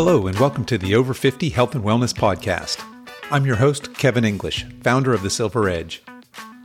Hello, 0.00 0.28
and 0.28 0.38
welcome 0.38 0.64
to 0.66 0.78
the 0.78 0.94
Over 0.94 1.12
50 1.12 1.48
Health 1.48 1.74
and 1.74 1.82
Wellness 1.82 2.14
Podcast. 2.14 2.84
I'm 3.32 3.44
your 3.44 3.56
host, 3.56 3.94
Kevin 3.94 4.24
English, 4.24 4.64
founder 4.80 5.12
of 5.12 5.22
The 5.22 5.28
Silver 5.28 5.68
Edge. 5.68 6.04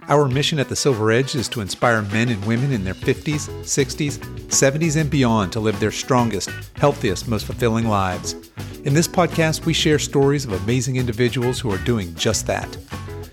Our 0.07 0.30
mission 0.30 0.60
at 0.60 0.70
The 0.70 0.75
Silver 0.75 1.12
Edge 1.12 1.34
is 1.34 1.50
to 1.50 1.61
inspire 1.61 2.04
men 2.04 2.30
and 2.30 2.46
women 2.46 2.71
in 2.71 2.84
their 2.84 2.93
50s, 2.93 3.50
60s, 3.64 4.20
70s, 4.50 5.02
and 5.02 5.10
beyond 5.10 5.52
to 5.54 5.60
live 5.60 5.80
their 5.80 5.89
strongest, 5.89 6.52
healthiest, 6.75 7.28
most 7.28 7.48
fulfilling 7.48 7.88
lives. 7.88 8.36
In 8.84 8.93
this 8.93 9.07
podcast, 9.07 9.65
we 9.65 9.74
share 9.74 9.97
stories 9.97 10.46
of 10.46 10.54
amazing 10.54 10.97
individuals 10.97 11.60
who 11.60 11.71
are 11.71 11.79
doing 11.79 12.14
just 12.14 12.46
that 12.46 12.78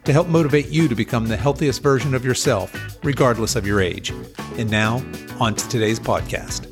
to 0.07 0.15
help 0.15 0.29
motivate 0.29 0.69
you 0.69 0.89
to 0.89 0.95
become 0.95 1.27
the 1.27 1.37
healthiest 1.37 1.83
version 1.83 2.15
of 2.15 2.25
yourself, 2.25 2.75
regardless 3.05 3.55
of 3.55 3.67
your 3.67 3.83
age. 3.83 4.15
And 4.57 4.71
now, 4.71 5.05
on 5.39 5.55
to 5.57 5.69
today's 5.69 6.01
podcast. 6.01 6.70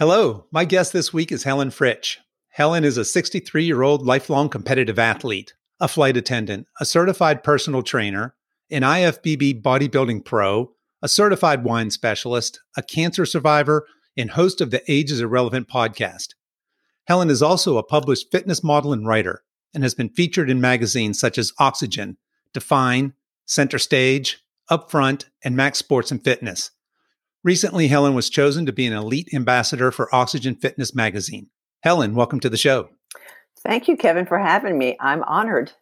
Hello, 0.00 0.46
my 0.50 0.64
guest 0.64 0.94
this 0.94 1.12
week 1.12 1.30
is 1.30 1.42
Helen 1.42 1.68
Fritsch. 1.68 2.16
Helen 2.48 2.84
is 2.84 2.96
a 2.96 3.04
63 3.04 3.64
year 3.64 3.82
old 3.82 4.06
lifelong 4.06 4.48
competitive 4.48 4.98
athlete, 4.98 5.52
a 5.78 5.88
flight 5.88 6.16
attendant, 6.16 6.66
a 6.80 6.86
certified 6.86 7.44
personal 7.44 7.82
trainer, 7.82 8.34
an 8.70 8.80
IFBB 8.80 9.60
bodybuilding 9.60 10.24
pro, 10.24 10.72
a 11.02 11.06
certified 11.06 11.64
wine 11.64 11.90
specialist, 11.90 12.62
a 12.78 12.82
cancer 12.82 13.26
survivor, 13.26 13.86
and 14.16 14.30
host 14.30 14.62
of 14.62 14.70
the 14.70 14.82
Age 14.90 15.10
is 15.10 15.20
Irrelevant 15.20 15.68
podcast. 15.68 16.28
Helen 17.04 17.28
is 17.28 17.42
also 17.42 17.76
a 17.76 17.82
published 17.82 18.32
fitness 18.32 18.64
model 18.64 18.94
and 18.94 19.06
writer 19.06 19.42
and 19.74 19.82
has 19.82 19.94
been 19.94 20.08
featured 20.08 20.48
in 20.48 20.62
magazines 20.62 21.20
such 21.20 21.36
as 21.36 21.52
Oxygen, 21.58 22.16
Define, 22.54 23.12
Center 23.44 23.78
Stage, 23.78 24.42
Upfront, 24.70 25.26
and 25.44 25.54
Max 25.54 25.78
Sports 25.78 26.10
and 26.10 26.24
Fitness. 26.24 26.70
Recently, 27.42 27.88
Helen 27.88 28.14
was 28.14 28.28
chosen 28.28 28.66
to 28.66 28.72
be 28.72 28.86
an 28.86 28.92
elite 28.92 29.30
ambassador 29.32 29.90
for 29.90 30.14
Oxygen 30.14 30.56
Fitness 30.56 30.94
magazine. 30.94 31.48
Helen, 31.82 32.14
welcome 32.14 32.38
to 32.40 32.50
the 32.50 32.58
show. 32.58 32.90
Thank 33.60 33.88
you, 33.88 33.96
Kevin, 33.96 34.26
for 34.26 34.38
having 34.38 34.76
me. 34.76 34.96
I'm 35.00 35.22
honored. 35.24 35.72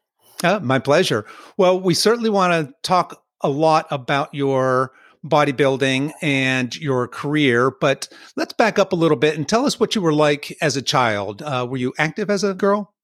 Uh, 0.44 0.60
my 0.60 0.78
pleasure. 0.78 1.26
Well, 1.56 1.80
we 1.80 1.94
certainly 1.94 2.30
want 2.30 2.52
to 2.52 2.72
talk 2.84 3.24
a 3.42 3.48
lot 3.48 3.88
about 3.90 4.32
your 4.32 4.92
bodybuilding 5.26 6.12
and 6.22 6.76
your 6.76 7.08
career, 7.08 7.72
but 7.80 8.08
let's 8.36 8.52
back 8.52 8.78
up 8.78 8.92
a 8.92 8.96
little 8.96 9.16
bit 9.16 9.36
and 9.36 9.48
tell 9.48 9.66
us 9.66 9.80
what 9.80 9.96
you 9.96 10.00
were 10.00 10.14
like 10.14 10.56
as 10.62 10.76
a 10.76 10.82
child. 10.82 11.42
Uh, 11.42 11.66
were 11.68 11.76
you 11.76 11.92
active 11.98 12.30
as 12.30 12.44
a 12.44 12.54
girl? 12.54 12.94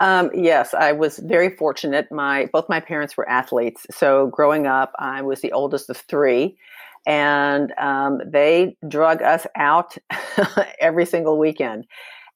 Um, 0.00 0.30
yes, 0.34 0.74
I 0.74 0.92
was 0.92 1.18
very 1.18 1.56
fortunate. 1.56 2.08
My 2.10 2.50
both 2.52 2.68
my 2.68 2.80
parents 2.80 3.16
were 3.16 3.26
athletes, 3.26 3.86
so 3.90 4.26
growing 4.26 4.66
up, 4.66 4.92
I 4.98 5.22
was 5.22 5.40
the 5.40 5.52
oldest 5.52 5.88
of 5.88 5.96
three, 5.96 6.58
and 7.06 7.72
um, 7.78 8.20
they 8.26 8.76
drug 8.88 9.22
us 9.22 9.46
out 9.56 9.96
every 10.80 11.06
single 11.06 11.38
weekend. 11.38 11.86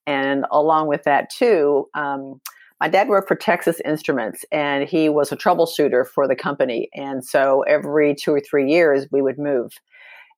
And 0.07 0.47
along 0.51 0.87
with 0.89 1.05
that, 1.05 1.31
too, 1.31 1.89
um, 1.95 2.41
my 2.81 2.89
dad 2.89 3.09
worked 3.09 3.29
for 3.29 3.35
Texas 3.35 3.81
Instruments 3.85 4.45
and 4.51 4.89
he 4.89 5.09
was 5.09 5.31
a 5.31 5.37
troubleshooter 5.37 6.07
for 6.07 6.27
the 6.27 6.35
company. 6.35 6.89
And 6.95 7.25
so 7.25 7.63
every 7.63 8.15
two 8.15 8.33
or 8.33 8.41
three 8.41 8.71
years, 8.71 9.07
we 9.13 9.21
would 9.21 9.39
move. 9.39 9.73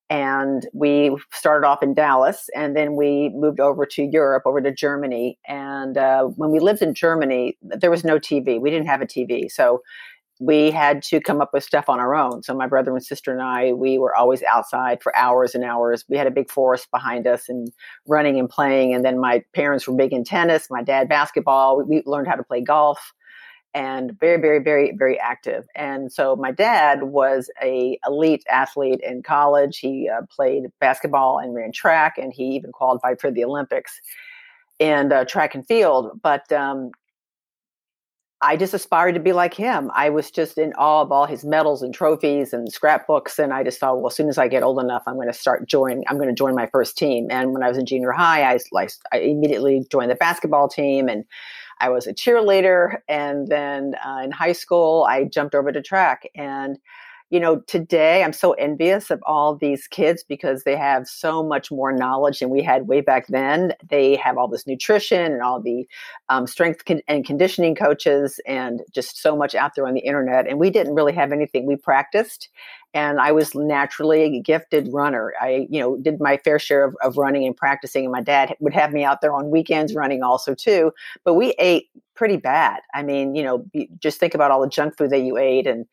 And 0.09 0.67
we 0.73 1.15
started 1.31 1.65
off 1.65 1.81
in 1.81 1.93
Dallas 1.93 2.49
and 2.53 2.75
then 2.75 2.95
we 2.95 3.29
moved 3.33 3.61
over 3.61 3.85
to 3.85 4.03
Europe, 4.03 4.43
over 4.45 4.61
to 4.61 4.71
Germany. 4.73 5.39
And 5.47 5.97
uh, 5.97 6.25
when 6.25 6.51
we 6.51 6.59
lived 6.59 6.81
in 6.81 6.93
Germany, 6.93 7.57
there 7.61 7.89
was 7.89 8.03
no 8.03 8.19
TV. 8.19 8.59
We 8.59 8.69
didn't 8.69 8.87
have 8.87 9.01
a 9.01 9.07
TV. 9.07 9.49
So 9.49 9.81
we 10.43 10.71
had 10.71 11.01
to 11.01 11.21
come 11.21 11.39
up 11.39 11.51
with 11.53 11.63
stuff 11.63 11.87
on 11.87 11.99
our 11.99 12.13
own. 12.13 12.43
So 12.43 12.53
my 12.53 12.67
brother 12.67 12.93
and 12.93 13.03
sister 13.03 13.31
and 13.31 13.41
I, 13.41 13.71
we 13.71 13.97
were 13.97 14.13
always 14.13 14.43
outside 14.43 15.01
for 15.01 15.15
hours 15.15 15.55
and 15.55 15.63
hours. 15.63 16.03
We 16.09 16.17
had 16.17 16.27
a 16.27 16.31
big 16.31 16.51
forest 16.51 16.91
behind 16.91 17.25
us 17.27 17.47
and 17.47 17.71
running 18.07 18.37
and 18.37 18.49
playing. 18.49 18.93
And 18.93 19.05
then 19.05 19.19
my 19.19 19.43
parents 19.53 19.87
were 19.87 19.95
big 19.95 20.11
in 20.11 20.25
tennis, 20.25 20.67
my 20.69 20.83
dad 20.83 21.07
basketball. 21.07 21.81
We 21.83 22.03
learned 22.05 22.27
how 22.27 22.35
to 22.35 22.43
play 22.43 22.59
golf 22.59 23.13
and 23.73 24.19
very, 24.19 24.39
very, 24.39 24.59
very, 24.59 24.93
very 24.97 25.17
active. 25.17 25.65
And 25.75 26.11
so 26.11 26.35
my 26.35 26.51
dad 26.51 27.03
was 27.03 27.49
a 27.61 27.97
elite 28.05 28.43
athlete 28.49 28.99
in 29.01 29.23
college. 29.23 29.79
He 29.79 30.09
uh, 30.09 30.25
played 30.29 30.65
basketball 30.79 31.39
and 31.39 31.55
ran 31.55 31.71
track, 31.71 32.17
and 32.17 32.33
he 32.33 32.43
even 32.55 32.71
qualified 32.71 33.21
for 33.21 33.31
the 33.31 33.45
Olympics 33.45 33.99
and 34.79 35.13
uh, 35.13 35.25
track 35.25 35.55
and 35.55 35.65
field. 35.65 36.19
But 36.21 36.51
um, 36.51 36.91
I 38.43 38.57
just 38.57 38.73
aspired 38.73 39.13
to 39.13 39.21
be 39.21 39.31
like 39.31 39.53
him. 39.53 39.89
I 39.95 40.09
was 40.09 40.29
just 40.29 40.57
in 40.57 40.73
awe 40.73 41.01
of 41.01 41.13
all 41.13 41.25
his 41.25 41.45
medals 41.45 41.81
and 41.81 41.93
trophies 41.93 42.51
and 42.51 42.71
scrapbooks. 42.71 43.39
And 43.39 43.53
I 43.53 43.63
just 43.63 43.79
thought, 43.79 43.97
well, 43.97 44.07
as 44.07 44.15
soon 44.15 44.27
as 44.27 44.37
I 44.37 44.49
get 44.49 44.63
old 44.63 44.81
enough, 44.81 45.01
I'm 45.07 45.15
going 45.15 45.27
to 45.27 45.33
start 45.33 45.65
joining, 45.65 46.03
I'm 46.09 46.17
going 46.17 46.27
to 46.27 46.35
join 46.35 46.53
my 46.53 46.67
first 46.67 46.97
team. 46.97 47.27
And 47.31 47.53
when 47.53 47.63
I 47.63 47.69
was 47.69 47.77
in 47.77 47.85
junior 47.85 48.11
high, 48.11 48.43
I, 48.43 48.59
I 49.13 49.17
immediately 49.19 49.85
joined 49.89 50.11
the 50.11 50.15
basketball 50.15 50.67
team 50.67 51.07
and 51.07 51.23
I 51.79 51.87
was 51.87 52.05
a 52.05 52.13
cheerleader. 52.13 52.97
And 53.07 53.47
then 53.47 53.95
uh, 54.05 54.21
in 54.25 54.31
high 54.31 54.51
school, 54.51 55.07
I 55.09 55.23
jumped 55.23 55.55
over 55.55 55.71
to 55.71 55.81
track. 55.81 56.29
And 56.35 56.77
you 57.33 57.39
know, 57.39 57.61
today 57.61 58.23
I'm 58.23 58.31
so 58.31 58.51
envious 58.53 59.09
of 59.09 59.19
all 59.25 59.55
these 59.55 59.87
kids 59.87 60.23
because 60.23 60.65
they 60.65 60.75
have 60.75 61.07
so 61.07 61.41
much 61.41 61.71
more 61.71 61.91
knowledge 61.91 62.37
than 62.37 62.51
we 62.51 62.61
had 62.61 62.87
way 62.87 63.01
back 63.01 63.25
then. 63.25 63.73
They 63.89 64.17
have 64.17 64.37
all 64.37 64.47
this 64.47 64.67
nutrition 64.67 65.31
and 65.31 65.41
all 65.41 65.59
the 65.59 65.87
um, 66.29 66.45
strength 66.45 66.85
con- 66.85 67.01
and 67.07 67.25
conditioning 67.25 67.73
coaches 67.73 68.39
and 68.45 68.83
just 68.93 69.19
so 69.19 69.35
much 69.35 69.55
out 69.55 69.71
there 69.75 69.87
on 69.87 69.95
the 69.95 70.01
internet. 70.01 70.47
And 70.47 70.59
we 70.59 70.69
didn't 70.69 70.93
really 70.93 71.13
have 71.13 71.31
anything. 71.31 71.65
We 71.65 71.75
practiced, 71.75 72.49
and 72.93 73.19
I 73.19 73.31
was 73.31 73.55
naturally 73.55 74.21
a 74.21 74.39
gifted 74.39 74.89
runner. 74.93 75.33
I, 75.41 75.65
you 75.71 75.79
know, 75.79 75.97
did 75.97 76.19
my 76.19 76.37
fair 76.37 76.59
share 76.59 76.83
of, 76.83 76.95
of 77.01 77.17
running 77.17 77.47
and 77.47 77.57
practicing. 77.57 78.03
And 78.03 78.11
my 78.11 78.21
dad 78.21 78.55
would 78.59 78.75
have 78.75 78.93
me 78.93 79.03
out 79.03 79.21
there 79.21 79.33
on 79.33 79.49
weekends 79.49 79.95
running 79.95 80.21
also 80.21 80.53
too. 80.53 80.91
But 81.23 81.33
we 81.33 81.55
ate 81.57 81.89
pretty 82.13 82.37
bad. 82.37 82.81
I 82.93 83.01
mean, 83.01 83.33
you 83.33 83.41
know, 83.41 83.65
just 83.97 84.19
think 84.19 84.35
about 84.35 84.51
all 84.51 84.61
the 84.61 84.69
junk 84.69 84.99
food 84.99 85.09
that 85.09 85.21
you 85.21 85.37
ate 85.37 85.65
and 85.65 85.87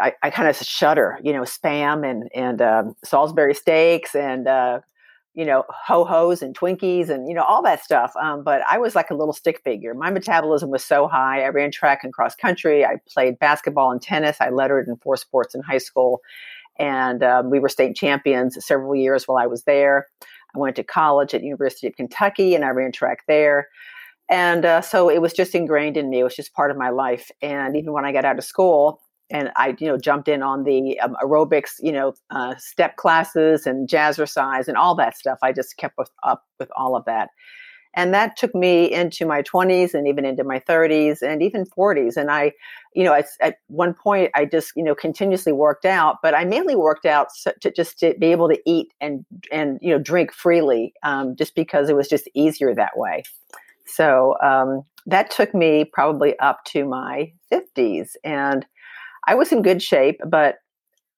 I, 0.00 0.12
I 0.22 0.30
kind 0.30 0.48
of 0.48 0.56
shudder, 0.56 1.18
you 1.22 1.32
know, 1.32 1.42
spam 1.42 2.08
and 2.08 2.28
and 2.34 2.60
um, 2.62 2.96
Salisbury 3.04 3.54
steaks 3.54 4.14
and 4.14 4.46
uh, 4.46 4.80
you 5.34 5.44
know 5.44 5.64
ho 5.68 6.04
hos 6.04 6.42
and 6.42 6.56
Twinkies 6.56 7.08
and 7.08 7.28
you 7.28 7.34
know 7.34 7.44
all 7.44 7.62
that 7.62 7.82
stuff. 7.82 8.12
Um, 8.20 8.42
but 8.42 8.62
I 8.68 8.78
was 8.78 8.94
like 8.94 9.10
a 9.10 9.14
little 9.14 9.32
stick 9.32 9.60
figure. 9.62 9.94
My 9.94 10.10
metabolism 10.10 10.70
was 10.70 10.84
so 10.84 11.08
high. 11.08 11.44
I 11.44 11.48
ran 11.48 11.70
track 11.70 12.04
and 12.04 12.12
cross 12.12 12.34
country. 12.34 12.84
I 12.84 12.96
played 13.08 13.38
basketball 13.38 13.90
and 13.90 14.00
tennis. 14.00 14.36
I 14.40 14.50
lettered 14.50 14.88
in 14.88 14.96
four 14.96 15.16
sports 15.16 15.54
in 15.54 15.62
high 15.62 15.78
school, 15.78 16.20
and 16.78 17.22
um, 17.22 17.50
we 17.50 17.60
were 17.60 17.68
state 17.68 17.96
champions 17.96 18.62
several 18.64 18.94
years 18.94 19.28
while 19.28 19.38
I 19.38 19.46
was 19.46 19.64
there. 19.64 20.08
I 20.54 20.58
went 20.58 20.76
to 20.76 20.84
college 20.84 21.34
at 21.34 21.42
University 21.42 21.88
of 21.88 21.96
Kentucky 21.96 22.54
and 22.54 22.64
I 22.64 22.68
ran 22.68 22.92
track 22.92 23.24
there 23.26 23.68
and 24.28 24.64
uh, 24.64 24.80
so 24.80 25.08
it 25.10 25.20
was 25.20 25.32
just 25.32 25.54
ingrained 25.54 25.96
in 25.96 26.08
me 26.10 26.20
it 26.20 26.24
was 26.24 26.36
just 26.36 26.54
part 26.54 26.70
of 26.70 26.76
my 26.76 26.90
life 26.90 27.30
and 27.42 27.76
even 27.76 27.92
when 27.92 28.04
i 28.04 28.12
got 28.12 28.24
out 28.24 28.38
of 28.38 28.44
school 28.44 29.00
and 29.30 29.50
I, 29.56 29.74
you 29.78 29.86
know, 29.86 29.96
jumped 29.96 30.28
in 30.28 30.42
on 30.42 30.64
the 30.64 30.98
um, 31.00 31.16
aerobics, 31.22 31.72
you 31.80 31.92
know, 31.92 32.14
uh, 32.30 32.54
step 32.58 32.96
classes 32.96 33.66
and 33.66 33.88
jazzercise 33.88 34.68
and 34.68 34.76
all 34.76 34.94
that 34.96 35.16
stuff. 35.16 35.38
I 35.42 35.52
just 35.52 35.76
kept 35.76 35.96
with, 35.96 36.10
up 36.22 36.44
with 36.58 36.70
all 36.76 36.94
of 36.96 37.04
that. 37.06 37.30
And 37.96 38.12
that 38.12 38.36
took 38.36 38.54
me 38.54 38.90
into 38.92 39.24
my 39.24 39.42
20s 39.42 39.94
and 39.94 40.08
even 40.08 40.24
into 40.24 40.42
my 40.42 40.58
30s 40.58 41.22
and 41.22 41.42
even 41.42 41.64
40s. 41.64 42.16
And 42.16 42.30
I, 42.30 42.52
you 42.94 43.04
know, 43.04 43.14
at, 43.14 43.26
at 43.40 43.56
one 43.68 43.94
point 43.94 44.32
I 44.34 44.46
just, 44.46 44.72
you 44.76 44.82
know, 44.82 44.94
continuously 44.94 45.52
worked 45.52 45.84
out, 45.84 46.16
but 46.22 46.34
I 46.34 46.44
mainly 46.44 46.74
worked 46.74 47.06
out 47.06 47.28
to 47.60 47.70
just 47.70 47.98
to 48.00 48.14
be 48.18 48.26
able 48.26 48.48
to 48.48 48.58
eat 48.66 48.92
and, 49.00 49.24
and, 49.52 49.78
you 49.80 49.90
know, 49.90 49.98
drink 49.98 50.32
freely 50.32 50.92
um, 51.04 51.36
just 51.36 51.54
because 51.54 51.88
it 51.88 51.96
was 51.96 52.08
just 52.08 52.28
easier 52.34 52.74
that 52.74 52.96
way. 52.96 53.22
So 53.86 54.36
um, 54.42 54.82
that 55.06 55.30
took 55.30 55.54
me 55.54 55.84
probably 55.84 56.36
up 56.40 56.64
to 56.66 56.84
my 56.84 57.32
50s. 57.52 58.10
And 58.24 58.66
I 59.26 59.34
was 59.34 59.52
in 59.52 59.62
good 59.62 59.82
shape, 59.82 60.20
but 60.26 60.56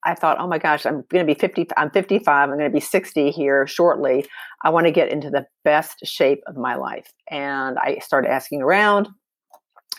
I 0.05 0.15
thought, 0.15 0.39
oh 0.39 0.47
my 0.47 0.59
gosh, 0.59 0.87
I'm 0.87 1.05
going 1.11 1.27
to 1.27 1.35
be 1.35 1.39
50, 1.39 1.69
I'm 1.77 1.91
55, 1.91 2.49
I'm 2.49 2.57
going 2.57 2.71
to 2.71 2.75
be 2.75 2.81
60 2.81 3.31
here 3.33 3.67
shortly. 3.67 4.27
I 4.63 4.71
want 4.71 4.87
to 4.87 4.93
get 4.93 5.11
into 5.11 5.31
the 5.31 5.47
best 5.65 6.07
shape 6.07 6.43
of 6.47 6.57
my 6.57 6.77
life. 6.77 7.13
And 7.29 7.77
I 7.79 7.99
started 7.99 8.31
asking 8.31 8.63
around 8.63 9.09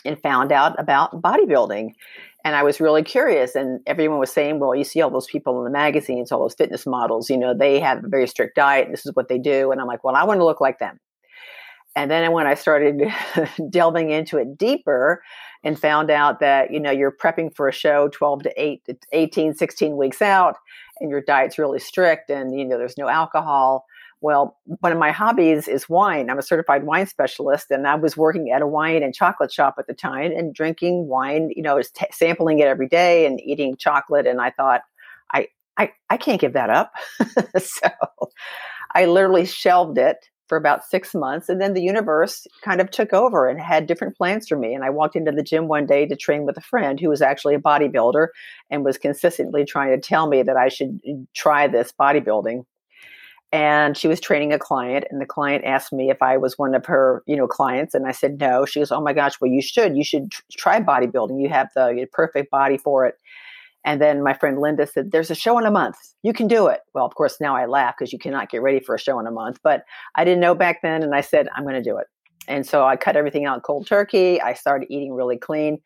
and 0.04 0.20
found 0.22 0.50
out 0.50 0.80
about 0.80 1.20
bodybuilding. 1.20 1.90
And 2.44 2.56
I 2.56 2.62
was 2.62 2.80
really 2.80 3.02
curious. 3.02 3.54
And 3.54 3.80
everyone 3.86 4.18
was 4.18 4.32
saying, 4.32 4.60
well, 4.60 4.74
you 4.74 4.84
see 4.84 5.02
all 5.02 5.10
those 5.10 5.26
people 5.26 5.58
in 5.58 5.64
the 5.64 5.70
magazines, 5.70 6.32
all 6.32 6.40
those 6.40 6.54
fitness 6.54 6.86
models, 6.86 7.28
you 7.28 7.36
know, 7.36 7.52
they 7.52 7.78
have 7.80 8.02
a 8.02 8.08
very 8.08 8.26
strict 8.26 8.56
diet 8.56 8.88
this 8.90 9.04
is 9.04 9.14
what 9.14 9.28
they 9.28 9.38
do. 9.38 9.72
And 9.72 9.80
I'm 9.80 9.86
like, 9.86 10.04
well, 10.04 10.14
I 10.14 10.24
want 10.24 10.40
to 10.40 10.44
look 10.44 10.60
like 10.60 10.78
them. 10.78 10.98
And 11.94 12.10
then 12.10 12.32
when 12.32 12.46
I 12.46 12.54
started 12.54 13.02
delving 13.70 14.10
into 14.10 14.38
it 14.38 14.56
deeper 14.56 15.22
and 15.64 15.78
found 15.78 16.10
out 16.10 16.40
that, 16.40 16.72
you 16.72 16.80
know, 16.80 16.90
you're 16.90 17.12
prepping 17.12 17.54
for 17.54 17.68
a 17.68 17.72
show 17.72 18.08
12 18.08 18.44
to 18.44 18.62
8 18.62 19.04
18, 19.12 19.54
16 19.54 19.96
weeks 19.96 20.22
out 20.22 20.56
and 21.00 21.10
your 21.10 21.20
diet's 21.20 21.58
really 21.58 21.78
strict 21.78 22.30
and, 22.30 22.58
you 22.58 22.64
know, 22.64 22.78
there's 22.78 22.98
no 22.98 23.08
alcohol. 23.08 23.86
Well, 24.20 24.56
one 24.80 24.90
of 24.90 24.98
my 24.98 25.12
hobbies 25.12 25.68
is 25.68 25.88
wine. 25.88 26.28
I'm 26.28 26.40
a 26.40 26.42
certified 26.42 26.82
wine 26.82 27.06
specialist, 27.06 27.70
and 27.70 27.86
I 27.86 27.94
was 27.94 28.16
working 28.16 28.50
at 28.50 28.62
a 28.62 28.66
wine 28.66 29.04
and 29.04 29.14
chocolate 29.14 29.52
shop 29.52 29.76
at 29.78 29.86
the 29.86 29.94
time 29.94 30.32
and 30.32 30.52
drinking 30.52 31.06
wine, 31.06 31.52
you 31.54 31.62
know, 31.62 31.80
t- 31.80 32.06
sampling 32.10 32.58
it 32.58 32.66
every 32.66 32.88
day 32.88 33.26
and 33.26 33.40
eating 33.40 33.76
chocolate. 33.76 34.26
And 34.26 34.40
I 34.40 34.50
thought, 34.50 34.80
I, 35.32 35.46
I, 35.76 35.92
I 36.10 36.16
can't 36.16 36.40
give 36.40 36.54
that 36.54 36.68
up. 36.68 36.94
so 37.60 37.88
I 38.92 39.04
literally 39.04 39.46
shelved 39.46 39.98
it 39.98 40.28
for 40.48 40.56
about 40.56 40.84
six 40.84 41.14
months. 41.14 41.48
And 41.48 41.60
then 41.60 41.74
the 41.74 41.82
universe 41.82 42.46
kind 42.62 42.80
of 42.80 42.90
took 42.90 43.12
over 43.12 43.48
and 43.48 43.60
had 43.60 43.86
different 43.86 44.16
plans 44.16 44.48
for 44.48 44.56
me. 44.56 44.74
And 44.74 44.84
I 44.84 44.90
walked 44.90 45.16
into 45.16 45.32
the 45.32 45.42
gym 45.42 45.68
one 45.68 45.86
day 45.86 46.06
to 46.06 46.16
train 46.16 46.44
with 46.44 46.56
a 46.56 46.62
friend 46.62 46.98
who 46.98 47.08
was 47.08 47.22
actually 47.22 47.54
a 47.54 47.60
bodybuilder 47.60 48.28
and 48.70 48.84
was 48.84 48.98
consistently 48.98 49.64
trying 49.64 49.90
to 49.90 50.00
tell 50.00 50.28
me 50.28 50.42
that 50.42 50.56
I 50.56 50.68
should 50.68 51.00
uh, 51.08 51.12
try 51.34 51.66
this 51.66 51.92
bodybuilding 51.98 52.64
and 53.52 53.96
she 53.96 54.08
was 54.08 54.20
training 54.20 54.52
a 54.52 54.58
client 54.58 55.06
and 55.10 55.20
the 55.20 55.26
client 55.26 55.64
asked 55.64 55.92
me 55.92 56.10
if 56.10 56.20
i 56.20 56.36
was 56.36 56.58
one 56.58 56.74
of 56.74 56.84
her 56.84 57.22
you 57.26 57.36
know 57.36 57.46
clients 57.48 57.94
and 57.94 58.06
i 58.06 58.12
said 58.12 58.38
no 58.38 58.66
she 58.66 58.80
goes 58.80 58.92
oh 58.92 59.00
my 59.00 59.12
gosh 59.12 59.40
well 59.40 59.50
you 59.50 59.62
should 59.62 59.96
you 59.96 60.04
should 60.04 60.30
try 60.52 60.80
bodybuilding 60.80 61.40
you 61.40 61.48
have 61.48 61.68
the 61.74 62.06
perfect 62.12 62.50
body 62.50 62.76
for 62.76 63.06
it 63.06 63.14
and 63.84 64.00
then 64.00 64.22
my 64.22 64.34
friend 64.34 64.58
linda 64.58 64.86
said 64.86 65.10
there's 65.10 65.30
a 65.30 65.34
show 65.34 65.58
in 65.58 65.66
a 65.66 65.70
month. 65.70 65.96
You 66.22 66.32
can 66.32 66.48
do 66.48 66.66
it. 66.68 66.80
Well 66.94 67.06
of 67.06 67.14
course 67.14 67.36
now 67.40 67.56
i 67.56 67.66
laugh 67.66 67.94
because 67.98 68.12
you 68.12 68.18
cannot 68.18 68.50
get 68.50 68.62
ready 68.62 68.80
for 68.80 68.94
a 68.94 68.98
show 68.98 69.18
in 69.18 69.26
a 69.26 69.30
month 69.30 69.58
but 69.62 69.82
i 70.14 70.24
didn't 70.24 70.40
know 70.40 70.54
back 70.54 70.82
then 70.82 71.02
and 71.02 71.14
i 71.14 71.20
said 71.20 71.48
i'm 71.54 71.64
going 71.64 71.74
to 71.74 71.82
do 71.82 71.98
it. 71.98 72.06
And 72.46 72.66
so 72.66 72.84
i 72.84 72.96
cut 72.96 73.16
everything 73.16 73.44
out 73.46 73.62
cold 73.62 73.86
turkey. 73.86 74.40
I 74.40 74.54
started 74.54 74.88
eating 74.90 75.12
really 75.12 75.38
clean. 75.38 75.78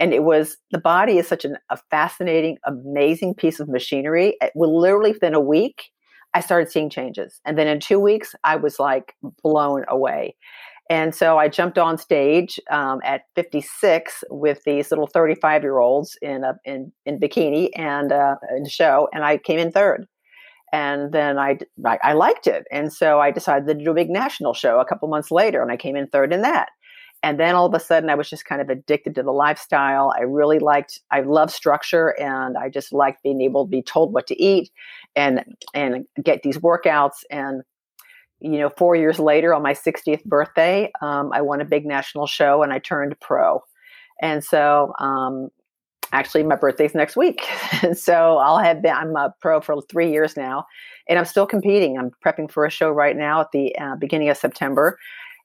And 0.00 0.14
it 0.14 0.22
was 0.22 0.56
the 0.70 0.78
body 0.78 1.18
is 1.18 1.26
such 1.26 1.44
an, 1.44 1.56
a 1.70 1.78
fascinating 1.90 2.58
amazing 2.64 3.34
piece 3.34 3.58
of 3.58 3.68
machinery. 3.68 4.36
It 4.40 4.52
will 4.54 4.80
literally 4.80 5.12
within 5.12 5.34
a 5.34 5.40
week 5.40 5.90
I 6.34 6.40
started 6.40 6.70
seeing 6.70 6.90
changes. 6.90 7.40
And 7.44 7.58
then 7.58 7.66
in 7.66 7.80
two 7.80 7.98
weeks, 7.98 8.34
I 8.44 8.56
was 8.56 8.78
like 8.78 9.14
blown 9.42 9.84
away. 9.88 10.36
And 10.90 11.14
so 11.14 11.36
I 11.38 11.48
jumped 11.48 11.76
on 11.76 11.98
stage 11.98 12.58
um, 12.70 13.00
at 13.04 13.22
56 13.34 14.24
with 14.30 14.62
these 14.64 14.90
little 14.90 15.06
35 15.06 15.62
year 15.62 15.78
olds 15.78 16.16
in 16.22 16.44
a 16.44 16.54
in, 16.64 16.92
in 17.04 17.20
bikini 17.20 17.70
and 17.76 18.10
uh, 18.10 18.36
in 18.56 18.66
show, 18.66 19.08
and 19.12 19.24
I 19.24 19.38
came 19.38 19.58
in 19.58 19.70
third. 19.70 20.06
And 20.70 21.12
then 21.12 21.38
I, 21.38 21.58
I, 21.86 21.98
I 22.02 22.12
liked 22.12 22.46
it, 22.46 22.66
and 22.70 22.92
so 22.92 23.20
I 23.20 23.30
decided 23.30 23.66
to 23.68 23.84
do 23.84 23.90
a 23.90 23.94
big 23.94 24.10
national 24.10 24.52
show 24.52 24.80
a 24.80 24.84
couple 24.84 25.08
months 25.08 25.30
later, 25.30 25.62
and 25.62 25.72
I 25.72 25.78
came 25.78 25.96
in 25.96 26.08
third 26.08 26.32
in 26.32 26.42
that. 26.42 26.68
And 27.22 27.40
then 27.40 27.54
all 27.54 27.66
of 27.66 27.74
a 27.74 27.80
sudden, 27.80 28.10
I 28.10 28.14
was 28.14 28.30
just 28.30 28.44
kind 28.44 28.60
of 28.60 28.68
addicted 28.68 29.14
to 29.16 29.22
the 29.22 29.32
lifestyle. 29.32 30.12
I 30.16 30.22
really 30.22 30.60
liked, 30.60 31.00
I 31.10 31.20
love 31.20 31.50
structure, 31.50 32.10
and 32.20 32.56
I 32.56 32.68
just 32.68 32.92
liked 32.92 33.22
being 33.22 33.40
able 33.40 33.64
to 33.64 33.70
be 33.70 33.82
told 33.82 34.12
what 34.12 34.26
to 34.28 34.40
eat 34.40 34.70
and 35.16 35.42
and 35.74 36.06
get 36.22 36.42
these 36.42 36.58
workouts. 36.58 37.24
And 37.30 37.62
you 38.40 38.58
know, 38.58 38.70
four 38.76 38.96
years 38.96 39.18
later, 39.18 39.54
on 39.54 39.62
my 39.62 39.74
60th 39.74 40.24
birthday, 40.24 40.90
um, 41.02 41.30
I 41.32 41.40
won 41.42 41.60
a 41.60 41.64
big 41.64 41.86
national 41.86 42.26
show, 42.26 42.62
and 42.62 42.72
I 42.72 42.78
turned 42.78 43.18
pro. 43.20 43.62
And 44.20 44.44
so, 44.44 44.92
um, 44.98 45.48
actually, 46.12 46.42
my 46.42 46.56
birthday's 46.56 46.94
next 46.94 47.16
week, 47.16 47.42
so 47.94 48.38
I'll 48.38 48.58
have 48.58 48.82
been. 48.82 48.94
I'm 48.94 49.16
a 49.16 49.34
pro 49.40 49.60
for 49.60 49.80
three 49.90 50.10
years 50.10 50.36
now, 50.36 50.66
and 51.08 51.18
I'm 51.18 51.24
still 51.24 51.46
competing. 51.46 51.98
I'm 51.98 52.10
prepping 52.24 52.50
for 52.50 52.64
a 52.64 52.70
show 52.70 52.90
right 52.90 53.16
now 53.16 53.40
at 53.40 53.52
the 53.52 53.76
uh, 53.76 53.96
beginning 53.96 54.28
of 54.28 54.36
September 54.36 54.98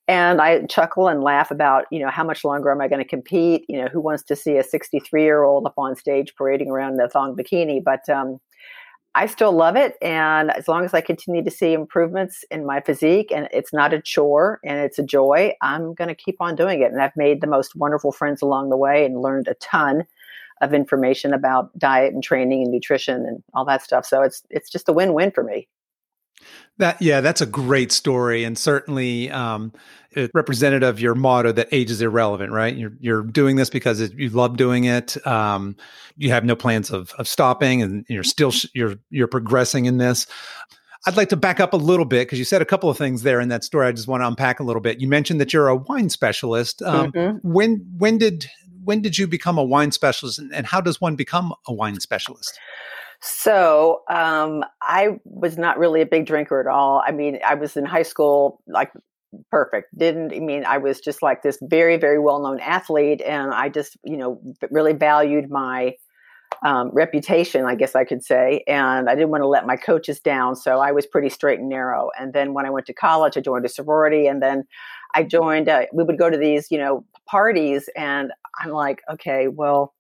and 0.08 0.42
I 0.42 0.66
chuckle 0.66 1.08
and 1.08 1.24
laugh 1.24 1.50
about, 1.50 1.86
you 1.90 2.00
know, 2.00 2.10
how 2.10 2.24
much 2.24 2.44
longer 2.44 2.72
am 2.72 2.82
I 2.82 2.88
going 2.88 3.02
to 3.02 3.08
compete? 3.08 3.64
You 3.70 3.82
know, 3.82 3.88
who 3.88 4.02
wants 4.02 4.24
to 4.24 4.36
see 4.36 4.58
a 4.58 4.64
63 4.64 5.24
year 5.24 5.44
old 5.44 5.66
up 5.66 5.76
on 5.78 5.96
stage 5.96 6.34
parading 6.36 6.70
around 6.70 6.96
in 6.96 7.00
a 7.00 7.08
thong 7.08 7.36
bikini? 7.36 7.82
But 7.82 8.08
um, 8.10 8.40
I 9.16 9.28
still 9.28 9.52
love 9.52 9.76
it. 9.76 9.96
And 10.02 10.50
as 10.52 10.68
long 10.68 10.86
as 10.86 10.94
I 10.94 11.02
continue 11.02 11.44
to 11.44 11.52
see 11.52 11.74
improvements 11.74 12.44
in 12.50 12.66
my 12.66 12.82
physique 12.82 13.32
and 13.32 13.48
it's 13.52 13.72
not 13.72 13.94
a 13.94 14.02
chore 14.02 14.60
and 14.66 14.80
it's 14.80 14.98
a 14.98 15.04
joy, 15.04 15.54
I'm 15.62 15.94
going 15.94 16.08
to 16.08 16.16
keep 16.16 16.38
on 16.40 16.56
doing 16.56 16.82
it. 16.82 16.92
And 16.92 17.02
I've 17.02 17.16
made 17.16 17.42
the 17.42 17.48
most 17.48 17.76
wonderful 17.76 18.12
friends 18.12 18.42
along 18.42 18.70
the 18.70 18.78
way 18.78 19.06
and 19.06 19.22
learned 19.22 19.48
a 19.48 19.54
ton 19.56 20.06
of 20.62 20.74
information 20.74 21.34
about 21.34 21.78
diet 21.78 22.14
and 22.14 22.24
training 22.24 22.64
and 22.64 22.72
nutrition 22.72 23.26
and 23.26 23.44
all 23.54 23.66
that 23.66 23.84
stuff. 23.84 24.06
So 24.06 24.24
it's 24.24 24.42
it's 24.50 24.70
just 24.70 24.90
a 24.90 24.94
win-win 24.94 25.32
for 25.32 25.44
me. 25.44 25.68
That 26.78 27.02
yeah, 27.02 27.22
that's 27.22 27.42
a 27.42 27.46
great 27.46 27.92
story, 27.92 28.44
and 28.44 28.58
certainly 28.58 29.30
um, 29.30 29.74
it's 30.12 30.34
representative 30.34 30.90
of 30.90 31.00
your 31.00 31.14
motto 31.14 31.52
that 31.52 31.68
age 31.72 31.92
is 31.92 32.02
irrelevant. 32.02 32.52
Right? 32.52 32.76
You're 32.76 32.94
you're 33.00 33.24
doing 33.24 33.58
this 33.58 33.70
because 33.70 34.02
it, 34.02 34.14
you 34.14 34.30
love 34.30 34.58
doing 34.58 34.86
it. 34.86 35.16
Um, 35.28 35.76
you 36.18 36.32
have 36.32 36.46
no 36.46 36.56
plans 36.56 36.90
of 36.90 37.12
of 37.20 37.28
stopping, 37.28 37.84
and 37.84 38.06
you're 38.10 38.24
still 38.24 38.52
you're 38.74 38.96
you're 39.12 39.28
progressing 39.28 39.86
in 39.86 39.98
this. 39.98 40.26
I'd 41.06 41.18
like 41.18 41.30
to 41.30 41.36
back 41.36 41.60
up 41.60 41.74
a 41.74 41.78
little 41.78 42.06
bit 42.06 42.28
because 42.28 42.40
you 42.40 42.46
said 42.46 42.62
a 42.62 42.66
couple 42.66 42.90
of 42.90 42.98
things 42.98 43.24
there 43.24 43.42
in 43.42 43.50
that 43.50 43.64
story. 43.64 43.88
I 43.88 43.92
just 43.92 44.08
want 44.08 44.22
to 44.22 44.28
unpack 44.28 44.60
a 44.60 44.64
little 44.64 44.82
bit. 44.82 45.02
You 45.02 45.08
mentioned 45.08 45.42
that 45.42 45.52
you're 45.52 45.68
a 45.68 45.76
wine 45.76 46.10
specialist. 46.10 46.82
Um, 46.82 47.12
mm-hmm. 47.12 47.38
When 47.48 47.86
when 47.98 48.18
did 48.18 48.50
when 48.84 49.02
did 49.02 49.18
you 49.18 49.28
become 49.28 49.58
a 49.58 49.64
wine 49.64 49.92
specialist, 49.92 50.40
and, 50.40 50.54
and 50.54 50.66
how 50.66 50.82
does 50.82 51.02
one 51.02 51.16
become 51.16 51.54
a 51.68 51.74
wine 51.74 52.00
specialist? 52.00 52.58
So 53.26 54.02
um, 54.10 54.66
I 54.82 55.20
was 55.24 55.58
not 55.58 55.78
really 55.78 56.02
a 56.02 56.06
big 56.06 56.26
drinker 56.26 56.60
at 56.60 56.68
all. 56.68 57.02
I 57.06 57.12
mean, 57.12 57.40
I 57.46 57.56
was 57.56 57.78
in 57.78 57.86
high 57.86 58.04
school, 58.04 58.62
like 58.68 58.92
perfect. 59.50 59.98
Didn't 59.98 60.34
I 60.34 60.40
mean 60.40 60.66
I 60.66 60.78
was 60.78 61.00
just 61.00 61.22
like 61.22 61.42
this 61.42 61.58
very, 61.62 61.96
very 61.96 62.20
well 62.20 62.42
known 62.42 62.60
athlete, 62.60 63.22
and 63.22 63.54
I 63.54 63.70
just 63.70 63.98
you 64.04 64.18
know 64.18 64.42
really 64.72 64.92
valued 64.94 65.50
my 65.50 65.96
um, 66.66 66.90
reputation, 66.94 67.66
I 67.66 67.76
guess 67.76 67.96
I 67.96 68.04
could 68.06 68.24
say, 68.24 68.64
and 68.68 69.10
I 69.10 69.16
didn't 69.16 69.32
want 69.32 69.42
to 69.44 69.48
let 69.48 69.66
my 69.66 69.78
coaches 69.78 70.20
down. 70.20 70.56
So 70.56 70.80
I 70.80 70.92
was 70.92 71.06
pretty 71.06 71.30
straight 71.30 71.60
and 71.60 71.70
narrow. 71.70 72.10
And 72.20 72.34
then 72.34 72.54
when 72.54 72.66
I 72.66 72.70
went 72.72 72.86
to 72.88 72.94
college, 72.94 73.38
I 73.38 73.42
joined 73.42 73.66
a 73.66 73.70
sorority, 73.70 74.28
and 74.28 74.42
then 74.44 74.66
I 75.16 75.24
joined. 75.24 75.70
Uh, 75.70 75.86
we 75.94 76.04
would 76.04 76.20
go 76.20 76.30
to 76.30 76.38
these 76.38 76.70
you 76.72 76.78
know 76.78 77.06
parties, 77.30 77.90
and 77.96 78.32
I'm 78.62 78.72
like, 78.72 79.02
okay, 79.14 79.48
well 79.48 79.94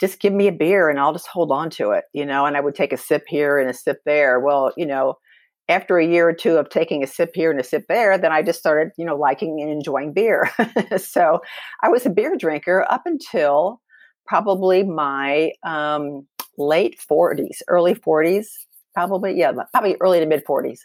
just 0.00 0.20
give 0.20 0.32
me 0.32 0.48
a 0.48 0.52
beer 0.52 0.88
and 0.88 0.98
I'll 0.98 1.12
just 1.12 1.26
hold 1.26 1.50
on 1.50 1.70
to 1.70 1.90
it, 1.90 2.04
you 2.12 2.26
know, 2.26 2.46
and 2.46 2.56
I 2.56 2.60
would 2.60 2.74
take 2.74 2.92
a 2.92 2.96
sip 2.96 3.24
here 3.26 3.58
and 3.58 3.70
a 3.70 3.74
sip 3.74 3.98
there. 4.04 4.40
Well, 4.40 4.72
you 4.76 4.86
know, 4.86 5.14
after 5.68 5.98
a 5.98 6.06
year 6.06 6.28
or 6.28 6.32
two 6.32 6.56
of 6.56 6.68
taking 6.70 7.02
a 7.02 7.06
sip 7.06 7.30
here 7.34 7.50
and 7.50 7.60
a 7.60 7.64
sip 7.64 7.84
there, 7.88 8.16
then 8.18 8.32
I 8.32 8.42
just 8.42 8.58
started, 8.58 8.92
you 8.96 9.04
know, 9.04 9.16
liking 9.16 9.60
and 9.60 9.70
enjoying 9.70 10.12
beer. 10.12 10.50
so 10.96 11.40
I 11.82 11.88
was 11.88 12.06
a 12.06 12.10
beer 12.10 12.36
drinker 12.36 12.86
up 12.88 13.02
until 13.04 13.80
probably 14.26 14.82
my 14.82 15.52
um, 15.64 16.26
late 16.58 16.98
40s, 17.10 17.62
early 17.68 17.94
40s, 17.94 18.46
probably, 18.94 19.36
yeah, 19.36 19.52
probably 19.72 19.96
early 20.00 20.20
to 20.20 20.26
mid 20.26 20.44
40s. 20.44 20.80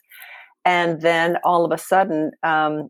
And 0.65 1.01
then 1.01 1.37
all 1.43 1.65
of 1.65 1.71
a 1.71 1.77
sudden, 1.77 2.31
um, 2.43 2.89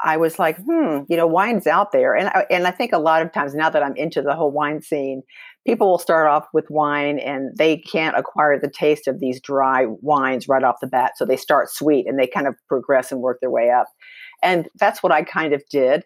I 0.00 0.16
was 0.16 0.38
like, 0.38 0.56
hmm, 0.58 1.00
you 1.08 1.16
know, 1.16 1.26
wine's 1.26 1.66
out 1.66 1.92
there, 1.92 2.14
and 2.14 2.28
I, 2.28 2.46
and 2.50 2.66
I 2.66 2.70
think 2.70 2.92
a 2.92 2.98
lot 2.98 3.22
of 3.22 3.32
times 3.32 3.54
now 3.54 3.70
that 3.70 3.82
I'm 3.82 3.96
into 3.96 4.22
the 4.22 4.34
whole 4.34 4.50
wine 4.50 4.80
scene, 4.80 5.22
people 5.66 5.88
will 5.88 5.98
start 5.98 6.28
off 6.28 6.46
with 6.52 6.66
wine 6.70 7.18
and 7.18 7.56
they 7.56 7.78
can't 7.78 8.16
acquire 8.16 8.58
the 8.58 8.70
taste 8.70 9.08
of 9.08 9.20
these 9.20 9.40
dry 9.40 9.86
wines 10.00 10.48
right 10.48 10.62
off 10.62 10.76
the 10.80 10.86
bat, 10.86 11.12
so 11.16 11.24
they 11.24 11.36
start 11.36 11.70
sweet 11.70 12.06
and 12.06 12.18
they 12.18 12.26
kind 12.26 12.46
of 12.46 12.54
progress 12.68 13.10
and 13.10 13.20
work 13.20 13.38
their 13.40 13.50
way 13.50 13.70
up, 13.70 13.88
and 14.42 14.68
that's 14.78 15.02
what 15.02 15.12
I 15.12 15.22
kind 15.22 15.52
of 15.52 15.62
did. 15.70 16.04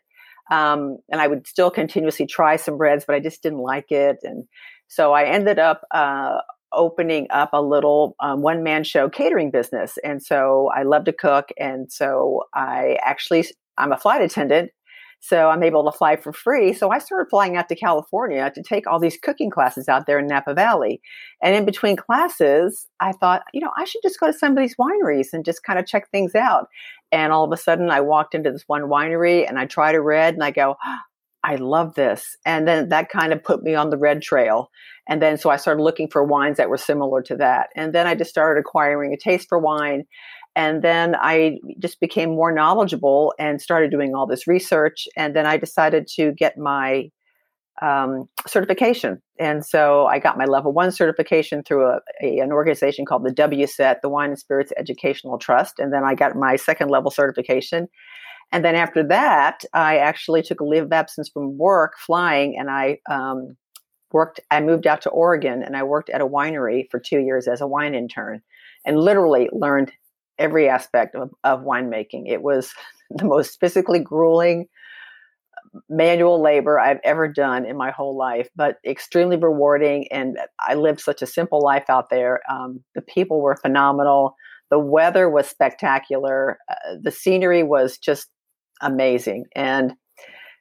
Um, 0.50 0.98
and 1.10 1.20
I 1.20 1.28
would 1.28 1.46
still 1.46 1.70
continuously 1.70 2.26
try 2.26 2.56
some 2.56 2.74
reds, 2.74 3.04
but 3.06 3.14
I 3.14 3.20
just 3.20 3.42
didn't 3.42 3.60
like 3.60 3.90
it, 3.90 4.18
and 4.22 4.44
so 4.88 5.12
I 5.12 5.24
ended 5.24 5.58
up 5.58 5.82
uh, 5.90 6.38
opening 6.72 7.26
up 7.30 7.50
a 7.52 7.62
little 7.62 8.16
um, 8.20 8.42
one 8.42 8.62
man 8.62 8.84
show 8.84 9.08
catering 9.08 9.50
business. 9.50 9.98
And 10.04 10.22
so 10.22 10.70
I 10.74 10.82
love 10.82 11.04
to 11.04 11.12
cook. 11.12 11.50
And 11.58 11.90
so 11.92 12.44
I 12.54 12.98
actually 13.02 13.46
I'm 13.78 13.92
a 13.92 13.96
flight 13.96 14.22
attendant, 14.22 14.70
so 15.20 15.50
I'm 15.50 15.62
able 15.62 15.84
to 15.84 15.96
fly 15.96 16.16
for 16.16 16.32
free. 16.32 16.72
So 16.72 16.90
I 16.90 16.98
started 16.98 17.30
flying 17.30 17.56
out 17.56 17.68
to 17.68 17.76
California 17.76 18.50
to 18.54 18.62
take 18.62 18.86
all 18.86 18.98
these 18.98 19.16
cooking 19.22 19.50
classes 19.50 19.88
out 19.88 20.06
there 20.06 20.18
in 20.18 20.26
Napa 20.26 20.52
Valley. 20.52 21.00
And 21.40 21.54
in 21.54 21.64
between 21.64 21.96
classes, 21.96 22.88
I 22.98 23.12
thought, 23.12 23.42
you 23.52 23.60
know, 23.60 23.70
I 23.76 23.84
should 23.84 24.02
just 24.02 24.18
go 24.18 24.26
to 24.26 24.32
some 24.32 24.52
of 24.52 24.58
these 24.58 24.74
wineries 24.76 25.28
and 25.32 25.44
just 25.44 25.62
kind 25.62 25.78
of 25.78 25.86
check 25.86 26.10
things 26.10 26.34
out. 26.34 26.66
And 27.12 27.32
all 27.32 27.44
of 27.44 27.52
a 27.52 27.56
sudden, 27.56 27.90
I 27.90 28.00
walked 28.00 28.34
into 28.34 28.50
this 28.50 28.64
one 28.66 28.82
winery 28.82 29.48
and 29.48 29.58
I 29.58 29.66
tried 29.66 29.94
a 29.94 30.00
red 30.00 30.34
and 30.34 30.42
I 30.42 30.50
go, 30.50 30.76
oh, 30.84 30.98
I 31.44 31.56
love 31.56 31.94
this. 31.94 32.36
And 32.44 32.66
then 32.66 32.88
that 32.88 33.08
kind 33.08 33.32
of 33.32 33.44
put 33.44 33.62
me 33.62 33.74
on 33.74 33.90
the 33.90 33.98
red 33.98 34.22
trail. 34.22 34.70
And 35.08 35.20
then 35.20 35.36
so 35.36 35.50
I 35.50 35.56
started 35.56 35.82
looking 35.82 36.08
for 36.08 36.24
wines 36.24 36.56
that 36.56 36.70
were 36.70 36.76
similar 36.76 37.22
to 37.22 37.36
that. 37.36 37.68
And 37.76 37.92
then 37.92 38.06
I 38.06 38.14
just 38.14 38.30
started 38.30 38.60
acquiring 38.60 39.12
a 39.12 39.16
taste 39.16 39.48
for 39.48 39.58
wine. 39.58 40.04
And 40.54 40.82
then 40.82 41.16
I 41.16 41.58
just 41.78 42.00
became 42.00 42.30
more 42.30 42.52
knowledgeable 42.52 43.34
and 43.38 43.60
started 43.60 43.90
doing 43.90 44.14
all 44.14 44.26
this 44.26 44.46
research. 44.46 45.08
And 45.16 45.34
then 45.34 45.46
I 45.46 45.56
decided 45.56 46.06
to 46.16 46.32
get 46.32 46.58
my 46.58 47.10
um, 47.80 48.28
certification. 48.46 49.20
And 49.38 49.64
so 49.64 50.06
I 50.06 50.18
got 50.18 50.36
my 50.36 50.44
level 50.44 50.72
one 50.72 50.92
certification 50.92 51.62
through 51.62 51.86
a, 51.86 52.00
a, 52.22 52.38
an 52.40 52.52
organization 52.52 53.06
called 53.06 53.24
the 53.24 53.32
WSET, 53.32 54.00
the 54.02 54.08
Wine 54.08 54.30
and 54.30 54.38
Spirits 54.38 54.72
Educational 54.76 55.38
Trust. 55.38 55.78
And 55.78 55.92
then 55.92 56.04
I 56.04 56.14
got 56.14 56.36
my 56.36 56.56
second 56.56 56.90
level 56.90 57.10
certification. 57.10 57.88
And 58.52 58.64
then 58.64 58.74
after 58.74 59.02
that, 59.08 59.64
I 59.72 59.96
actually 59.96 60.42
took 60.42 60.60
a 60.60 60.64
leave 60.64 60.84
of 60.84 60.92
absence 60.92 61.30
from 61.30 61.56
work 61.56 61.94
flying 61.98 62.56
and 62.58 62.70
I 62.70 62.98
um, 63.10 63.56
worked, 64.12 64.40
I 64.50 64.60
moved 64.60 64.86
out 64.86 65.00
to 65.02 65.10
Oregon 65.10 65.62
and 65.62 65.74
I 65.74 65.82
worked 65.82 66.10
at 66.10 66.20
a 66.20 66.26
winery 66.26 66.84
for 66.90 67.00
two 67.00 67.20
years 67.20 67.48
as 67.48 67.62
a 67.62 67.66
wine 67.66 67.94
intern 67.94 68.42
and 68.84 69.00
literally 69.00 69.48
learned 69.52 69.92
every 70.38 70.68
aspect 70.68 71.14
of, 71.14 71.30
of 71.44 71.60
winemaking. 71.60 72.24
It 72.26 72.42
was 72.42 72.72
the 73.10 73.24
most 73.24 73.60
physically 73.60 73.98
grueling 73.98 74.68
manual 75.88 76.42
labor 76.42 76.78
I've 76.78 77.00
ever 77.04 77.28
done 77.28 77.64
in 77.64 77.76
my 77.76 77.90
whole 77.90 78.16
life, 78.16 78.48
but 78.54 78.76
extremely 78.86 79.36
rewarding. 79.36 80.06
And 80.10 80.38
I 80.60 80.74
lived 80.74 81.00
such 81.00 81.22
a 81.22 81.26
simple 81.26 81.62
life 81.62 81.84
out 81.88 82.10
there. 82.10 82.40
Um, 82.50 82.82
the 82.94 83.02
people 83.02 83.40
were 83.40 83.56
phenomenal. 83.56 84.36
The 84.70 84.78
weather 84.78 85.30
was 85.30 85.48
spectacular. 85.48 86.58
Uh, 86.70 86.96
the 87.02 87.10
scenery 87.10 87.62
was 87.62 87.98
just 87.98 88.28
amazing. 88.82 89.44
And 89.54 89.94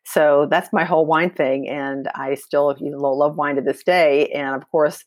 so 0.05 0.47
that's 0.49 0.73
my 0.73 0.83
whole 0.83 1.05
wine 1.05 1.29
thing. 1.31 1.67
And 1.67 2.07
I 2.15 2.35
still 2.35 2.75
love 2.79 3.35
wine 3.35 3.55
to 3.55 3.61
this 3.61 3.83
day. 3.83 4.27
And 4.29 4.55
of 4.55 4.69
course, 4.69 5.03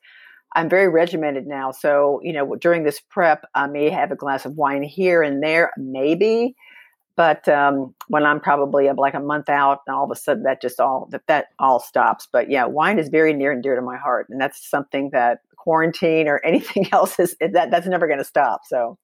I'm 0.54 0.68
very 0.68 0.88
regimented 0.88 1.46
now. 1.46 1.72
So, 1.72 2.20
you 2.22 2.32
know, 2.32 2.54
during 2.56 2.84
this 2.84 3.00
prep, 3.00 3.44
I 3.54 3.66
may 3.66 3.90
have 3.90 4.12
a 4.12 4.16
glass 4.16 4.44
of 4.44 4.56
wine 4.56 4.82
here 4.82 5.22
and 5.22 5.42
there, 5.42 5.72
maybe. 5.76 6.54
But 7.16 7.48
um, 7.48 7.94
when 8.08 8.24
I'm 8.24 8.40
probably 8.40 8.90
like 8.90 9.14
a 9.14 9.20
month 9.20 9.48
out, 9.48 9.80
and 9.86 9.94
all 9.94 10.04
of 10.04 10.10
a 10.10 10.16
sudden 10.16 10.42
that 10.44 10.60
just 10.60 10.80
all 10.80 11.08
that 11.12 11.26
that 11.28 11.46
all 11.58 11.78
stops. 11.78 12.28
But 12.30 12.50
yeah, 12.50 12.64
wine 12.64 12.98
is 12.98 13.08
very 13.08 13.32
near 13.32 13.52
and 13.52 13.62
dear 13.62 13.76
to 13.76 13.82
my 13.82 13.96
heart, 13.96 14.28
and 14.28 14.40
that's 14.40 14.68
something 14.68 15.10
that 15.12 15.38
quarantine 15.56 16.26
or 16.28 16.40
anything 16.44 16.88
else 16.92 17.18
is 17.20 17.36
that 17.40 17.70
that's 17.70 17.86
never 17.86 18.06
going 18.06 18.18
to 18.18 18.24
stop. 18.24 18.62
So 18.66 18.98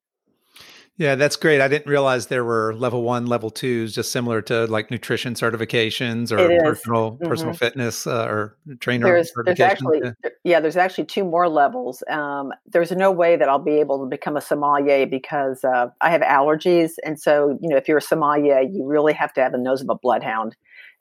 yeah, 1.00 1.14
that's 1.14 1.37
great. 1.37 1.62
I 1.62 1.69
didn't 1.69 1.87
realize 1.87 2.26
there 2.26 2.45
were 2.45 2.75
level 2.75 3.02
one, 3.02 3.25
level 3.25 3.49
twos, 3.49 3.95
just 3.95 4.12
similar 4.12 4.42
to 4.42 4.66
like 4.66 4.90
nutrition 4.90 5.33
certifications 5.33 6.30
or 6.30 6.61
personal 6.61 7.12
mm-hmm. 7.12 7.26
personal 7.26 7.54
fitness 7.54 8.07
uh, 8.07 8.26
or 8.26 8.59
trainer. 8.80 9.07
There's, 9.07 9.33
there's 9.47 9.61
actually 9.61 10.02
yeah. 10.45 10.61
there's 10.61 10.76
actually 10.76 11.07
two 11.07 11.25
more 11.25 11.49
levels. 11.49 12.02
Um, 12.11 12.52
there's 12.66 12.92
no 12.92 13.11
way 13.11 13.37
that 13.37 13.49
I'll 13.49 13.59
be 13.59 13.80
able 13.80 13.99
to 14.00 14.11
become 14.11 14.37
a 14.37 14.42
sommelier 14.42 15.07
because 15.07 15.64
uh, 15.64 15.87
I 16.02 16.11
have 16.11 16.21
allergies, 16.21 16.97
and 17.02 17.19
so 17.19 17.59
you 17.62 17.71
know 17.71 17.78
if 17.78 17.88
you're 17.88 17.97
a 17.97 18.02
sommelier, 18.02 18.61
you 18.61 18.85
really 18.85 19.14
have 19.14 19.33
to 19.33 19.40
have 19.40 19.52
the 19.52 19.59
nose 19.59 19.80
of 19.80 19.88
a 19.88 19.95
bloodhound 19.95 20.54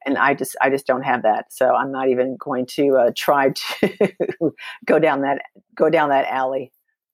and 0.05 0.17
I 0.17 0.33
just 0.33 0.55
I 0.61 0.69
just 0.69 0.87
don't 0.87 1.03
have 1.03 1.23
that. 1.23 1.51
So 1.51 1.75
I'm 1.75 1.91
not 1.91 2.07
even 2.07 2.37
going 2.39 2.67
to 2.67 2.95
uh, 2.95 3.11
try 3.17 3.49
to 3.81 4.53
go 4.85 4.97
down 4.97 5.23
that 5.23 5.41
go 5.75 5.89
down 5.89 6.07
that 6.07 6.25
alley. 6.27 6.71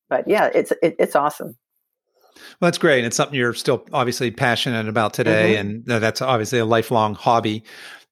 But 0.07 0.27
yeah, 0.27 0.51
it's 0.53 0.71
it, 0.83 0.95
it's 0.99 1.15
awesome. 1.15 1.57
Well, 2.35 2.67
that's 2.67 2.77
great. 2.77 2.99
And 2.99 3.07
it's 3.07 3.15
something 3.15 3.37
you're 3.37 3.53
still 3.53 3.85
obviously 3.93 4.31
passionate 4.31 4.87
about 4.87 5.13
today, 5.13 5.55
mm-hmm. 5.57 5.91
and 5.91 6.01
that's 6.01 6.21
obviously 6.21 6.59
a 6.59 6.65
lifelong 6.65 7.15
hobby. 7.15 7.63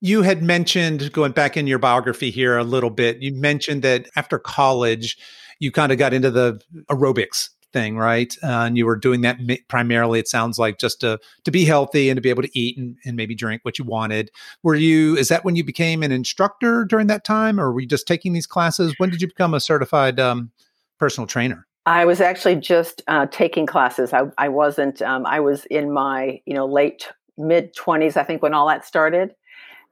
You 0.01 0.21
had 0.21 0.43
mentioned 0.43 1.11
going 1.13 1.31
back 1.31 1.55
in 1.55 1.67
your 1.67 1.79
biography 1.79 2.29
here 2.29 2.57
a 2.57 2.63
little 2.63 2.89
bit. 2.89 3.21
You 3.21 3.33
mentioned 3.33 3.83
that 3.83 4.07
after 4.15 4.37
college, 4.37 5.17
you 5.59 5.71
kind 5.71 5.91
of 5.91 5.97
got 5.97 6.13
into 6.13 6.29
the 6.29 6.59
aerobics 6.89 7.49
thing, 7.73 7.97
right? 7.97 8.35
Uh, 8.43 8.65
and 8.65 8.77
you 8.77 8.85
were 8.85 8.95
doing 8.95 9.21
that 9.21 9.37
primarily. 9.67 10.19
It 10.19 10.27
sounds 10.27 10.59
like 10.59 10.77
just 10.77 11.01
to 11.01 11.19
to 11.43 11.51
be 11.51 11.65
healthy 11.65 12.09
and 12.09 12.17
to 12.17 12.21
be 12.21 12.29
able 12.29 12.43
to 12.43 12.59
eat 12.59 12.77
and, 12.77 12.95
and 13.03 13.17
maybe 13.17 13.35
drink 13.35 13.63
what 13.63 13.79
you 13.79 13.85
wanted. 13.85 14.29
Were 14.61 14.75
you? 14.75 15.17
Is 15.17 15.27
that 15.29 15.43
when 15.43 15.55
you 15.55 15.63
became 15.63 16.03
an 16.03 16.11
instructor 16.11 16.85
during 16.85 17.07
that 17.07 17.25
time, 17.25 17.59
or 17.59 17.73
were 17.73 17.81
you 17.81 17.87
just 17.87 18.07
taking 18.07 18.33
these 18.33 18.47
classes? 18.47 18.93
When 18.97 19.09
did 19.09 19.21
you 19.21 19.27
become 19.27 19.53
a 19.53 19.59
certified 19.59 20.19
um, 20.19 20.51
personal 20.99 21.27
trainer? 21.27 21.65
I 21.85 22.05
was 22.05 22.21
actually 22.21 22.55
just 22.55 23.01
uh, 23.07 23.25
taking 23.27 23.65
classes. 23.65 24.13
I, 24.13 24.23
I 24.37 24.49
wasn't. 24.49 25.01
Um, 25.01 25.25
I 25.25 25.39
was 25.39 25.65
in 25.65 25.91
my 25.91 26.41
you 26.45 26.53
know 26.53 26.65
late 26.65 27.09
mid 27.37 27.75
twenties, 27.75 28.15
I 28.17 28.23
think, 28.23 28.41
when 28.41 28.53
all 28.53 28.67
that 28.67 28.85
started, 28.85 29.35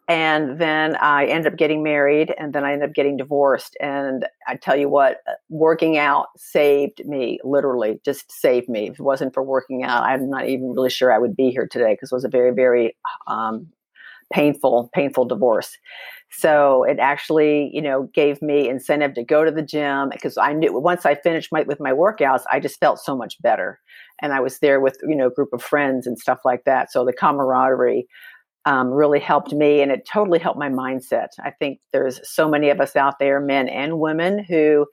and 0.08 0.60
then 0.60 0.96
I 0.98 1.26
ended 1.26 1.52
up 1.52 1.60
getting 1.60 1.84
married, 1.84 2.34
and 2.38 2.54
then 2.54 2.64
I 2.64 2.74
ended 2.74 2.90
up 2.90 2.96
getting 2.96 3.18
divorced. 3.18 3.76
And 3.82 4.26
I 4.48 4.56
tell 4.56 4.78
you 4.78 4.88
what, 4.88 5.18
uh, 5.28 5.34
working 5.50 5.98
out 5.98 6.28
saved 6.38 7.06
me. 7.06 7.40
Literally, 7.44 8.00
just 8.06 8.32
saved 8.32 8.70
me. 8.70 8.88
If 8.88 8.94
it 9.00 9.04
wasn't 9.04 9.34
for 9.34 9.44
working 9.44 9.84
out, 9.84 10.04
I'm 10.04 10.30
not 10.30 10.48
even 10.48 10.72
really 10.72 10.90
sure 10.90 11.12
I 11.12 11.18
would 11.20 11.36
be 11.36 11.50
here 11.50 11.68
today 11.68 11.94
because 11.94 12.12
it 12.12 12.16
was 12.16 12.26
a 12.26 12.30
very, 12.30 12.52
very 12.54 12.96
um, 13.28 13.68
painful, 14.32 14.90
painful 14.94 15.26
divorce. 15.26 15.78
So 16.34 16.84
it 16.84 16.98
actually, 17.00 17.70
you 17.74 17.82
know, 17.82 18.10
gave 18.14 18.42
me 18.42 18.70
incentive 18.70 19.14
to 19.16 19.24
go 19.24 19.44
to 19.44 19.52
the 19.52 19.62
gym 19.62 20.10
because 20.10 20.38
I 20.38 20.54
knew 20.54 20.80
once 20.80 21.06
I 21.06 21.16
finished 21.16 21.52
my, 21.52 21.64
with 21.64 21.80
my 21.80 21.92
workouts, 21.92 22.44
I 22.52 22.60
just 22.60 22.80
felt 22.80 23.00
so 23.00 23.16
much 23.16 23.42
better. 23.42 23.80
And 24.22 24.32
I 24.32 24.40
was 24.40 24.60
there 24.60 24.80
with, 24.80 24.98
you 25.08 25.16
know, 25.16 25.28
a 25.28 25.32
group 25.32 25.50
of 25.52 25.62
friends 25.62 26.08
and 26.08 26.18
stuff 26.18 26.40
like 26.46 26.64
that. 26.66 26.92
So 26.92 27.04
the 27.04 27.14
camaraderie 27.14 28.08
um, 28.66 28.90
really 28.92 29.20
helped 29.20 29.54
me 29.54 29.82
and 29.82 29.92
it 29.92 30.08
totally 30.12 30.40
helped 30.40 30.60
my 30.60 30.70
mindset. 30.70 31.30
I 31.44 31.52
think 31.52 31.80
there's 31.92 32.22
so 32.24 32.48
many 32.48 32.70
of 32.70 32.80
us 32.80 32.96
out 32.96 33.20
there, 33.20 33.40
men 33.42 33.68
and 33.68 34.00
women, 34.00 34.44
who 34.44 34.86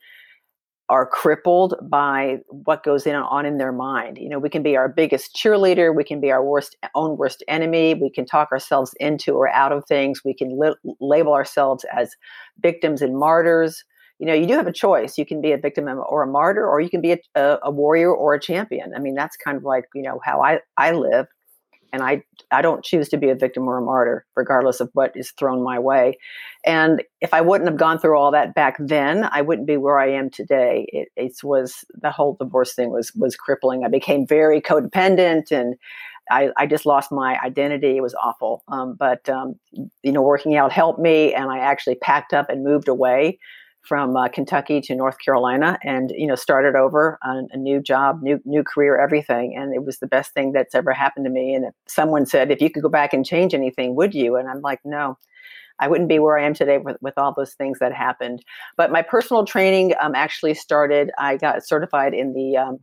are 0.88 1.07
crippled 1.07 1.75
by 1.83 2.38
what 2.49 2.83
goes 2.83 3.07
in 3.07 3.14
on 3.14 3.45
in 3.45 3.59
their 3.59 3.73
mind. 3.73 4.18
You 4.18 4.28
know, 4.28 4.38
we 4.38 4.49
can 4.49 4.62
be 4.62 4.76
our 4.76 4.88
biggest 4.88 5.35
cheerleader, 5.37 5.95
we 5.95 6.04
can 6.04 6.21
be 6.21 6.30
our 6.30 6.45
worst 6.45 6.76
own 6.95 7.16
worst 7.16 7.45
enemy, 7.49 7.95
we 7.95 8.11
can 8.11 8.25
talk 8.25 8.50
ourselves 8.52 8.95
into 8.99 9.35
or 9.35 9.49
out 9.50 9.73
of 9.73 9.85
things, 9.87 10.23
we 10.25 10.35
can 10.35 10.59
li- 10.59 10.95
label 11.00 11.35
ourselves 11.35 11.85
as 11.95 12.14
victims 12.61 13.02
and 13.02 13.18
martyrs. 13.18 13.85
You 14.18 14.26
know, 14.26 14.35
you 14.35 14.47
do 14.47 14.54
have 14.54 14.66
a 14.66 14.73
choice. 14.73 15.16
You 15.16 15.25
can 15.25 15.40
be 15.40 15.52
a 15.52 15.59
victim 15.59 15.87
or 15.88 16.25
a 16.25 16.26
martyr, 16.26 16.66
or 16.66 16.80
you 16.80 16.90
can 16.90 17.00
be 17.00 17.12
a, 17.12 17.59
a 17.62 17.71
warrior 17.71 18.12
or 18.12 18.35
a 18.35 18.40
champion. 18.40 18.92
I 18.97 18.99
mean, 18.99 19.14
that's 19.14 19.37
kind 19.37 19.57
of 19.57 19.62
like 19.62 19.85
you 19.95 20.02
know 20.02 20.21
how 20.25 20.42
I 20.42 20.61
I 20.76 20.90
live 20.92 21.26
and 21.92 22.02
I 22.02 22.23
I 22.50 22.62
don't 22.62 22.85
choose 22.85 23.09
to 23.11 23.16
be 23.16 23.30
a 23.30 23.35
victim 23.35 23.68
or 23.68 23.78
a 23.78 23.83
martyr, 23.83 24.25
regardless 24.37 24.80
of 24.80 24.90
what 24.95 25.12
is 25.14 25.30
thrown 25.33 25.62
my 25.62 25.78
way. 25.78 26.18
And 26.64 27.02
if 27.21 27.35
I 27.35 27.40
wouldn't 27.40 27.68
have 27.68 27.78
gone 27.78 27.99
through 27.99 28.18
all 28.18 28.30
that 28.33 28.54
back 28.54 28.76
then, 28.78 29.28
I 29.30 29.42
wouldn't 29.42 29.66
be 29.66 29.76
where 29.76 29.99
I 29.99 30.11
am 30.11 30.30
today. 30.30 30.87
It, 30.92 31.09
it 31.16 31.33
was 31.42 31.85
the 31.95 32.11
whole 32.11 32.37
divorce 32.38 32.75
thing 32.75 32.90
was 32.90 33.12
was 33.14 33.37
crippling. 33.37 33.85
I 33.85 33.88
became 33.88 34.26
very 34.26 34.61
codependent, 34.61 35.50
and 35.50 35.75
I, 36.30 36.50
I 36.57 36.66
just 36.66 36.87
lost 36.87 37.11
my 37.11 37.38
identity. 37.42 37.97
It 37.97 38.02
was 38.02 38.14
awful. 38.14 38.62
Um, 38.68 38.95
but 38.99 39.28
um, 39.28 39.54
you 40.02 40.12
know, 40.12 40.23
working 40.23 40.57
out 40.57 40.73
helped 40.73 41.00
me, 41.00 41.35
and 41.35 41.50
I 41.50 41.59
actually 41.59 41.97
packed 41.97 42.33
up 42.33 42.50
and 42.50 42.64
moved 42.64 42.88
away 42.88 43.38
from 43.88 44.16
uh, 44.16 44.28
Kentucky 44.28 44.80
to 44.83 44.95
North 44.95 45.16
Carolina, 45.25 45.78
and 45.83 46.12
you 46.14 46.26
know 46.26 46.35
started 46.35 46.76
over 46.76 47.18
on 47.23 47.49
a 47.52 47.57
new 47.57 47.80
job, 47.80 48.23
new 48.23 48.40
new 48.45 48.62
career, 48.62 49.00
everything. 49.00 49.57
And 49.57 49.75
it 49.75 49.85
was 49.85 49.99
the 49.99 50.07
best 50.07 50.35
thing 50.35 50.52
that's 50.52 50.75
ever 50.75 50.92
happened 50.92 51.25
to 51.25 51.30
me. 51.30 51.54
And 51.54 51.66
someone 51.87 52.26
said, 52.26 52.50
"If 52.50 52.61
you 52.61 52.71
could 52.71 52.83
go 52.83 52.88
back 52.90 53.12
and 53.14 53.25
change 53.25 53.54
anything, 53.54 53.97
would 53.97 54.14
you?" 54.14 54.37
And 54.37 54.49
I'm 54.49 54.61
like, 54.61 54.80
"No." 54.85 55.16
I 55.80 55.87
wouldn't 55.87 56.09
be 56.09 56.18
where 56.18 56.37
I 56.37 56.45
am 56.45 56.54
today 56.54 56.78
with, 56.78 56.97
with 57.00 57.14
all 57.16 57.33
those 57.33 57.54
things 57.54 57.78
that 57.78 57.92
happened. 57.92 58.42
But 58.76 58.90
my 58.90 59.00
personal 59.00 59.45
training 59.45 59.95
um, 60.00 60.12
actually 60.14 60.54
started, 60.54 61.12
I 61.18 61.37
got 61.37 61.64
certified 61.64 62.14
in 62.14 62.33
the 62.35 62.57
um, 62.57 62.80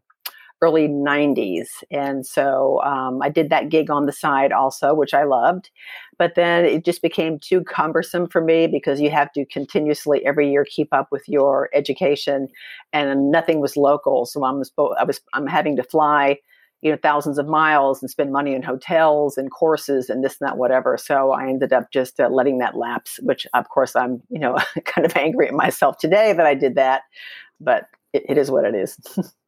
early 0.61 0.87
90s. 0.87 1.67
And 1.91 2.25
so 2.25 2.81
um, 2.83 3.21
I 3.21 3.29
did 3.29 3.49
that 3.49 3.69
gig 3.69 3.89
on 3.89 4.05
the 4.05 4.11
side 4.11 4.51
also, 4.51 4.93
which 4.93 5.13
I 5.13 5.23
loved. 5.23 5.69
But 6.17 6.35
then 6.35 6.65
it 6.65 6.85
just 6.85 7.01
became 7.01 7.39
too 7.39 7.63
cumbersome 7.63 8.27
for 8.27 8.41
me 8.41 8.67
because 8.67 9.01
you 9.01 9.09
have 9.11 9.31
to 9.33 9.45
continuously 9.45 10.25
every 10.25 10.49
year 10.49 10.65
keep 10.65 10.93
up 10.93 11.09
with 11.11 11.27
your 11.27 11.69
education, 11.73 12.47
and 12.93 13.31
nothing 13.31 13.59
was 13.59 13.75
local. 13.75 14.25
So 14.25 14.45
I'm 14.45 14.61
I 14.97 15.03
was 15.03 15.19
I'm 15.33 15.45
having 15.45 15.75
to 15.75 15.83
fly, 15.83 16.37
you 16.81 16.89
know, 16.89 16.97
thousands 17.01 17.37
of 17.37 17.47
miles 17.47 18.01
and 18.01 18.09
spend 18.09 18.31
money 18.31 18.53
in 18.55 18.63
hotels 18.63 19.37
and 19.37 19.51
courses 19.51 20.09
and 20.09 20.23
this 20.23 20.37
and 20.39 20.47
that 20.47 20.57
whatever. 20.57 20.97
So 20.97 21.31
I 21.31 21.47
ended 21.49 21.73
up 21.73 21.91
just 21.91 22.17
uh, 22.17 22.29
letting 22.29 22.59
that 22.59 22.77
lapse. 22.77 23.19
Which 23.21 23.45
of 23.53 23.67
course 23.67 23.93
I'm 23.93 24.21
you 24.29 24.39
know 24.39 24.57
kind 24.85 25.05
of 25.05 25.15
angry 25.17 25.49
at 25.49 25.53
myself 25.53 25.97
today 25.97 26.31
that 26.31 26.45
I 26.45 26.53
did 26.55 26.75
that, 26.75 27.01
but 27.59 27.87
it, 28.13 28.23
it 28.29 28.37
is 28.37 28.49
what 28.49 28.63
it 28.63 28.73
is. 28.73 28.97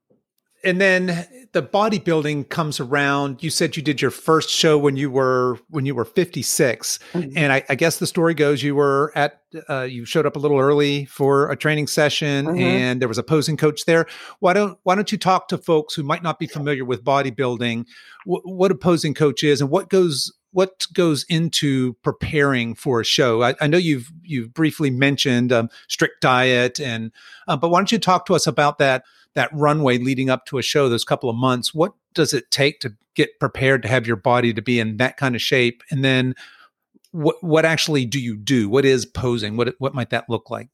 and 0.63 0.81
then 0.81 1.27
the 1.53 1.61
bodybuilding 1.61 2.49
comes 2.49 2.79
around. 2.79 3.43
You 3.43 3.49
said 3.49 3.77
you 3.77 3.83
did 3.83 4.01
your 4.01 4.11
first 4.11 4.49
show 4.49 4.77
when 4.77 4.97
you 4.97 5.11
were 5.11 5.59
when 5.69 5.85
you 5.85 5.95
were 5.95 6.05
56, 6.05 6.99
mm-hmm. 7.13 7.37
and 7.37 7.53
I, 7.53 7.63
I, 7.69 7.75
guess 7.75 7.97
the 7.99 8.07
story 8.07 8.33
goes 8.33 8.63
you 8.63 8.75
were 8.75 9.11
at 9.15 9.41
uh, 9.69 9.83
you 9.83 10.05
showed 10.05 10.25
up 10.25 10.35
a 10.35 10.39
little 10.39 10.59
early 10.59 11.05
for 11.05 11.51
a 11.51 11.55
training 11.55 11.87
session, 11.87 12.45
mm-hmm. 12.45 12.59
and 12.59 13.01
there 13.01 13.07
was 13.07 13.17
a 13.17 13.23
posing 13.23 13.57
coach 13.57 13.85
there. 13.85 14.07
Why 14.39 14.53
don't 14.53 14.79
Why 14.83 14.95
don't 14.95 15.11
you 15.11 15.17
talk 15.17 15.47
to 15.49 15.57
folks 15.57 15.93
who 15.93 16.03
might 16.03 16.23
not 16.23 16.39
be 16.39 16.47
familiar 16.47 16.85
with 16.85 17.03
bodybuilding, 17.03 17.85
wh- 18.25 18.45
what 18.45 18.71
a 18.71 18.75
posing 18.75 19.13
coach 19.13 19.43
is, 19.43 19.61
and 19.61 19.69
what 19.69 19.89
goes 19.89 20.33
what 20.51 20.87
goes 20.93 21.23
into 21.29 21.93
preparing 22.03 22.73
for 22.73 22.99
a 23.01 23.05
show? 23.05 23.43
I, 23.43 23.55
I 23.61 23.67
know 23.67 23.77
you've 23.77 24.11
you've 24.23 24.53
briefly 24.53 24.89
mentioned 24.89 25.51
um, 25.51 25.69
strict 25.87 26.21
diet, 26.21 26.79
and 26.79 27.11
uh, 27.47 27.57
but 27.57 27.69
why 27.69 27.79
don't 27.79 27.91
you 27.91 27.99
talk 27.99 28.25
to 28.25 28.35
us 28.35 28.47
about 28.47 28.79
that? 28.79 29.03
That 29.33 29.49
runway 29.53 29.97
leading 29.97 30.29
up 30.29 30.45
to 30.47 30.57
a 30.57 30.61
show, 30.61 30.89
those 30.89 31.03
couple 31.03 31.29
of 31.29 31.35
months, 31.35 31.73
what 31.73 31.93
does 32.13 32.33
it 32.33 32.49
take 32.51 32.79
to 32.81 32.95
get 33.15 33.39
prepared 33.39 33.81
to 33.83 33.87
have 33.87 34.07
your 34.07 34.15
body 34.15 34.53
to 34.53 34.61
be 34.61 34.79
in 34.79 34.97
that 34.97 35.17
kind 35.17 35.35
of 35.35 35.41
shape? 35.41 35.83
And 35.89 36.03
then 36.03 36.35
what 37.11 37.41
what 37.41 37.65
actually 37.65 38.05
do 38.05 38.19
you 38.19 38.35
do? 38.37 38.69
What 38.69 38.85
is 38.85 39.05
posing? 39.05 39.57
What 39.57 39.75
what 39.79 39.95
might 39.95 40.09
that 40.11 40.29
look 40.29 40.49
like? 40.49 40.69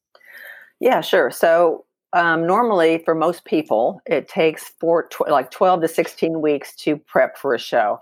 Yeah, 0.80 1.02
sure. 1.02 1.32
So 1.32 1.86
um, 2.14 2.46
normally, 2.46 3.02
for 3.06 3.16
most 3.16 3.46
people, 3.46 4.02
it 4.06 4.28
takes 4.28 4.70
four, 4.80 5.08
tw- 5.08 5.30
like 5.30 5.52
twelve 5.52 5.82
to 5.82 5.88
sixteen 5.88 6.42
weeks 6.42 6.76
to 6.78 6.98
prep 6.98 7.38
for 7.38 7.54
a 7.54 7.60
show, 7.60 8.02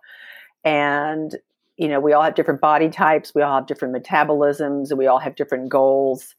and 0.64 1.36
you 1.78 1.88
know 1.88 2.00
we 2.00 2.14
all 2.14 2.24
have 2.24 2.36
different 2.36 2.62
body 2.62 2.90
types, 2.90 3.34
we 3.34 3.42
all 3.42 3.56
have 3.56 3.68
different 3.68 3.96
metabolisms, 3.96 4.96
we 4.96 5.08
all 5.08 5.20
have 5.20 5.36
different 5.36 5.70
goals. 5.70 6.36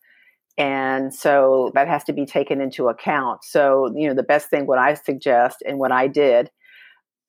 And 0.59 1.15
so 1.15 1.71
that 1.75 1.89
has 1.89 2.05
to 2.05 2.13
be 2.13 2.27
taken 2.27 2.61
into 2.61 2.89
account. 2.89 3.45
So, 3.45 3.93
you 3.97 4.07
know, 4.09 4.15
the 4.15 4.23
best 4.23 4.51
thing, 4.51 4.67
what 4.67 4.79
I 4.79 4.95
suggest 4.95 5.63
and 5.67 5.79
what 5.79 5.93
I 5.93 6.09
did 6.09 6.51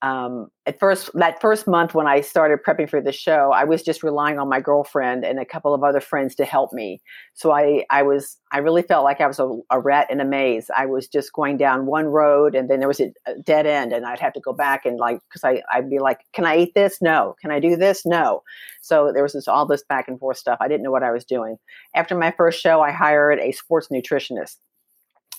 um, 0.03 0.47
at 0.65 0.79
first 0.79 1.09
that 1.13 1.39
first 1.39 1.65
month 1.65 1.95
when 1.95 2.07
i 2.07 2.19
started 2.19 2.59
prepping 2.61 2.89
for 2.89 3.01
the 3.01 3.13
show 3.13 3.51
i 3.53 3.63
was 3.63 3.81
just 3.81 4.03
relying 4.03 4.37
on 4.37 4.49
my 4.49 4.59
girlfriend 4.59 5.23
and 5.23 5.39
a 5.39 5.45
couple 5.45 5.73
of 5.73 5.81
other 5.81 6.01
friends 6.01 6.35
to 6.35 6.45
help 6.45 6.73
me. 6.73 7.01
So 7.33 7.51
i 7.51 7.85
i 7.89 8.03
was 8.03 8.37
i 8.51 8.57
really 8.57 8.81
felt 8.81 9.05
like 9.05 9.21
i 9.21 9.27
was 9.27 9.39
a, 9.39 9.49
a 9.71 9.79
rat 9.79 10.11
in 10.11 10.19
a 10.19 10.25
maze. 10.25 10.69
I 10.75 10.85
was 10.85 11.07
just 11.07 11.31
going 11.31 11.55
down 11.57 11.85
one 11.85 12.07
road 12.07 12.53
and 12.53 12.69
then 12.69 12.79
there 12.79 12.87
was 12.87 12.99
a, 12.99 13.11
dead 13.45 13.65
end 13.65 13.93
and 13.93 14.05
i'd 14.05 14.19
have 14.19 14.33
to 14.33 14.41
go 14.41 14.51
back 14.51 14.85
and 14.85 14.99
like 14.99 15.19
because 15.29 15.43
i 15.45 15.63
i'd 15.73 15.89
be 15.89 15.99
like 15.99 16.19
can 16.33 16.45
i 16.45 16.57
eat 16.57 16.73
this? 16.75 17.01
No. 17.01 17.35
Can 17.41 17.51
i 17.51 17.59
do 17.59 17.77
this? 17.77 18.05
No. 18.05 18.43
So 18.81 19.11
there 19.13 19.23
was 19.23 19.33
this 19.33 19.47
all 19.47 19.65
this 19.65 19.83
back 19.87 20.09
and 20.09 20.19
forth 20.19 20.37
stuff. 20.37 20.57
I 20.59 20.67
didn't 20.67 20.83
know 20.83 20.91
what 20.91 21.03
i 21.03 21.11
was 21.11 21.23
doing. 21.23 21.57
After 21.95 22.15
my 22.17 22.31
first 22.31 22.61
show 22.61 22.81
i 22.81 22.91
hired 22.91 23.39
a 23.39 23.53
sports 23.53 23.87
nutritionist 23.89 24.57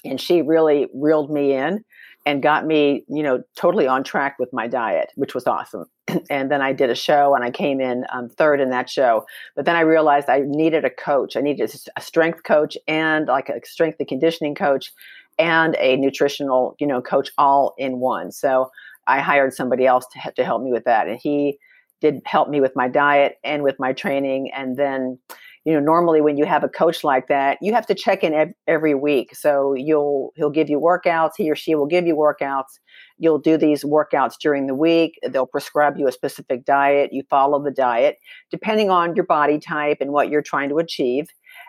and 0.04 0.18
she 0.18 0.40
really 0.40 0.88
reeled 0.94 1.30
me 1.30 1.52
in 1.52 1.84
and 2.26 2.42
got 2.42 2.66
me, 2.66 3.04
you 3.08 3.22
know, 3.22 3.42
totally 3.54 3.86
on 3.86 4.02
track 4.02 4.36
with 4.38 4.52
my 4.52 4.66
diet, 4.66 5.10
which 5.14 5.34
was 5.34 5.46
awesome. 5.46 5.84
and 6.30 6.50
then 6.50 6.62
I 6.62 6.72
did 6.72 6.90
a 6.90 6.94
show 6.94 7.34
and 7.34 7.44
I 7.44 7.50
came 7.50 7.80
in 7.80 8.04
um, 8.12 8.28
third 8.28 8.60
in 8.60 8.70
that 8.70 8.88
show. 8.88 9.26
But 9.54 9.66
then 9.66 9.76
I 9.76 9.80
realized 9.80 10.28
I 10.28 10.40
needed 10.44 10.84
a 10.84 10.90
coach. 10.90 11.36
I 11.36 11.40
needed 11.40 11.74
a 11.96 12.00
strength 12.00 12.42
coach 12.44 12.78
and 12.88 13.28
like 13.28 13.48
a 13.48 13.60
strength 13.64 13.96
and 13.98 14.08
conditioning 14.08 14.54
coach 14.54 14.92
and 15.38 15.76
a 15.78 15.96
nutritional, 15.96 16.76
you 16.78 16.86
know, 16.86 17.02
coach 17.02 17.30
all 17.36 17.74
in 17.76 17.98
one. 18.00 18.32
So 18.32 18.70
I 19.06 19.20
hired 19.20 19.52
somebody 19.52 19.86
else 19.86 20.06
to, 20.12 20.32
to 20.32 20.44
help 20.44 20.62
me 20.62 20.72
with 20.72 20.84
that. 20.84 21.08
And 21.08 21.18
he 21.22 21.58
did 22.00 22.20
help 22.24 22.48
me 22.48 22.60
with 22.60 22.72
my 22.74 22.88
diet 22.88 23.36
and 23.44 23.62
with 23.62 23.76
my 23.78 23.92
training. 23.92 24.50
And 24.54 24.76
then 24.76 25.18
you 25.64 25.72
know 25.72 25.80
normally 25.80 26.20
when 26.20 26.36
you 26.36 26.44
have 26.44 26.62
a 26.62 26.68
coach 26.68 27.02
like 27.04 27.28
that 27.28 27.58
you 27.60 27.72
have 27.72 27.86
to 27.86 27.94
check 27.94 28.22
in 28.22 28.54
every 28.66 28.94
week. 28.94 29.34
So 29.34 29.74
you'll 29.74 30.32
he'll 30.36 30.50
give 30.50 30.68
you 30.68 30.78
workouts 30.78 31.32
he 31.36 31.50
or 31.50 31.56
she 31.56 31.74
will 31.74 31.86
give 31.86 32.06
you 32.06 32.14
workouts. 32.14 32.78
You'll 33.18 33.38
do 33.38 33.56
these 33.56 33.84
workouts 33.84 34.34
during 34.40 34.66
the 34.66 34.74
week. 34.74 35.18
They'll 35.26 35.46
prescribe 35.46 35.96
you 35.96 36.08
a 36.08 36.12
specific 36.12 36.64
diet. 36.64 37.12
You 37.12 37.22
follow 37.30 37.62
the 37.62 37.70
diet 37.70 38.18
depending 38.50 38.90
on 38.90 39.16
your 39.16 39.24
body 39.24 39.58
type 39.58 39.98
and 40.00 40.12
what 40.12 40.28
you're 40.28 40.42
trying 40.42 40.68
to 40.68 40.78
achieve. 40.78 41.28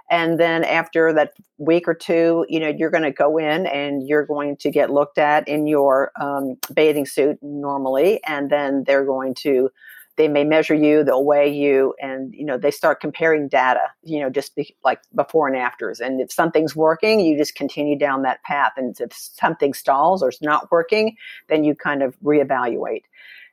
And 0.10 0.40
then 0.40 0.64
after 0.64 1.14
that 1.14 1.34
week 1.58 1.88
or 1.88 1.94
two 1.94 2.46
you 2.50 2.60
know 2.60 2.68
you're 2.68 2.92
going 2.92 3.04
to 3.04 3.12
go 3.12 3.38
in 3.38 3.66
and 3.68 4.08
you're 4.08 4.26
going 4.26 4.58
to 4.58 4.70
get 4.70 4.92
looked 4.92 5.18
at 5.18 5.48
in 5.48 5.68
your 5.68 6.12
um, 6.20 6.56
bathing 6.74 7.06
suit 7.06 7.38
normally 7.42 8.20
and 8.28 8.50
then 8.50 8.84
they're 8.86 9.06
going 9.06 9.34
to 9.36 9.70
they 10.18 10.28
may 10.28 10.44
measure 10.44 10.74
you 10.74 11.04
they'll 11.04 11.26
weigh 11.26 11.52
you 11.52 11.94
and 12.02 12.34
you 12.34 12.46
know 12.46 12.58
they 12.58 12.72
start 12.72 13.00
comparing 13.00 13.48
data 13.48 13.82
you 14.04 14.20
know 14.20 14.30
just 14.30 14.56
be, 14.56 14.76
like 14.84 15.00
before 15.16 15.48
and 15.48 15.58
afters. 15.58 16.00
And 16.00 16.22
if 16.22 16.32
something's 16.32 16.76
working 16.76 17.20
you 17.20 17.38
just 17.38 17.56
continue 17.56 17.98
down 17.98 18.22
that 18.24 18.44
path. 18.44 18.74
And 18.78 19.00
if 19.00 19.14
something 19.14 19.74
stalls 19.74 20.22
or 20.22 20.30
it's 20.30 20.42
not 20.42 20.72
working 20.72 21.16
then 21.50 21.64
you 21.64 21.76
kind 21.76 22.04
of 22.04 22.16
reevaluate. 22.22 23.04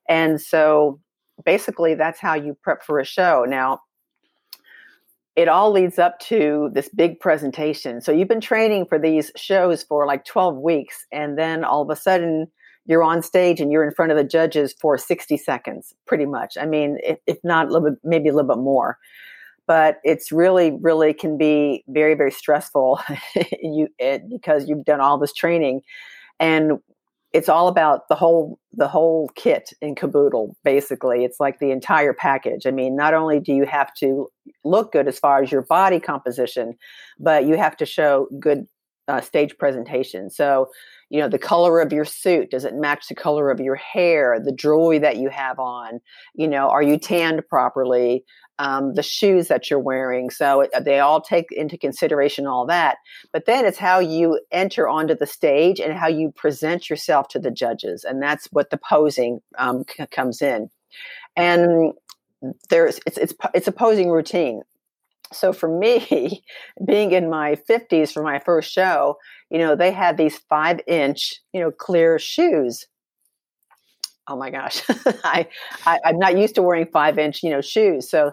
And 0.08 0.40
so 0.40 1.00
basically 1.44 1.94
that's 1.94 2.20
how 2.20 2.34
you 2.34 2.56
prep 2.62 2.82
for 2.82 2.98
a 2.98 3.04
show. 3.04 3.44
Now 3.46 3.80
it 5.34 5.48
all 5.48 5.72
leads 5.72 5.98
up 5.98 6.18
to 6.20 6.70
this 6.74 6.90
big 6.90 7.18
presentation. 7.18 8.00
So 8.02 8.12
you've 8.12 8.28
been 8.28 8.40
training 8.40 8.86
for 8.86 8.98
these 8.98 9.32
shows 9.34 9.82
for 9.82 10.06
like 10.06 10.24
12 10.24 10.58
weeks 10.58 11.06
and 11.10 11.38
then 11.38 11.64
all 11.64 11.82
of 11.82 11.90
a 11.90 11.96
sudden 11.96 12.48
you're 12.86 13.02
on 13.02 13.22
stage 13.22 13.60
and 13.60 13.70
you're 13.70 13.84
in 13.84 13.92
front 13.92 14.10
of 14.10 14.18
the 14.18 14.24
judges 14.24 14.74
for 14.80 14.98
60 14.98 15.36
seconds, 15.36 15.94
pretty 16.06 16.26
much. 16.26 16.56
I 16.60 16.66
mean, 16.66 16.98
if, 17.02 17.18
if 17.26 17.38
not 17.44 17.68
a 17.68 17.72
little 17.72 17.90
bit, 17.90 17.98
maybe 18.02 18.28
a 18.28 18.34
little 18.34 18.54
bit 18.54 18.62
more. 18.62 18.98
But 19.66 20.00
it's 20.02 20.32
really, 20.32 20.72
really 20.80 21.14
can 21.14 21.38
be 21.38 21.84
very, 21.88 22.14
very 22.14 22.32
stressful 22.32 23.00
you 23.62 23.88
it, 23.98 24.28
because 24.28 24.68
you've 24.68 24.84
done 24.84 25.00
all 25.00 25.18
this 25.18 25.32
training, 25.32 25.82
and 26.40 26.80
it's 27.32 27.48
all 27.48 27.68
about 27.68 28.08
the 28.08 28.16
whole 28.16 28.58
the 28.72 28.88
whole 28.88 29.30
kit 29.36 29.72
and 29.80 29.96
caboodle. 29.96 30.56
Basically, 30.64 31.24
it's 31.24 31.38
like 31.38 31.60
the 31.60 31.70
entire 31.70 32.12
package. 32.12 32.66
I 32.66 32.72
mean, 32.72 32.96
not 32.96 33.14
only 33.14 33.38
do 33.38 33.54
you 33.54 33.64
have 33.64 33.94
to 34.00 34.28
look 34.64 34.92
good 34.92 35.06
as 35.06 35.18
far 35.18 35.42
as 35.42 35.52
your 35.52 35.62
body 35.62 36.00
composition, 36.00 36.74
but 37.20 37.46
you 37.46 37.56
have 37.56 37.76
to 37.76 37.86
show 37.86 38.26
good 38.40 38.66
uh, 39.08 39.20
stage 39.20 39.56
presentation. 39.58 40.30
So 40.30 40.68
you 41.12 41.20
know 41.20 41.28
the 41.28 41.38
color 41.38 41.78
of 41.80 41.92
your 41.92 42.06
suit 42.06 42.50
does 42.50 42.64
it 42.64 42.74
match 42.74 43.06
the 43.06 43.14
color 43.14 43.50
of 43.50 43.60
your 43.60 43.76
hair 43.76 44.40
the 44.42 44.50
jewelry 44.50 44.98
that 44.98 45.18
you 45.18 45.28
have 45.28 45.58
on? 45.58 46.00
You 46.34 46.48
know 46.48 46.70
are 46.70 46.82
you 46.82 46.98
tanned 46.98 47.46
properly? 47.48 48.24
Um, 48.58 48.94
the 48.94 49.02
shoes 49.02 49.48
that 49.48 49.70
you're 49.70 49.78
wearing. 49.80 50.30
So 50.30 50.60
it, 50.60 50.70
they 50.84 51.00
all 51.00 51.20
take 51.20 51.46
into 51.50 51.76
consideration 51.76 52.46
all 52.46 52.66
that. 52.66 52.98
But 53.32 53.46
then 53.46 53.64
it's 53.64 53.78
how 53.78 53.98
you 53.98 54.40
enter 54.52 54.86
onto 54.88 55.16
the 55.16 55.26
stage 55.26 55.80
and 55.80 55.92
how 55.92 56.06
you 56.06 56.30
present 56.30 56.88
yourself 56.88 57.28
to 57.28 57.40
the 57.40 57.50
judges 57.50 58.04
and 58.04 58.22
that's 58.22 58.46
what 58.52 58.70
the 58.70 58.78
posing 58.78 59.40
um, 59.58 59.84
c- 59.88 60.06
comes 60.06 60.40
in. 60.40 60.70
And 61.36 61.92
there's 62.70 63.00
it's 63.06 63.18
it's 63.18 63.34
it's 63.54 63.68
a 63.68 63.72
posing 63.72 64.10
routine 64.10 64.62
so 65.32 65.52
for 65.52 65.68
me, 65.68 66.44
being 66.86 67.12
in 67.12 67.30
my 67.30 67.56
50s 67.68 68.12
for 68.12 68.22
my 68.22 68.38
first 68.38 68.72
show, 68.72 69.16
you 69.50 69.58
know, 69.58 69.76
they 69.76 69.90
had 69.90 70.16
these 70.16 70.38
five 70.48 70.80
inch, 70.86 71.40
you 71.52 71.60
know, 71.60 71.70
clear 71.70 72.18
shoes. 72.18 72.86
Oh 74.28 74.36
my 74.36 74.50
gosh, 74.50 74.82
I, 75.24 75.48
I 75.84 75.98
am 76.04 76.18
not 76.18 76.38
used 76.38 76.54
to 76.54 76.62
wearing 76.62 76.86
five 76.86 77.18
inch, 77.18 77.42
you 77.42 77.50
know, 77.50 77.60
shoes. 77.60 78.08
So 78.08 78.32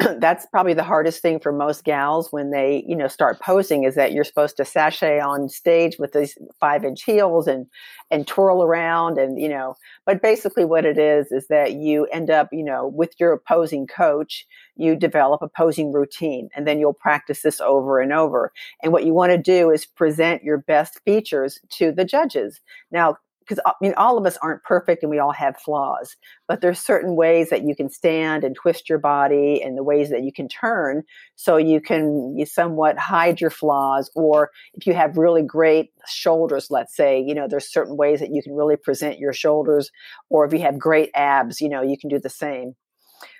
that's 0.18 0.46
probably 0.46 0.74
the 0.74 0.82
hardest 0.82 1.22
thing 1.22 1.38
for 1.38 1.52
most 1.52 1.84
gals 1.84 2.32
when 2.32 2.50
they, 2.50 2.84
you 2.86 2.96
know, 2.96 3.08
start 3.08 3.40
posing 3.40 3.84
is 3.84 3.94
that 3.94 4.12
you're 4.12 4.24
supposed 4.24 4.56
to 4.56 4.64
sashay 4.64 5.20
on 5.20 5.48
stage 5.48 5.96
with 5.98 6.12
these 6.12 6.36
five 6.60 6.84
inch 6.84 7.02
heels 7.02 7.46
and 7.46 7.66
and 8.10 8.26
twirl 8.26 8.62
around 8.62 9.18
and 9.18 9.40
you 9.40 9.48
know. 9.48 9.74
But 10.06 10.22
basically, 10.22 10.64
what 10.64 10.84
it 10.84 10.98
is 10.98 11.30
is 11.32 11.46
that 11.48 11.72
you 11.72 12.06
end 12.06 12.30
up, 12.30 12.48
you 12.52 12.64
know, 12.64 12.88
with 12.88 13.12
your 13.18 13.40
posing 13.46 13.86
coach, 13.86 14.46
you 14.76 14.96
develop 14.96 15.42
a 15.42 15.48
posing 15.48 15.92
routine, 15.92 16.48
and 16.54 16.66
then 16.66 16.78
you'll 16.78 16.92
practice 16.92 17.42
this 17.42 17.60
over 17.60 18.00
and 18.00 18.12
over. 18.12 18.52
And 18.82 18.92
what 18.92 19.04
you 19.04 19.14
want 19.14 19.32
to 19.32 19.38
do 19.38 19.70
is 19.70 19.86
present 19.86 20.42
your 20.42 20.58
best 20.58 21.00
features 21.04 21.60
to 21.70 21.92
the 21.92 22.04
judges. 22.04 22.60
Now, 22.90 23.18
because 23.44 23.58
uh, 23.64 23.70
I 23.70 23.74
mean, 23.80 23.94
all 23.96 24.16
of 24.18 24.26
us 24.26 24.38
aren't 24.38 24.62
perfect 24.62 25.02
and 25.02 25.10
we 25.10 25.18
all 25.18 25.32
have 25.32 25.56
flaws, 25.56 26.16
but 26.48 26.60
there's 26.60 26.78
certain 26.78 27.16
ways 27.16 27.50
that 27.50 27.64
you 27.64 27.76
can 27.76 27.90
stand 27.90 28.44
and 28.44 28.56
twist 28.56 28.88
your 28.88 28.98
body 28.98 29.62
and 29.62 29.76
the 29.76 29.82
ways 29.82 30.10
that 30.10 30.22
you 30.22 30.32
can 30.32 30.48
turn 30.48 31.02
so 31.36 31.56
you 31.56 31.80
can 31.80 32.36
you 32.36 32.46
somewhat 32.46 32.98
hide 32.98 33.40
your 33.40 33.50
flaws. 33.50 34.10
Or 34.14 34.50
if 34.74 34.86
you 34.86 34.94
have 34.94 35.16
really 35.16 35.42
great 35.42 35.92
shoulders, 36.06 36.68
let's 36.70 36.96
say, 36.96 37.20
you 37.20 37.34
know, 37.34 37.46
there's 37.48 37.70
certain 37.70 37.96
ways 37.96 38.20
that 38.20 38.32
you 38.32 38.42
can 38.42 38.54
really 38.54 38.76
present 38.76 39.18
your 39.18 39.32
shoulders. 39.32 39.90
Or 40.30 40.44
if 40.44 40.52
you 40.52 40.60
have 40.60 40.78
great 40.78 41.10
abs, 41.14 41.60
you 41.60 41.68
know, 41.68 41.82
you 41.82 41.98
can 41.98 42.08
do 42.08 42.18
the 42.18 42.30
same. 42.30 42.74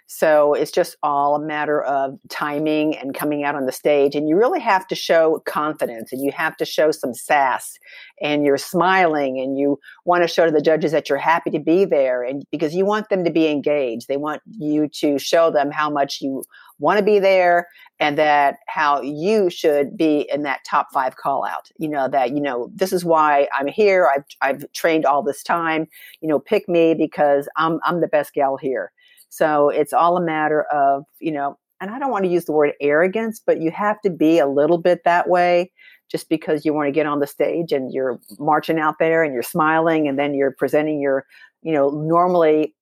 So 0.06 0.52
it's 0.52 0.70
just 0.70 0.96
all 1.02 1.34
a 1.34 1.40
matter 1.40 1.82
of 1.82 2.18
timing 2.28 2.96
and 2.96 3.14
coming 3.14 3.42
out 3.42 3.54
on 3.54 3.64
the 3.64 3.72
stage. 3.72 4.14
And 4.14 4.28
you 4.28 4.36
really 4.36 4.60
have 4.60 4.86
to 4.88 4.94
show 4.94 5.42
confidence 5.46 6.12
and 6.12 6.22
you 6.22 6.30
have 6.32 6.56
to 6.58 6.64
show 6.64 6.90
some 6.90 7.14
sass 7.14 7.78
and 8.20 8.44
you're 8.44 8.58
smiling 8.58 9.40
and 9.40 9.58
you 9.58 9.78
want 10.04 10.22
to 10.22 10.28
show 10.28 10.44
to 10.44 10.52
the 10.52 10.60
judges 10.60 10.92
that 10.92 11.08
you're 11.08 11.18
happy 11.18 11.50
to 11.50 11.58
be 11.58 11.84
there 11.86 12.22
and 12.22 12.44
because 12.50 12.74
you 12.74 12.84
want 12.84 13.08
them 13.08 13.24
to 13.24 13.30
be 13.30 13.48
engaged. 13.48 14.08
They 14.08 14.18
want 14.18 14.42
you 14.46 14.88
to 14.88 15.18
show 15.18 15.50
them 15.50 15.70
how 15.70 15.88
much 15.88 16.20
you 16.20 16.44
want 16.78 16.98
to 16.98 17.04
be 17.04 17.18
there 17.18 17.68
and 18.00 18.18
that 18.18 18.56
how 18.66 19.00
you 19.00 19.48
should 19.48 19.96
be 19.96 20.28
in 20.32 20.42
that 20.42 20.60
top 20.68 20.88
five 20.92 21.16
call 21.16 21.44
out 21.44 21.70
you 21.78 21.88
know 21.88 22.08
that 22.08 22.30
you 22.30 22.40
know 22.40 22.68
this 22.74 22.92
is 22.92 23.04
why 23.04 23.46
i'm 23.56 23.68
here 23.68 24.10
i've, 24.14 24.24
I've 24.40 24.72
trained 24.72 25.06
all 25.06 25.22
this 25.22 25.42
time 25.42 25.86
you 26.20 26.28
know 26.28 26.40
pick 26.40 26.68
me 26.68 26.94
because 26.94 27.48
i'm 27.56 27.78
i'm 27.84 28.00
the 28.00 28.08
best 28.08 28.34
gal 28.34 28.56
here 28.56 28.90
so 29.35 29.68
it's 29.68 29.92
all 29.92 30.16
a 30.16 30.25
matter 30.25 30.62
of, 30.73 31.03
you 31.18 31.33
know, 31.33 31.59
and 31.81 31.90
I 31.90 31.99
don't 31.99 32.12
want 32.12 32.25
to 32.25 32.31
use 32.31 32.44
the 32.44 32.53
word 32.53 32.75
arrogance, 32.81 33.42
but 33.44 33.61
you 33.61 33.73
have 33.73 34.01
to 34.03 34.11
be 34.11 34.38
a 34.38 34.47
little 34.47 34.79
bit 34.79 35.03
that 35.05 35.29
way 35.29 35.73
just 36.09 36.29
because 36.29 36.64
you 36.64 36.73
want 36.73 36.87
to 36.87 36.92
get 36.92 37.07
on 37.07 37.18
the 37.18 37.27
stage 37.27 37.73
and 37.73 37.92
you're 37.92 38.20
marching 38.38 38.79
out 38.79 39.01
there 39.01 39.25
and 39.25 39.35
you're 39.35 39.42
smiling 39.42 40.07
and 40.07 40.20
then 40.20 40.35
you're 40.35 40.53
presenting 40.53 41.01
your, 41.01 41.27
you 41.62 41.73
know, 41.73 41.90
normally 41.90 42.77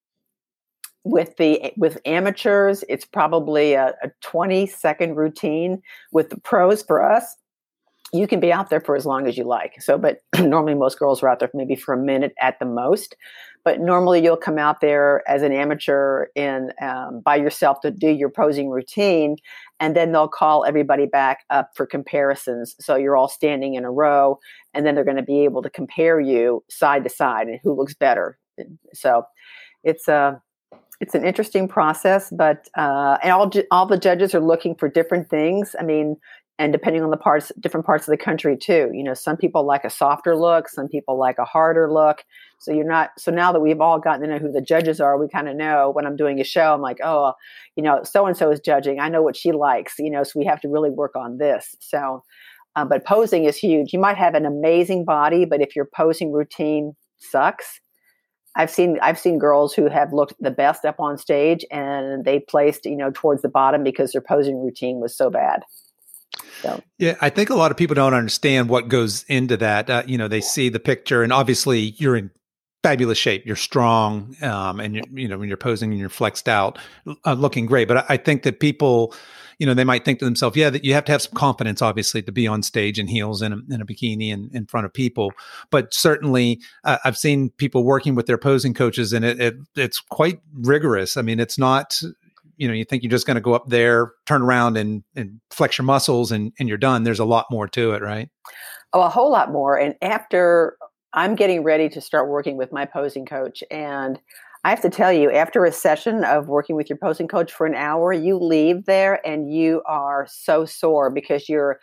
with 1.05 1.38
the 1.38 1.61
eh, 1.62 1.71
with 1.79 1.99
amateurs 2.05 2.85
it's 2.88 3.05
probably 3.05 3.73
a, 3.73 3.95
a 4.05 4.11
20 4.21 4.67
second 4.67 5.17
routine 5.17 5.83
with 6.12 6.31
the 6.31 6.38
pros 6.43 6.81
for 6.85 7.03
us 7.03 7.37
you 8.12 8.27
can 8.27 8.41
be 8.41 8.53
out 8.53 8.69
there 8.69 8.81
for 8.81 8.95
as 8.95 9.07
long 9.07 9.27
as 9.27 9.38
you 9.38 9.45
like. 9.45 9.81
So, 9.81 9.97
but 9.97 10.19
normally 10.38 10.75
most 10.75 10.99
girls 10.99 11.23
are 11.23 11.29
out 11.29 11.38
there 11.41 11.51
maybe 11.55 11.75
for 11.75 11.95
a 11.95 11.99
minute 11.99 12.35
at 12.41 12.59
the 12.59 12.67
most. 12.67 13.17
But 13.64 13.81
normally 13.81 14.22
you'll 14.22 14.37
come 14.37 14.59
out 14.59 14.81
there 14.81 15.22
as 15.29 15.42
an 15.42 15.53
amateur 15.53 16.27
in 16.35 16.72
um, 16.81 17.20
by 17.25 17.37
yourself 17.37 17.81
to 17.83 17.90
do 17.90 18.09
your 18.09 18.29
posing 18.31 18.70
routine, 18.70 19.37
and 19.79 19.94
then 19.94 20.12
they'll 20.12 20.29
call 20.29 20.64
everybody 20.64 21.07
back 21.07 21.40
up 21.51 21.70
for 21.75 21.87
comparisons. 21.87 22.75
So 22.81 22.96
you're 22.96 23.16
all 23.16 23.29
standing 23.29 23.75
in 23.75 23.85
a 23.85 23.90
row, 23.90 24.38
and 24.75 24.85
then 24.85 24.94
they're 24.94 25.05
going 25.05 25.16
to 25.16 25.22
be 25.22 25.44
able 25.44 25.62
to 25.62 25.70
compare 25.70 26.20
you 26.20 26.64
side 26.68 27.05
to 27.05 27.11
side 27.11 27.46
and 27.46 27.61
who 27.62 27.75
looks 27.75 27.94
better. 27.94 28.38
So 28.94 29.25
it's 29.85 30.09
a 30.09 30.40
it's 31.01 31.14
an 31.14 31.25
interesting 31.25 31.66
process, 31.66 32.33
but 32.37 32.68
uh, 32.77 33.18
and 33.22 33.33
all 33.33 33.51
all 33.70 33.87
the 33.87 33.98
judges 33.98 34.35
are 34.35 34.40
looking 34.40 34.75
for 34.75 34.88
different 34.88 35.29
things. 35.29 35.75
I 35.79 35.83
mean, 35.83 36.16
and 36.59 36.72
depending 36.72 37.03
on 37.03 37.11
the 37.11 37.16
parts 37.16 37.51
different 37.61 37.87
parts 37.87 38.07
of 38.07 38.12
the 38.12 38.16
country 38.16 38.57
too 38.57 38.90
you 38.92 39.03
know 39.03 39.14
some 39.14 39.37
people 39.37 39.64
like 39.66 39.85
a 39.85 39.90
softer 39.90 40.37
look 40.37 40.68
some 40.68 40.88
people 40.88 41.18
like 41.18 41.38
a 41.38 41.44
harder 41.44 41.92
look 41.92 42.25
so 42.62 42.72
you're 42.72 42.87
not 42.87 43.11
so 43.18 43.31
now 43.31 43.53
that 43.53 43.61
we've 43.61 43.81
all 43.81 43.98
gotten 43.98 44.22
to 44.22 44.27
know 44.29 44.38
who 44.38 44.53
the 44.53 44.61
judges 44.61 45.01
are 45.01 45.18
we 45.18 45.29
kind 45.29 45.48
of 45.48 45.57
know 45.57 45.90
when 45.90 46.07
i'm 46.07 46.16
doing 46.16 46.40
a 46.40 46.44
show 46.44 46.72
i'm 46.72 46.81
like 46.81 46.98
oh 47.03 47.33
you 47.77 47.83
know 47.83 48.03
so 48.05 48.27
and 48.27 48.37
so 48.37 48.51
is 48.51 48.61
judging 48.61 49.01
i 49.01 49.09
know 49.09 49.22
what 49.22 49.37
she 49.37 49.53
likes 49.53 49.94
you 49.98 50.11
know 50.11 50.22
so 50.22 50.38
we 50.38 50.44
have 50.44 50.61
to 50.61 50.68
really 50.68 50.90
work 50.90 51.16
on 51.16 51.38
this 51.38 51.75
so 51.81 52.22
uh, 52.77 52.85
but 52.85 53.05
posing 53.05 53.44
is 53.44 53.57
huge 53.57 53.92
you 53.92 53.98
might 53.98 54.16
have 54.16 54.35
an 54.35 54.46
amazing 54.46 55.05
body 55.05 55.44
but 55.44 55.61
if 55.61 55.75
your 55.75 55.88
posing 55.94 56.33
routine 56.33 56.94
sucks 57.18 57.81
I've 58.55 58.70
seen 58.70 58.98
I've 59.01 59.18
seen 59.18 59.38
girls 59.38 59.72
who 59.72 59.88
have 59.88 60.12
looked 60.12 60.35
the 60.38 60.51
best 60.51 60.85
up 60.85 61.01
on 61.01 61.16
stage 61.16 61.64
and 61.70 62.25
they 62.25 62.38
placed 62.38 62.85
you 62.85 62.96
know 62.96 63.11
towards 63.11 63.42
the 63.42 63.48
bottom 63.48 63.83
because 63.83 64.12
their 64.12 64.20
posing 64.20 64.62
routine 64.62 65.01
was 65.01 65.16
so 65.16 65.31
bad. 65.31 65.62
So. 66.61 66.83
Yeah, 66.98 67.16
I 67.20 67.29
think 67.31 67.51
a 67.51 67.55
lot 67.55 67.70
of 67.70 67.77
people 67.77 67.94
don't 67.94 68.14
understand 68.14 68.68
what 68.68 68.88
goes 68.88 69.25
into 69.25 69.57
that. 69.59 69.90
Uh, 69.90 70.03
you 70.07 70.16
know, 70.16 70.29
they 70.29 70.40
see 70.40 70.68
the 70.68 70.81
picture, 70.81 71.22
and 71.22 71.33
obviously 71.33 71.94
you're 71.98 72.16
in 72.16 72.31
fabulous 72.83 73.18
shape. 73.18 73.47
You're 73.47 73.57
strong, 73.57 74.37
um, 74.42 74.81
and 74.81 74.97
you 74.97 75.03
you 75.12 75.29
know 75.29 75.38
when 75.38 75.49
you're 75.49 75.57
posing 75.57 75.90
and 75.90 76.01
you're 76.01 76.09
flexed 76.09 76.49
out, 76.49 76.79
uh, 77.25 77.35
looking 77.35 77.66
great. 77.66 77.88
But 77.88 77.99
I, 77.99 78.05
I 78.11 78.16
think 78.16 78.42
that 78.42 78.61
people, 78.61 79.14
you 79.59 79.66
know, 79.66 79.75
they 79.75 79.85
might 79.85 80.05
think 80.05 80.18
to 80.18 80.25
themselves, 80.25 80.57
yeah, 80.57 80.71
that 80.71 80.85
you 80.85 80.95
have 80.95 81.05
to 81.07 81.12
have 81.12 81.23
some 81.23 81.35
confidence, 81.35 81.81
obviously, 81.81 82.23
to 82.23 82.33
be 82.33 82.47
on 82.47 82.62
stage 82.62 82.99
in 82.99 83.07
heels 83.07 83.42
and 83.42 83.71
in 83.73 83.81
a 83.81 83.87
bikini 83.87 84.33
and 84.33 84.53
in 84.55 84.66
front 84.66 84.87
of 84.87 84.92
people. 84.92 85.33
But 85.71 85.95
certainly, 85.95 86.61
uh, 86.85 86.99
I've 87.05 87.16
seen 87.16 87.51
people 87.51 87.85
working 87.85 88.14
with 88.14 88.27
their 88.27 88.38
posing 88.38 88.75
coaches, 88.75 89.12
and 89.12 89.25
it, 89.25 89.40
it 89.40 89.55
it's 89.77 90.01
quite 90.01 90.40
rigorous. 90.55 91.16
I 91.16 91.23
mean, 91.23 91.40
it's 91.40 91.59
not 91.59 92.01
you 92.57 92.68
know 92.68 92.75
you 92.75 92.85
think 92.85 93.03
you're 93.03 93.11
just 93.11 93.27
going 93.27 93.37
to 93.37 93.40
go 93.40 93.55
up 93.55 93.68
there 93.68 94.12
turn 94.27 94.42
around 94.42 94.77
and, 94.77 95.03
and 95.16 95.40
flex 95.51 95.79
your 95.79 95.85
muscles 95.85 96.31
and, 96.31 96.53
and 96.59 96.68
you're 96.68 96.79
done 96.79 97.03
there's 97.03 97.18
a 97.18 97.25
lot 97.25 97.47
more 97.51 97.66
to 97.66 97.92
it 97.92 98.03
right 98.03 98.29
oh 98.92 99.01
a 99.01 99.09
whole 99.09 99.33
lot 99.33 99.51
more 99.51 99.77
and 99.77 99.95
after 100.03 100.77
i'm 101.14 101.35
getting 101.35 101.62
ready 101.62 101.88
to 101.88 102.01
start 102.01 102.29
working 102.29 102.57
with 102.57 102.72
my 102.72 102.85
posing 102.85 103.27
coach 103.27 103.62
and 103.70 104.20
i 104.64 104.70
have 104.70 104.81
to 104.81 104.90
tell 104.90 105.12
you 105.12 105.31
after 105.31 105.64
a 105.64 105.72
session 105.72 106.25
of 106.25 106.48
working 106.48 106.77
with 106.77 106.88
your 106.88 106.98
posing 106.98 107.29
coach 107.29 107.53
for 107.53 107.66
an 107.66 107.75
hour 107.75 108.12
you 108.12 108.38
leave 108.38 108.85
there 108.87 109.25
and 109.27 109.53
you 109.53 109.83
are 109.87 110.27
so 110.29 110.64
sore 110.64 111.11
because 111.11 111.48
you're 111.48 111.79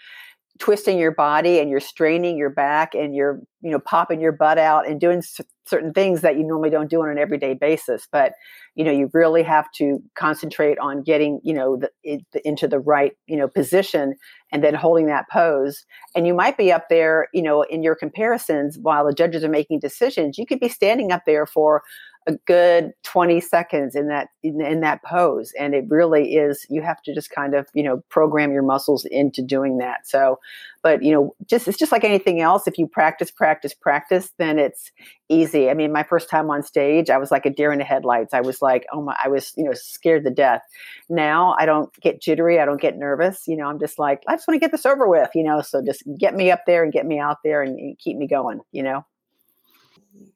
twisting 0.60 1.00
your 1.00 1.14
body 1.14 1.60
and 1.60 1.70
you're 1.70 1.80
straining 1.80 2.38
your 2.38 2.50
back 2.50 2.94
and 2.94 3.16
you're 3.16 3.40
you 3.62 3.72
know 3.72 3.80
popping 3.80 4.20
your 4.20 4.34
butt 4.34 4.58
out 4.58 4.88
and 4.88 5.00
doing 5.00 5.22
c- 5.22 5.44
certain 5.66 5.94
things 5.94 6.22
that 6.22 6.38
you 6.38 6.44
normally 6.44 6.70
don't 6.70 6.90
do 6.90 7.02
on 7.02 7.10
an 7.10 7.18
everyday 7.18 7.54
basis. 7.54 8.08
But 8.12 8.34
you 8.76 8.84
know 8.84 8.92
you 8.92 9.10
really 9.14 9.42
have 9.44 9.72
to 9.76 10.04
concentrate 10.16 10.78
on 10.80 11.02
getting 11.02 11.40
you 11.44 11.54
know 11.54 11.78
the, 11.78 11.90
it, 12.04 12.22
the, 12.34 12.46
into 12.48 12.68
the 12.68 12.80
right 12.80 13.14
you 13.26 13.38
know 13.38 13.48
position 13.48 14.16
and 14.52 14.64
then 14.64 14.74
holding 14.74 15.06
that 15.08 15.30
pose. 15.30 15.86
And 16.16 16.26
you 16.26 16.34
might 16.34 16.58
be 16.58 16.72
up 16.72 16.90
there 16.90 17.28
you 17.34 17.42
know 17.42 17.64
in 17.64 17.84
your 17.84 17.96
comparisons 17.96 18.78
while 18.80 19.06
the 19.06 19.14
judges 19.14 19.44
are 19.44 19.50
making 19.50 19.80
decisions 19.80 20.38
you 20.38 20.46
could 20.46 20.60
be 20.60 20.70
standing 20.70 21.12
up 21.12 21.24
there 21.26 21.46
for 21.46 21.84
a 22.30 22.38
good 22.46 22.94
20 23.04 23.42
seconds 23.42 23.96
in 23.96 24.08
that 24.08 24.28
in, 24.44 24.62
in, 24.62 24.82
that 24.82 25.04
pose 25.04 25.52
and 25.60 25.74
it 25.74 25.84
really 25.88 26.36
is 26.36 26.64
you 26.70 26.80
have 26.82 27.02
to 27.02 27.14
just 27.14 27.32
kind 27.32 27.56
of 27.56 27.68
you 27.74 27.82
know 27.82 28.04
program 28.10 28.52
your 28.52 28.62
muscles 28.62 29.04
into 29.10 29.42
doing 29.42 29.80
that. 29.80 30.08
So 30.08 30.40
but 30.84 31.02
you 31.02 31.12
know 31.12 31.36
just 31.48 31.68
it's 31.68 31.78
just 31.78 31.92
like 31.92 32.04
anything 32.04 32.40
else 32.40 32.68
if 32.68 32.78
you 32.78 32.86
practice 32.86 33.32
practice 33.32 33.74
practice 33.74 34.32
then 34.38 34.60
it's 34.60 34.92
easy. 35.28 35.72
I 35.72 35.74
mean 35.74 35.92
my 35.92 36.04
first 36.04 36.30
time 36.30 36.52
on 36.52 36.62
stage 36.62 37.10
i 37.10 37.18
was 37.18 37.32
like 37.32 37.48
a 37.48 37.50
deer 37.50 37.72
in 37.72 37.80
the 37.80 37.86
headlights. 37.86 38.34
I 38.34 38.42
was 38.42 38.62
like 38.62 38.86
oh 38.94 39.02
my 39.02 39.18
i 39.24 39.28
was 39.28 39.52
you 39.58 39.64
know 39.64 39.74
scared 39.74 40.24
to 40.26 40.30
death. 40.30 40.62
Now 41.10 41.56
i 41.58 41.66
don't 41.66 41.92
get 42.00 42.22
jittery 42.22 42.60
i 42.60 42.66
don't 42.66 42.82
get 42.82 42.96
nervous 42.96 43.48
you 43.48 43.58
know 43.58 43.66
i'm 43.66 43.80
just 43.80 43.98
like 43.98 44.22
i 44.28 44.36
just 44.36 44.48
want 44.48 44.56
to 44.56 44.60
get 44.60 44.72
this 44.72 44.86
over 44.86 45.08
with 45.08 45.30
you 45.34 45.44
know 45.44 45.62
so 45.62 45.84
just 45.84 46.04
get 46.20 46.36
me 46.36 46.52
up 46.52 46.62
there 46.68 46.84
and 46.84 46.94
get 46.94 47.08
me 47.08 47.18
out 47.18 47.38
there 47.44 47.64
and, 47.64 47.80
and 47.80 47.98
keep 47.98 48.18
me 48.18 48.28
going 48.28 48.60
you 48.72 48.84
know 48.84 49.04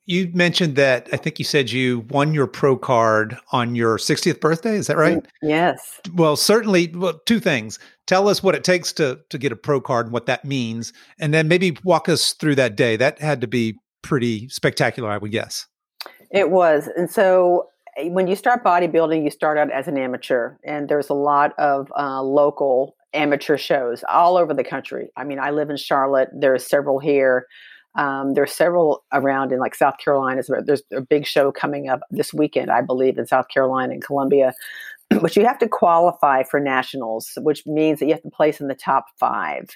you 0.06 0.30
mentioned 0.34 0.76
that 0.76 1.08
I 1.14 1.18
think 1.18 1.40
you 1.40 1.46
said 1.46 1.72
you 1.72 2.02
won 2.10 2.34
your 2.34 2.48
pro 2.48 2.76
card 2.76 3.38
on 3.52 3.76
your 3.76 3.98
60th 3.98 4.42
birthday. 4.42 4.76
Is 4.76 4.88
that 4.88 4.98
right? 4.98 5.18
Mm, 5.18 5.28
yes. 5.42 6.02
Well, 6.14 6.36
certainly. 6.36 6.88
Well, 6.94 7.20
two 7.26 7.40
things. 7.40 7.80
Tell 8.06 8.28
us 8.28 8.44
what 8.44 8.56
it 8.56 8.64
takes 8.64 8.92
to 8.94 9.20
to 9.30 9.38
get 9.38 9.52
a 9.52 9.56
pro 9.56 9.80
card 9.80 10.08
and 10.08 10.14
what 10.14 10.26
that 10.26 10.44
means, 10.44 10.92
and 11.20 11.34
then 11.34 11.48
maybe 11.48 11.78
walk 11.84 12.10
us 12.10 12.34
through 12.34 12.56
that 12.56 12.76
day. 12.76 12.98
That 12.98 13.20
had 13.20 13.42
to 13.42 13.48
be 13.48 13.80
pretty 14.02 14.50
spectacular, 14.50 15.10
I 15.10 15.18
would 15.18 15.32
guess. 15.32 15.68
It 16.32 16.50
was, 16.50 16.90
and 16.98 17.10
so 17.10 17.70
eh, 17.98 18.10
when 18.10 18.28
you 18.28 18.36
start 18.36 18.64
bodybuilding, 18.64 19.24
you 19.24 19.32
start 19.32 19.58
out 19.58 19.72
as 19.72 19.88
an 19.88 19.98
amateur, 19.98 20.56
and 20.66 20.90
there's 20.90 21.10
a 21.10 21.14
lot 21.14 21.54
of 21.58 21.92
uh, 21.98 22.22
local 22.22 22.96
amateur 23.14 23.58
shows 23.58 24.04
all 24.10 24.38
over 24.38 24.54
the 24.54 24.64
country. 24.64 25.10
I 25.16 25.24
mean, 25.24 25.40
I 25.40 25.52
live 25.52 25.70
in 25.70 25.78
Charlotte. 25.78 26.30
There 26.34 26.54
are 26.54 26.60
several 26.60 27.00
here. 27.00 27.48
Um, 27.96 28.34
are 28.38 28.48
several 28.48 29.04
around 29.14 29.52
in 29.52 29.60
like 29.60 29.76
South 29.76 29.98
Carolina. 30.04 30.42
There's 30.66 30.82
a 30.92 31.02
big 31.02 31.28
show 31.28 31.52
coming 31.52 31.90
up 31.90 32.02
this 32.10 32.34
weekend, 32.34 32.72
I 32.72 32.82
believe, 32.82 33.18
in 33.18 33.28
South 33.28 33.50
Carolina 33.50 33.94
and 33.94 34.04
Columbia. 34.04 34.54
but 35.22 35.36
you 35.36 35.46
have 35.46 35.60
to 35.60 35.68
qualify 35.68 36.44
for 36.44 36.60
nationals, 36.60 37.32
which 37.38 37.66
means 37.66 38.00
that 38.00 38.06
you 38.06 38.14
have 38.14 38.24
to 38.24 38.30
place 38.30 38.60
in 38.60 38.68
the 38.68 38.76
top 38.76 39.06
five. 39.20 39.70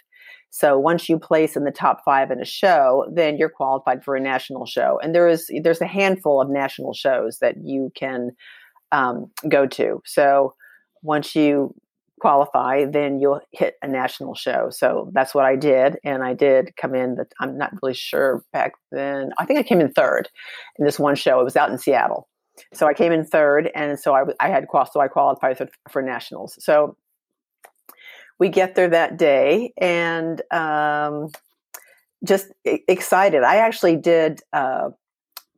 So 0.49 0.79
once 0.79 1.09
you 1.09 1.19
place 1.19 1.55
in 1.55 1.65
the 1.65 1.71
top 1.71 2.01
five 2.03 2.31
in 2.31 2.41
a 2.41 2.45
show, 2.45 3.05
then 3.13 3.37
you're 3.37 3.49
qualified 3.49 4.03
for 4.03 4.15
a 4.15 4.19
national 4.19 4.65
show. 4.65 4.99
And 5.03 5.13
there 5.13 5.27
is 5.27 5.51
there's 5.61 5.81
a 5.81 5.87
handful 5.87 6.41
of 6.41 6.49
national 6.49 6.93
shows 6.93 7.39
that 7.39 7.57
you 7.63 7.91
can 7.95 8.31
um, 8.91 9.29
go 9.49 9.67
to. 9.67 10.01
So 10.05 10.55
once 11.03 11.35
you 11.35 11.75
qualify, 12.19 12.85
then 12.85 13.19
you'll 13.19 13.41
hit 13.51 13.75
a 13.81 13.87
national 13.87 14.33
show. 14.35 14.69
So 14.71 15.11
that's 15.13 15.35
what 15.35 15.45
I 15.45 15.55
did, 15.55 15.97
and 16.03 16.23
I 16.23 16.33
did 16.33 16.75
come 16.75 16.95
in. 16.95 17.17
I'm 17.39 17.57
not 17.57 17.73
really 17.81 17.93
sure 17.93 18.43
back 18.51 18.73
then. 18.91 19.31
I 19.37 19.45
think 19.45 19.59
I 19.59 19.63
came 19.63 19.81
in 19.81 19.91
third 19.91 20.29
in 20.77 20.85
this 20.85 20.99
one 20.99 21.15
show. 21.15 21.39
It 21.39 21.43
was 21.43 21.55
out 21.55 21.69
in 21.69 21.77
Seattle, 21.77 22.27
so 22.73 22.87
I 22.87 22.93
came 22.93 23.11
in 23.11 23.25
third, 23.25 23.69
and 23.75 23.99
so 23.99 24.15
I, 24.15 24.23
I 24.39 24.49
had 24.49 24.67
qual 24.67 24.89
so 24.91 24.99
I 24.99 25.07
qualified 25.07 25.57
for, 25.57 25.67
for 25.89 26.01
nationals. 26.01 26.57
So 26.59 26.95
we 28.39 28.49
get 28.49 28.75
there 28.75 28.89
that 28.89 29.17
day, 29.17 29.73
and 29.77 30.41
um, 30.51 31.29
just 32.23 32.47
excited. 32.63 33.43
I 33.43 33.57
actually 33.57 33.95
did 33.95 34.41
uh, 34.53 34.89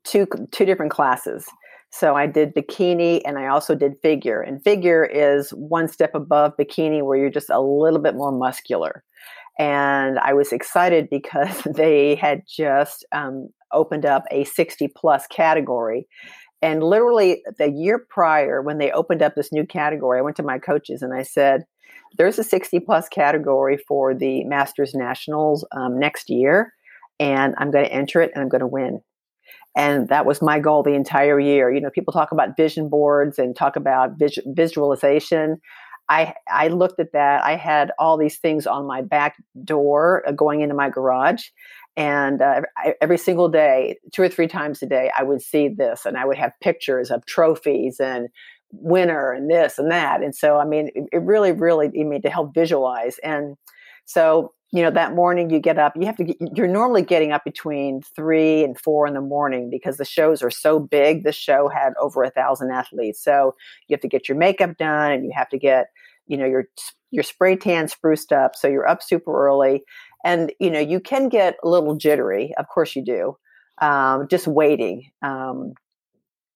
two 0.04 0.28
two 0.52 0.66
different 0.66 0.92
classes. 0.92 1.46
So 1.92 2.16
I 2.16 2.28
did 2.28 2.54
bikini 2.54 3.22
and 3.26 3.38
I 3.38 3.48
also 3.48 3.76
did 3.76 3.96
figure. 4.02 4.42
And 4.42 4.64
figure 4.64 5.04
is 5.04 5.50
one 5.52 5.88
step 5.88 6.14
above 6.14 6.54
bikini 6.58 7.04
where 7.04 7.18
you're 7.18 7.30
just 7.30 7.50
a 7.50 7.60
little 7.60 8.00
bit 8.00 8.16
more 8.16 8.32
muscular. 8.32 9.04
And 9.58 10.20
I 10.20 10.34
was 10.34 10.52
excited 10.52 11.10
because 11.10 11.62
they 11.76 12.16
had 12.16 12.44
just 12.48 13.06
um, 13.12 13.50
opened 13.74 14.06
up 14.06 14.24
a 14.32 14.46
60 14.46 14.88
plus 14.96 15.28
category. 15.28 16.08
And 16.62 16.84
literally 16.84 17.42
the 17.58 17.70
year 17.70 18.06
prior, 18.10 18.62
when 18.62 18.78
they 18.78 18.92
opened 18.92 19.22
up 19.22 19.36
this 19.36 19.52
new 19.52 19.66
category, 19.66 20.20
I 20.20 20.22
went 20.22 20.36
to 20.38 20.44
my 20.44 20.60
coaches 20.60 21.02
and 21.02 21.14
I 21.14 21.24
said, 21.24 21.66
There's 22.18 22.38
a 22.38 22.44
60 22.44 22.80
plus 22.82 23.08
category 23.08 23.78
for 23.88 24.14
the 24.14 24.44
Masters 24.44 24.94
Nationals 24.94 25.66
um, 25.72 25.98
next 25.98 26.30
year, 26.30 26.74
and 27.20 27.56
I'm 27.58 27.72
going 27.72 27.86
to 27.86 27.94
enter 27.94 28.22
it 28.22 28.32
and 28.34 28.44
I'm 28.44 28.50
going 28.50 28.60
to 28.60 28.68
win. 28.68 29.02
And 29.76 30.10
that 30.10 30.26
was 30.26 30.42
my 30.42 30.60
goal 30.60 30.84
the 30.84 30.94
entire 30.94 31.40
year. 31.40 31.72
You 31.72 31.82
know, 31.82 31.90
people 31.90 32.12
talk 32.12 32.32
about 32.32 32.58
vision 32.58 32.90
boards 32.90 33.40
and 33.40 33.56
talk 33.56 33.76
about 33.76 34.18
vis- 34.18 34.40
visualization. 34.48 35.58
I, 36.10 36.34
I 36.52 36.70
looked 36.70 37.00
at 37.00 37.14
that. 37.14 37.44
I 37.44 37.56
had 37.56 37.92
all 38.00 38.18
these 38.18 38.40
things 38.40 38.66
on 38.66 38.88
my 38.88 39.02
back 39.02 39.36
door 39.64 40.24
uh, 40.28 40.32
going 40.32 40.62
into 40.62 40.76
my 40.76 40.90
garage. 40.90 41.44
And 41.96 42.42
uh, 42.42 42.62
every 43.02 43.18
single 43.18 43.50
day, 43.50 43.98
two 44.14 44.22
or 44.24 44.30
three 44.30 44.48
times 44.48 44.82
a 44.82 44.86
day, 44.86 45.12
I 45.18 45.24
would 45.24 45.42
see 45.42 45.68
this 45.68 46.06
and 46.06 46.18
I 46.18 46.26
would 46.26 46.38
have 46.38 46.52
pictures 46.62 47.12
of 47.12 47.26
trophies 47.26 48.00
and 48.00 48.30
winner 48.72 49.32
and 49.32 49.50
this 49.50 49.78
and 49.78 49.92
that. 49.92 50.24
And 50.24 50.34
so, 50.34 50.58
I 50.58 50.66
mean, 50.66 50.90
it, 50.96 51.06
it 51.12 51.22
really, 51.22 51.52
really, 51.52 51.88
I 51.88 52.04
mean, 52.04 52.22
to 52.22 52.30
help 52.30 52.54
visualize. 52.54 53.18
And 53.24 53.56
so 54.06 54.54
you 54.72 54.84
know 54.84 54.92
that 54.92 55.16
morning 55.16 55.50
you 55.50 55.60
get 55.60 55.80
up 55.80 55.94
you 55.96 56.06
have 56.06 56.16
to 56.18 56.24
get, 56.24 56.38
you're 56.56 56.68
normally 56.68 57.02
getting 57.02 57.32
up 57.32 57.44
between 57.44 58.02
three 58.02 58.64
and 58.64 58.80
four 58.80 59.08
in 59.08 59.14
the 59.14 59.22
morning 59.22 59.70
because 59.70 59.98
the 59.98 60.06
shows 60.06 60.44
are 60.44 60.52
so 60.52 60.80
big 60.80 61.24
the 61.24 61.32
show 61.32 61.68
had 61.68 61.94
over 62.00 62.24
a 62.24 62.30
thousand 62.30 62.72
athletes. 62.72 63.24
So 63.24 63.56
you 63.88 63.94
have 63.94 64.02
to 64.02 64.08
get 64.08 64.30
your 64.30 64.38
makeup 64.38 64.78
done 64.78 65.12
and 65.12 65.26
you 65.26 65.32
have 65.36 65.50
to 65.50 65.58
get 65.58 65.88
you 66.28 66.38
know 66.38 66.46
your 66.46 66.66
your 67.12 67.24
spray 67.24 67.56
tan 67.56 67.88
spruced 67.88 68.32
up 68.32 68.56
so 68.56 68.68
you're 68.68 68.88
up 68.88 69.02
super 69.02 69.32
early. 69.48 69.84
And 70.24 70.52
you 70.60 70.70
know 70.70 70.80
you 70.80 71.00
can 71.00 71.30
get 71.30 71.58
a 71.64 71.70
little 71.70 71.96
jittery 71.96 72.54
of 72.58 72.68
course 72.68 72.96
you 72.96 73.04
do 73.04 73.38
um, 73.80 74.28
just 74.28 74.48
waiting 74.48 75.10
um, 75.22 75.74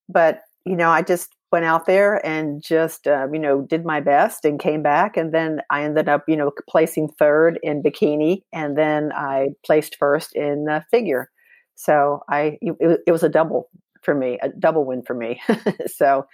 but 0.09 0.41
you 0.65 0.75
know 0.75 0.89
i 0.89 1.01
just 1.01 1.33
went 1.53 1.65
out 1.65 1.85
there 1.85 2.23
and 2.25 2.63
just 2.63 3.07
uh, 3.07 3.27
you 3.31 3.37
know 3.37 3.61
did 3.61 3.85
my 3.85 3.99
best 4.01 4.43
and 4.43 4.59
came 4.59 4.81
back 4.81 5.15
and 5.15 5.31
then 5.33 5.61
i 5.69 5.83
ended 5.83 6.09
up 6.09 6.23
you 6.27 6.35
know 6.35 6.51
placing 6.67 7.07
third 7.07 7.59
in 7.61 7.83
bikini 7.83 8.41
and 8.51 8.75
then 8.75 9.11
i 9.13 9.49
placed 9.63 9.95
first 9.97 10.35
in 10.35 10.65
the 10.65 10.83
figure 10.89 11.29
so 11.75 12.21
i 12.27 12.57
it, 12.59 13.01
it 13.05 13.11
was 13.11 13.21
a 13.21 13.29
double 13.29 13.69
for 14.01 14.15
me 14.15 14.39
a 14.41 14.49
double 14.49 14.83
win 14.83 15.03
for 15.03 15.13
me 15.13 15.39
so 15.85 16.25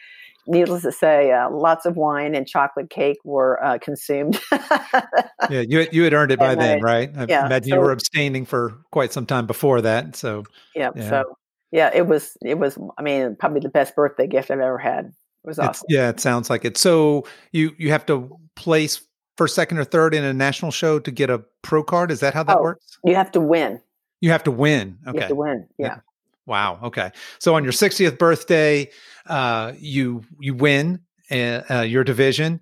needless 0.47 0.81
to 0.83 0.91
say, 0.91 1.31
uh, 1.31 1.49
lots 1.51 1.85
of 1.85 1.95
wine 1.95 2.33
and 2.33 2.47
chocolate 2.47 2.89
cake 2.89 3.17
were 3.23 3.63
uh, 3.63 3.77
consumed. 3.77 4.39
yeah, 4.51 5.61
you 5.67 5.87
you 5.91 6.03
had 6.03 6.13
earned 6.13 6.31
it 6.31 6.39
by 6.39 6.55
then, 6.55 6.81
right? 6.81 7.11
I 7.15 7.25
yeah, 7.29 7.45
imagine 7.45 7.69
so, 7.69 7.75
you 7.75 7.81
were 7.81 7.91
abstaining 7.91 8.45
for 8.45 8.77
quite 8.91 9.13
some 9.13 9.25
time 9.25 9.45
before 9.45 9.81
that. 9.81 10.15
So 10.15 10.43
yeah, 10.75 10.89
yeah, 10.95 11.09
so 11.09 11.37
yeah, 11.71 11.91
it 11.93 12.07
was 12.07 12.37
it 12.43 12.57
was. 12.57 12.77
I 12.97 13.01
mean, 13.01 13.35
probably 13.35 13.59
the 13.59 13.69
best 13.69 13.95
birthday 13.95 14.27
gift 14.27 14.51
I've 14.51 14.59
ever 14.59 14.77
had. 14.77 15.05
It 15.05 15.47
was 15.47 15.59
awesome. 15.59 15.85
It's, 15.89 15.95
yeah, 15.95 16.09
it 16.09 16.19
sounds 16.19 16.49
like 16.49 16.65
it. 16.65 16.77
So 16.77 17.25
you 17.51 17.71
you 17.77 17.91
have 17.91 18.05
to 18.07 18.37
place 18.55 19.01
first, 19.37 19.55
second, 19.55 19.77
or 19.77 19.83
third 19.83 20.13
in 20.13 20.23
a 20.23 20.33
national 20.33 20.71
show 20.71 20.99
to 20.99 21.11
get 21.11 21.29
a 21.29 21.43
pro 21.61 21.83
card. 21.83 22.11
Is 22.11 22.19
that 22.21 22.33
how 22.33 22.43
that 22.43 22.57
oh, 22.57 22.61
works? 22.61 22.97
You 23.05 23.15
have 23.15 23.31
to 23.33 23.39
win. 23.39 23.81
You 24.21 24.31
have 24.31 24.43
to 24.43 24.51
win. 24.51 24.97
Okay. 25.07 25.15
You 25.15 25.19
have 25.21 25.29
to 25.29 25.35
win. 25.35 25.67
Yeah. 25.77 25.87
yeah. 25.87 25.99
Wow. 26.45 26.79
Okay. 26.83 27.11
So 27.37 27.55
on 27.55 27.63
your 27.63 27.71
60th 27.71 28.17
birthday, 28.17 28.89
uh, 29.27 29.73
you 29.77 30.23
you 30.39 30.55
win 30.55 30.99
uh, 31.31 31.61
uh, 31.69 31.81
your 31.81 32.03
division, 32.03 32.59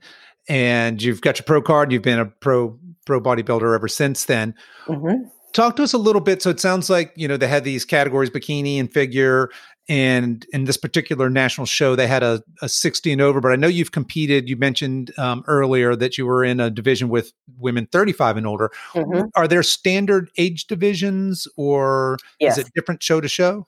and 0.50 1.02
you've 1.02 1.22
got 1.22 1.40
your 1.40 1.46
pro 1.46 1.62
card. 1.62 1.92
You've 1.92 2.04
been 2.04 2.20
a 2.20 2.26
pro 2.26 2.78
pro 3.06 3.22
bodybuilder 3.22 3.74
ever 3.74 3.88
since 3.88 4.26
then. 4.26 4.54
Mm-hmm. 4.88 5.30
Talk 5.58 5.76
to 5.78 5.82
us 5.82 5.92
a 5.92 5.98
little 5.98 6.22
bit. 6.22 6.44
So 6.44 6.52
it 6.52 6.60
sounds 6.60 6.88
like 6.88 7.12
you 7.16 7.28
know 7.28 7.36
they 7.36 7.48
had 7.48 7.64
these 7.64 7.84
categories: 7.84 8.30
bikini 8.30 8.80
and 8.80 8.94
figure. 8.94 9.50
And 9.90 10.46
in 10.54 10.66
this 10.66 10.78
particular 10.78 11.32
national 11.32 11.66
show, 11.66 11.96
they 11.96 12.06
had 12.06 12.22
a, 12.22 12.44
a 12.62 12.70
60 12.70 13.12
and 13.12 13.22
over. 13.22 13.42
But 13.42 13.54
I 13.54 13.56
know 13.56 13.68
you've 13.68 13.92
competed. 13.92 14.48
You 14.48 14.56
mentioned 14.56 15.18
um, 15.18 15.44
earlier 15.48 15.96
that 15.96 16.16
you 16.16 16.28
were 16.28 16.44
in 16.44 16.60
a 16.60 16.70
division 16.70 17.10
with 17.10 17.34
women 17.58 17.88
35 17.92 18.38
and 18.38 18.46
older. 18.46 18.70
Mm-hmm. 18.94 19.30
Are 19.34 19.48
there 19.48 19.64
standard 19.64 20.30
age 20.38 20.68
divisions, 20.68 21.48
or 21.58 22.18
yes. 22.40 22.60
is 22.60 22.66
it 22.66 22.74
different 22.76 23.02
show 23.02 23.20
to 23.20 23.28
show? 23.28 23.66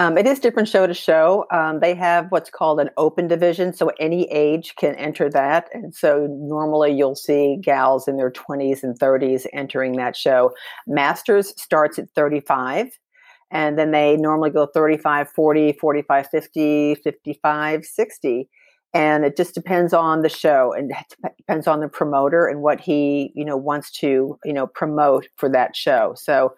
Um, 0.00 0.16
it 0.16 0.26
is 0.26 0.38
different 0.38 0.66
show 0.66 0.86
to 0.86 0.94
show. 0.94 1.44
Um, 1.52 1.80
they 1.80 1.94
have 1.94 2.28
what's 2.30 2.48
called 2.48 2.80
an 2.80 2.88
open 2.96 3.28
division, 3.28 3.74
so 3.74 3.92
any 4.00 4.24
age 4.30 4.74
can 4.76 4.94
enter 4.94 5.28
that. 5.28 5.68
And 5.74 5.94
so 5.94 6.26
normally 6.30 6.92
you'll 6.92 7.14
see 7.14 7.58
gals 7.60 8.08
in 8.08 8.16
their 8.16 8.30
20s 8.30 8.82
and 8.82 8.98
30s 8.98 9.44
entering 9.52 9.96
that 9.96 10.16
show. 10.16 10.54
Masters 10.86 11.52
starts 11.60 11.98
at 11.98 12.08
35, 12.14 12.98
and 13.50 13.78
then 13.78 13.90
they 13.90 14.16
normally 14.16 14.48
go 14.48 14.64
35, 14.72 15.28
40, 15.32 15.72
45, 15.74 16.28
50, 16.30 16.94
55, 16.94 17.84
60 17.84 18.48
and 18.92 19.24
it 19.24 19.36
just 19.36 19.54
depends 19.54 19.92
on 19.92 20.22
the 20.22 20.28
show 20.28 20.72
and 20.72 20.92
depends 21.38 21.68
on 21.68 21.78
the 21.78 21.88
promoter 21.88 22.48
and 22.48 22.60
what 22.60 22.80
he 22.80 23.30
you 23.36 23.44
know 23.44 23.56
wants 23.56 23.90
to 23.90 24.36
you 24.44 24.52
know 24.52 24.66
promote 24.66 25.28
for 25.36 25.48
that 25.48 25.76
show 25.76 26.12
so 26.16 26.52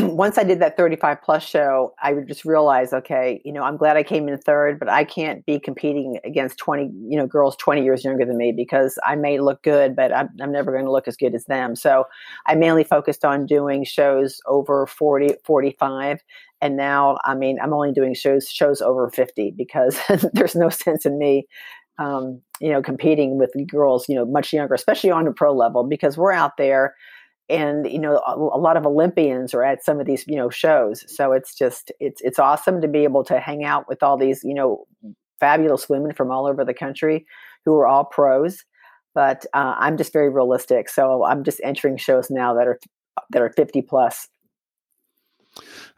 once 0.16 0.38
I 0.38 0.44
did 0.44 0.60
that 0.60 0.76
35 0.76 1.22
plus 1.22 1.44
show, 1.44 1.92
I 2.02 2.12
would 2.12 2.28
just 2.28 2.44
realize, 2.44 2.92
okay, 2.92 3.40
you 3.44 3.52
know, 3.52 3.62
I'm 3.62 3.76
glad 3.76 3.96
I 3.96 4.02
came 4.02 4.28
in 4.28 4.38
third, 4.38 4.78
but 4.78 4.88
I 4.88 5.04
can't 5.04 5.44
be 5.46 5.58
competing 5.58 6.18
against 6.24 6.58
20, 6.58 6.90
you 7.08 7.18
know, 7.18 7.26
girls 7.26 7.56
20 7.56 7.82
years 7.82 8.04
younger 8.04 8.24
than 8.24 8.36
me 8.36 8.52
because 8.52 8.98
I 9.04 9.16
may 9.16 9.40
look 9.40 9.62
good, 9.62 9.96
but 9.96 10.14
I'm, 10.14 10.28
I'm 10.40 10.52
never 10.52 10.72
going 10.72 10.84
to 10.84 10.92
look 10.92 11.08
as 11.08 11.16
good 11.16 11.34
as 11.34 11.44
them. 11.46 11.76
So 11.76 12.04
I 12.46 12.54
mainly 12.54 12.84
focused 12.84 13.24
on 13.24 13.46
doing 13.46 13.84
shows 13.84 14.40
over 14.46 14.86
40, 14.86 15.34
45. 15.44 16.22
And 16.62 16.76
now, 16.76 17.16
I 17.24 17.34
mean, 17.34 17.58
I'm 17.62 17.72
only 17.72 17.92
doing 17.92 18.14
shows, 18.14 18.48
shows 18.48 18.82
over 18.82 19.08
50 19.10 19.54
because 19.56 19.98
there's 20.32 20.54
no 20.54 20.68
sense 20.68 21.06
in 21.06 21.18
me 21.18 21.46
um, 21.98 22.40
you 22.60 22.70
know, 22.70 22.82
competing 22.82 23.38
with 23.38 23.52
girls, 23.70 24.08
you 24.08 24.14
know, 24.14 24.24
much 24.24 24.52
younger, 24.52 24.74
especially 24.74 25.10
on 25.10 25.26
a 25.26 25.32
pro 25.32 25.54
level, 25.54 25.84
because 25.84 26.16
we're 26.16 26.32
out 26.32 26.56
there 26.56 26.94
and 27.50 27.90
you 27.90 27.98
know 27.98 28.16
a, 28.26 28.34
a, 28.34 28.60
lot 28.60 28.76
of 28.76 28.86
olympians 28.86 29.52
are 29.52 29.62
at 29.62 29.84
some 29.84 30.00
of 30.00 30.06
these 30.06 30.24
you 30.26 30.36
know 30.36 30.48
shows 30.48 31.04
so 31.14 31.32
it's 31.32 31.54
just 31.54 31.92
it's 32.00 32.20
it's 32.22 32.38
awesome 32.38 32.80
to 32.80 32.88
be 32.88 33.00
able 33.00 33.24
to 33.24 33.40
hang 33.40 33.64
out 33.64 33.88
with 33.88 34.02
all 34.02 34.16
these 34.16 34.42
you 34.44 34.54
know 34.54 34.84
fabulous 35.40 35.88
women 35.88 36.12
from 36.12 36.30
all 36.30 36.46
over 36.46 36.64
the 36.64 36.74
country 36.74 37.26
who 37.64 37.74
are 37.74 37.86
all 37.86 38.04
pros 38.04 38.64
but 39.14 39.44
uh, 39.52 39.74
i'm 39.78 39.96
just 39.96 40.12
very 40.12 40.30
realistic 40.30 40.88
so 40.88 41.24
i'm 41.24 41.44
just 41.44 41.60
entering 41.64 41.96
shows 41.96 42.30
now 42.30 42.54
that 42.54 42.66
are 42.66 42.78
that 43.30 43.42
are 43.42 43.50
50 43.50 43.82
plus 43.82 44.28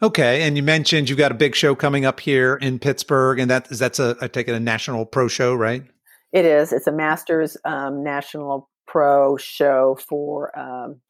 Okay, 0.02 0.42
and 0.42 0.56
you 0.56 0.62
mentioned 0.62 1.08
you've 1.08 1.18
got 1.18 1.30
a 1.30 1.34
big 1.34 1.54
show 1.54 1.74
coming 1.74 2.04
up 2.06 2.20
here 2.20 2.56
in 2.56 2.78
Pittsburgh, 2.78 3.38
and 3.38 3.50
that 3.50 3.70
is 3.70 3.78
that's 3.78 3.98
a 3.98 4.16
I 4.20 4.26
take 4.26 4.48
it 4.48 4.54
a 4.54 4.60
national 4.60 5.04
pro 5.04 5.28
show, 5.28 5.54
right? 5.54 5.84
It 6.32 6.46
is. 6.46 6.72
It's 6.72 6.86
a 6.86 6.92
Masters 6.92 7.56
um, 7.64 8.02
national 8.02 8.70
pro 8.86 9.36
show 9.36 9.98
for 10.08 10.58
um, 10.58 11.00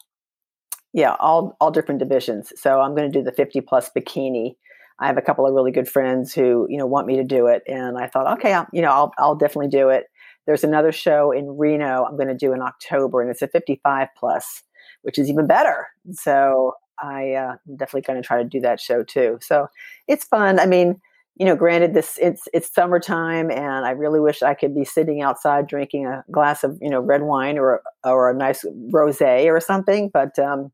yeah, 0.93 1.17
all 1.21 1.57
all 1.61 1.71
different 1.71 2.01
divisions. 2.01 2.53
So 2.57 2.81
I'm 2.81 2.95
going 2.95 3.11
to 3.11 3.19
do 3.19 3.25
the 3.25 3.33
50 3.33 3.61
plus 3.63 3.91
bikini. 3.97 4.57
I 5.01 5.07
have 5.07 5.17
a 5.17 5.23
couple 5.23 5.47
of 5.47 5.55
really 5.55 5.73
good 5.73 5.89
friends 5.89 6.33
who 6.33 6.67
you 6.69 6.79
know 6.79 6.87
want 6.87 7.07
me 7.07 7.17
to 7.17 7.25
do 7.25 7.47
it, 7.47 7.63
and 7.67 7.99
I 7.99 8.09
thought, 8.09 8.39
okay, 8.39 8.53
I'll, 8.53 8.67
you 8.73 8.83
know, 8.83 8.91
I'll 8.91 9.13
I'll 9.19 9.37
definitely 9.37 9.69
do 9.69 9.89
it. 9.89 10.05
There's 10.47 10.65
another 10.65 10.93
show 10.93 11.33
in 11.33 11.57
Reno 11.57 12.05
I'm 12.05 12.17
going 12.17 12.29
to 12.29 12.35
do 12.35 12.53
in 12.53 12.61
October, 12.61 13.23
and 13.23 13.31
it's 13.31 13.43
a 13.43 13.49
55 13.49 14.09
plus, 14.17 14.63
which 15.03 15.19
is 15.19 15.31
even 15.31 15.47
better. 15.47 15.87
So 16.13 16.75
I 17.01 17.33
uh, 17.33 17.57
I'm 17.67 17.77
definitely 17.77 18.03
going 18.03 18.21
to 18.23 18.27
try 18.27 18.43
to 18.43 18.49
do 18.49 18.61
that 18.61 18.81
show 18.81 19.03
too. 19.03 19.39
So 19.41 19.69
it's 20.09 20.25
fun. 20.25 20.61
I 20.61 20.67
mean, 20.67 21.01
you 21.37 21.47
know, 21.47 21.57
granted 21.57 21.95
this 21.95 22.19
it's 22.21 22.43
it's 22.53 22.73
summertime, 22.73 23.51
and 23.51 23.87
I 23.87 23.91
really 23.91 24.21
wish 24.21 24.43
I 24.43 24.55
could 24.55 24.75
be 24.75 24.85
sitting 24.85 25.23
outside 25.23 25.67
drinking 25.67 26.07
a 26.07 26.25
glass 26.31 26.63
of 26.63 26.77
you 26.81 26.91
know 26.91 27.01
red 27.01 27.23
wine 27.23 27.59
or 27.59 27.83
or 28.05 28.31
a 28.31 28.37
nice 28.37 28.65
rosé 28.93 29.47
or 29.47 29.59
something, 29.59 30.11
but 30.13 30.39
um, 30.39 30.71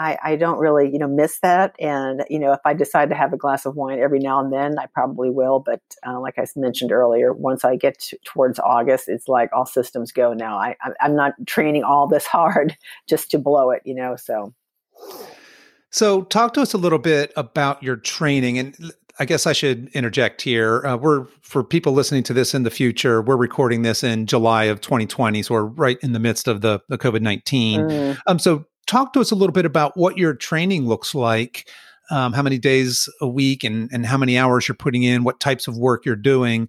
I, 0.00 0.16
I 0.22 0.36
don't 0.36 0.58
really, 0.58 0.90
you 0.90 0.98
know, 0.98 1.06
miss 1.06 1.40
that. 1.40 1.76
And, 1.78 2.24
you 2.30 2.38
know, 2.38 2.52
if 2.52 2.60
I 2.64 2.72
decide 2.72 3.10
to 3.10 3.14
have 3.14 3.34
a 3.34 3.36
glass 3.36 3.66
of 3.66 3.76
wine 3.76 3.98
every 3.98 4.18
now 4.18 4.42
and 4.42 4.50
then, 4.50 4.78
I 4.78 4.86
probably 4.86 5.28
will. 5.28 5.60
But 5.60 5.82
uh, 6.06 6.18
like 6.18 6.38
I 6.38 6.46
mentioned 6.56 6.90
earlier, 6.90 7.34
once 7.34 7.66
I 7.66 7.76
get 7.76 7.98
to, 8.00 8.18
towards 8.24 8.58
August, 8.58 9.10
it's 9.10 9.28
like 9.28 9.50
all 9.52 9.66
systems 9.66 10.10
go 10.10 10.32
now. 10.32 10.56
I, 10.56 10.74
I'm 11.02 11.14
not 11.14 11.34
training 11.46 11.84
all 11.84 12.08
this 12.08 12.24
hard 12.26 12.78
just 13.10 13.30
to 13.32 13.38
blow 13.38 13.72
it, 13.72 13.82
you 13.84 13.94
know, 13.94 14.16
so. 14.16 14.54
So, 15.90 16.22
talk 16.22 16.54
to 16.54 16.62
us 16.62 16.72
a 16.72 16.78
little 16.78 16.98
bit 16.98 17.32
about 17.36 17.82
your 17.82 17.96
training. 17.96 18.58
And 18.58 18.92
I 19.18 19.26
guess 19.26 19.46
I 19.46 19.52
should 19.52 19.88
interject 19.88 20.40
here. 20.40 20.86
Uh, 20.86 20.96
we're, 20.96 21.26
for 21.42 21.62
people 21.62 21.92
listening 21.92 22.22
to 22.22 22.32
this 22.32 22.54
in 22.54 22.62
the 22.62 22.70
future, 22.70 23.20
we're 23.20 23.36
recording 23.36 23.82
this 23.82 24.02
in 24.02 24.26
July 24.26 24.64
of 24.64 24.80
2020. 24.80 25.42
So, 25.42 25.54
we're 25.54 25.64
right 25.64 25.98
in 26.00 26.12
the 26.12 26.20
midst 26.20 26.48
of 26.48 26.62
the, 26.62 26.80
the 26.88 26.96
COVID 26.96 27.20
19. 27.20 27.80
Mm. 27.80 28.18
Um, 28.26 28.38
so, 28.38 28.64
talk 28.90 29.12
to 29.12 29.20
us 29.20 29.30
a 29.30 29.36
little 29.36 29.52
bit 29.52 29.64
about 29.64 29.96
what 29.96 30.18
your 30.18 30.34
training 30.34 30.86
looks 30.86 31.14
like. 31.14 31.68
Um, 32.10 32.32
how 32.32 32.42
many 32.42 32.58
days 32.58 33.08
a 33.20 33.28
week 33.28 33.62
and, 33.62 33.88
and 33.92 34.04
how 34.04 34.18
many 34.18 34.36
hours 34.36 34.66
you're 34.66 34.74
putting 34.74 35.04
in, 35.04 35.22
what 35.22 35.38
types 35.38 35.68
of 35.68 35.78
work 35.78 36.04
you're 36.04 36.16
doing, 36.16 36.68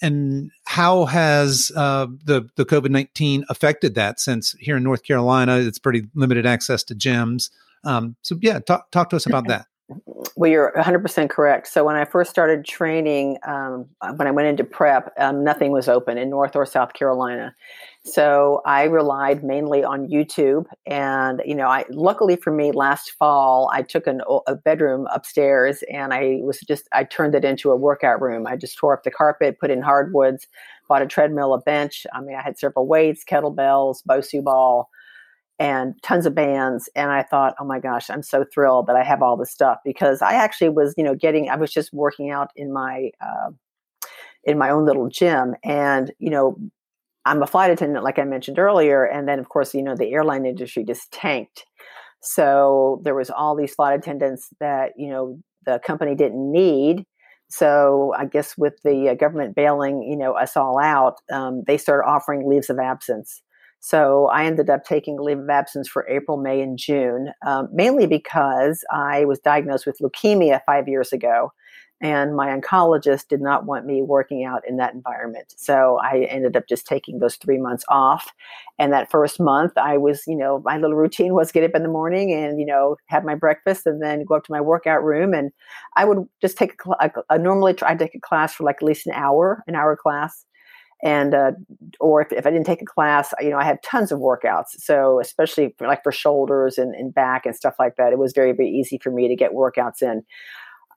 and 0.00 0.50
how 0.64 1.04
has 1.04 1.70
uh, 1.76 2.06
the 2.24 2.48
the 2.56 2.64
COVID 2.64 2.88
nineteen 2.88 3.44
affected 3.50 3.94
that? 3.96 4.18
Since 4.18 4.52
here 4.58 4.78
in 4.78 4.82
North 4.82 5.02
Carolina, 5.02 5.58
it's 5.58 5.78
pretty 5.78 6.04
limited 6.14 6.46
access 6.46 6.82
to 6.84 6.94
gyms. 6.94 7.50
Um, 7.84 8.16
so 8.22 8.38
yeah, 8.40 8.60
talk 8.60 8.90
talk 8.90 9.10
to 9.10 9.16
us 9.16 9.26
about 9.26 9.46
that. 9.48 9.66
Well, 10.36 10.50
you're 10.50 10.72
100% 10.76 11.30
correct. 11.30 11.66
So 11.66 11.82
when 11.84 11.96
I 11.96 12.04
first 12.04 12.30
started 12.30 12.64
training, 12.66 13.38
um, 13.46 13.86
when 14.16 14.28
I 14.28 14.30
went 14.30 14.48
into 14.48 14.62
prep, 14.62 15.12
um, 15.18 15.42
nothing 15.42 15.72
was 15.72 15.88
open 15.88 16.18
in 16.18 16.28
North 16.28 16.54
or 16.54 16.66
South 16.66 16.92
Carolina. 16.92 17.54
So 18.12 18.62
I 18.64 18.84
relied 18.84 19.44
mainly 19.44 19.84
on 19.84 20.08
YouTube. 20.08 20.66
And, 20.86 21.42
you 21.44 21.54
know, 21.54 21.68
I 21.68 21.84
luckily 21.90 22.36
for 22.36 22.52
me, 22.52 22.72
last 22.72 23.12
fall, 23.12 23.70
I 23.72 23.82
took 23.82 24.06
an, 24.06 24.22
a 24.46 24.54
bedroom 24.54 25.06
upstairs 25.12 25.82
and 25.92 26.14
I 26.14 26.38
was 26.42 26.60
just, 26.60 26.88
I 26.92 27.04
turned 27.04 27.34
it 27.34 27.44
into 27.44 27.70
a 27.70 27.76
workout 27.76 28.20
room. 28.20 28.46
I 28.46 28.56
just 28.56 28.78
tore 28.78 28.94
up 28.94 29.04
the 29.04 29.10
carpet, 29.10 29.58
put 29.60 29.70
in 29.70 29.82
hardwoods, 29.82 30.46
bought 30.88 31.02
a 31.02 31.06
treadmill, 31.06 31.54
a 31.54 31.60
bench. 31.60 32.06
I 32.12 32.20
mean, 32.20 32.36
I 32.36 32.42
had 32.42 32.58
several 32.58 32.86
weights, 32.86 33.24
kettlebells, 33.24 33.98
Bosu 34.08 34.42
ball, 34.42 34.88
and 35.58 35.94
tons 36.02 36.24
of 36.24 36.34
bands. 36.34 36.88
And 36.94 37.10
I 37.10 37.22
thought, 37.22 37.54
oh 37.60 37.64
my 37.64 37.80
gosh, 37.80 38.08
I'm 38.10 38.22
so 38.22 38.44
thrilled 38.52 38.86
that 38.86 38.96
I 38.96 39.04
have 39.04 39.22
all 39.22 39.36
this 39.36 39.50
stuff 39.50 39.78
because 39.84 40.22
I 40.22 40.34
actually 40.34 40.70
was, 40.70 40.94
you 40.96 41.04
know, 41.04 41.14
getting, 41.14 41.50
I 41.50 41.56
was 41.56 41.72
just 41.72 41.92
working 41.92 42.30
out 42.30 42.50
in 42.56 42.72
my, 42.72 43.10
uh, 43.20 43.50
in 44.44 44.56
my 44.56 44.70
own 44.70 44.86
little 44.86 45.08
gym. 45.08 45.54
And, 45.64 46.12
you 46.18 46.30
know, 46.30 46.56
I'm 47.28 47.42
a 47.42 47.46
flight 47.46 47.70
attendant, 47.70 48.04
like 48.04 48.18
I 48.18 48.24
mentioned 48.24 48.58
earlier. 48.58 49.04
And 49.04 49.28
then, 49.28 49.38
of 49.38 49.48
course, 49.48 49.74
you 49.74 49.82
know, 49.82 49.94
the 49.94 50.12
airline 50.12 50.46
industry 50.46 50.84
just 50.84 51.12
tanked. 51.12 51.64
So 52.20 53.00
there 53.04 53.14
was 53.14 53.30
all 53.30 53.54
these 53.54 53.74
flight 53.74 53.98
attendants 53.98 54.48
that, 54.60 54.92
you 54.96 55.08
know, 55.10 55.38
the 55.66 55.80
company 55.86 56.14
didn't 56.14 56.50
need. 56.50 57.04
So 57.50 58.14
I 58.16 58.26
guess 58.26 58.56
with 58.58 58.74
the 58.84 59.10
uh, 59.10 59.14
government 59.14 59.54
bailing, 59.54 60.02
you 60.02 60.16
know, 60.16 60.32
us 60.32 60.56
all 60.56 60.78
out, 60.78 61.16
um, 61.32 61.62
they 61.66 61.78
started 61.78 62.08
offering 62.08 62.48
leaves 62.48 62.70
of 62.70 62.78
absence. 62.78 63.42
So 63.80 64.26
I 64.26 64.44
ended 64.44 64.68
up 64.70 64.84
taking 64.84 65.18
leave 65.20 65.38
of 65.38 65.48
absence 65.48 65.88
for 65.88 66.08
April, 66.08 66.36
May, 66.36 66.60
and 66.60 66.76
June, 66.76 67.30
um, 67.46 67.68
mainly 67.72 68.06
because 68.06 68.84
I 68.92 69.24
was 69.24 69.38
diagnosed 69.38 69.86
with 69.86 69.98
leukemia 70.02 70.60
five 70.66 70.88
years 70.88 71.12
ago. 71.12 71.52
And 72.00 72.36
my 72.36 72.48
oncologist 72.48 73.26
did 73.28 73.40
not 73.40 73.66
want 73.66 73.84
me 73.84 74.02
working 74.02 74.44
out 74.44 74.62
in 74.68 74.76
that 74.76 74.94
environment. 74.94 75.52
So 75.56 75.98
I 76.00 76.26
ended 76.30 76.56
up 76.56 76.68
just 76.68 76.86
taking 76.86 77.18
those 77.18 77.34
three 77.36 77.58
months 77.58 77.84
off. 77.88 78.32
And 78.78 78.92
that 78.92 79.10
first 79.10 79.40
month, 79.40 79.72
I 79.76 79.96
was, 79.96 80.22
you 80.26 80.36
know, 80.36 80.62
my 80.64 80.78
little 80.78 80.96
routine 80.96 81.34
was 81.34 81.50
get 81.50 81.64
up 81.64 81.74
in 81.74 81.82
the 81.82 81.88
morning 81.88 82.32
and, 82.32 82.60
you 82.60 82.66
know, 82.66 82.96
have 83.06 83.24
my 83.24 83.34
breakfast 83.34 83.84
and 83.84 84.00
then 84.00 84.24
go 84.24 84.36
up 84.36 84.44
to 84.44 84.52
my 84.52 84.60
workout 84.60 85.02
room. 85.02 85.34
And 85.34 85.50
I 85.96 86.04
would 86.04 86.24
just 86.40 86.56
take 86.56 86.74
a, 86.86 87.10
a, 87.30 87.34
a 87.34 87.38
normally 87.38 87.74
try 87.74 87.94
to 87.94 87.98
take 87.98 88.14
a 88.14 88.20
class 88.20 88.54
for 88.54 88.62
like 88.62 88.76
at 88.76 88.84
least 88.84 89.06
an 89.06 89.12
hour, 89.14 89.64
an 89.66 89.74
hour 89.74 89.96
class 89.96 90.44
and 91.02 91.34
uh, 91.34 91.52
or 92.00 92.20
if, 92.22 92.32
if 92.32 92.44
i 92.44 92.50
didn't 92.50 92.66
take 92.66 92.82
a 92.82 92.86
class 92.86 93.32
you 93.40 93.50
know 93.50 93.56
i 93.58 93.64
had 93.64 93.80
tons 93.82 94.10
of 94.10 94.18
workouts 94.18 94.70
so 94.78 95.20
especially 95.20 95.74
for, 95.78 95.86
like 95.86 96.02
for 96.02 96.10
shoulders 96.10 96.76
and, 96.76 96.94
and 96.94 97.14
back 97.14 97.46
and 97.46 97.54
stuff 97.54 97.74
like 97.78 97.94
that 97.96 98.12
it 98.12 98.18
was 98.18 98.32
very 98.32 98.52
very 98.52 98.68
easy 98.68 98.98
for 99.00 99.10
me 99.12 99.28
to 99.28 99.36
get 99.36 99.52
workouts 99.52 100.02
in 100.02 100.24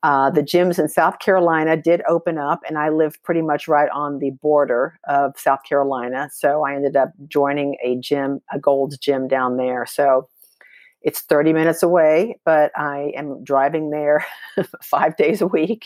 uh, 0.02 0.30
the 0.30 0.42
gyms 0.42 0.78
in 0.78 0.88
south 0.88 1.18
carolina 1.18 1.76
did 1.76 2.02
open 2.08 2.38
up 2.38 2.60
and 2.68 2.78
i 2.78 2.88
lived 2.88 3.22
pretty 3.22 3.42
much 3.42 3.68
right 3.68 3.90
on 3.90 4.18
the 4.18 4.30
border 4.42 4.98
of 5.08 5.32
south 5.38 5.60
carolina 5.68 6.28
so 6.32 6.64
i 6.64 6.74
ended 6.74 6.96
up 6.96 7.10
joining 7.28 7.76
a 7.84 7.96
gym 7.96 8.40
a 8.52 8.58
gold's 8.58 8.98
gym 8.98 9.28
down 9.28 9.56
there 9.56 9.86
so 9.86 10.28
it's 11.02 11.20
30 11.22 11.52
minutes 11.52 11.82
away 11.82 12.38
but 12.44 12.70
i 12.76 13.12
am 13.16 13.42
driving 13.44 13.90
there 13.90 14.24
five 14.82 15.16
days 15.16 15.40
a 15.40 15.46
week 15.46 15.84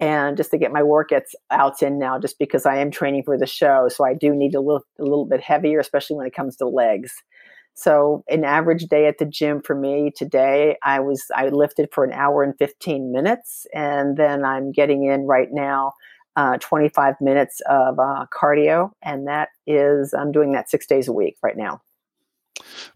and 0.00 0.36
just 0.36 0.50
to 0.50 0.58
get 0.58 0.72
my 0.72 0.82
workouts 0.82 1.34
out 1.50 1.82
in 1.82 1.98
now 1.98 2.18
just 2.18 2.38
because 2.38 2.66
I 2.66 2.76
am 2.76 2.90
training 2.90 3.22
for 3.22 3.38
the 3.38 3.46
show. 3.46 3.88
So 3.88 4.04
I 4.04 4.14
do 4.14 4.34
need 4.34 4.54
a 4.54 4.60
little 4.60 4.84
a 4.98 5.02
little 5.02 5.24
bit 5.24 5.40
heavier, 5.40 5.80
especially 5.80 6.16
when 6.16 6.26
it 6.26 6.34
comes 6.34 6.56
to 6.56 6.66
legs. 6.66 7.12
So 7.76 8.24
an 8.28 8.42
average 8.42 8.84
day 8.84 9.06
at 9.06 9.18
the 9.18 9.26
gym 9.26 9.60
for 9.60 9.74
me 9.74 10.10
today, 10.16 10.76
I 10.82 11.00
was 11.00 11.24
I 11.34 11.48
lifted 11.48 11.90
for 11.92 12.04
an 12.04 12.12
hour 12.12 12.42
and 12.42 12.54
15 12.58 13.12
minutes, 13.12 13.66
and 13.74 14.16
then 14.16 14.44
I'm 14.46 14.72
getting 14.72 15.04
in 15.04 15.26
right 15.26 15.48
now 15.52 15.92
uh, 16.36 16.56
25 16.58 17.14
minutes 17.20 17.60
of 17.68 17.98
uh, 17.98 18.24
cardio, 18.32 18.90
and 19.02 19.26
that 19.28 19.50
is 19.66 20.14
I'm 20.14 20.32
doing 20.32 20.52
that 20.52 20.70
six 20.70 20.86
days 20.86 21.06
a 21.06 21.12
week 21.12 21.36
right 21.42 21.56
now. 21.56 21.82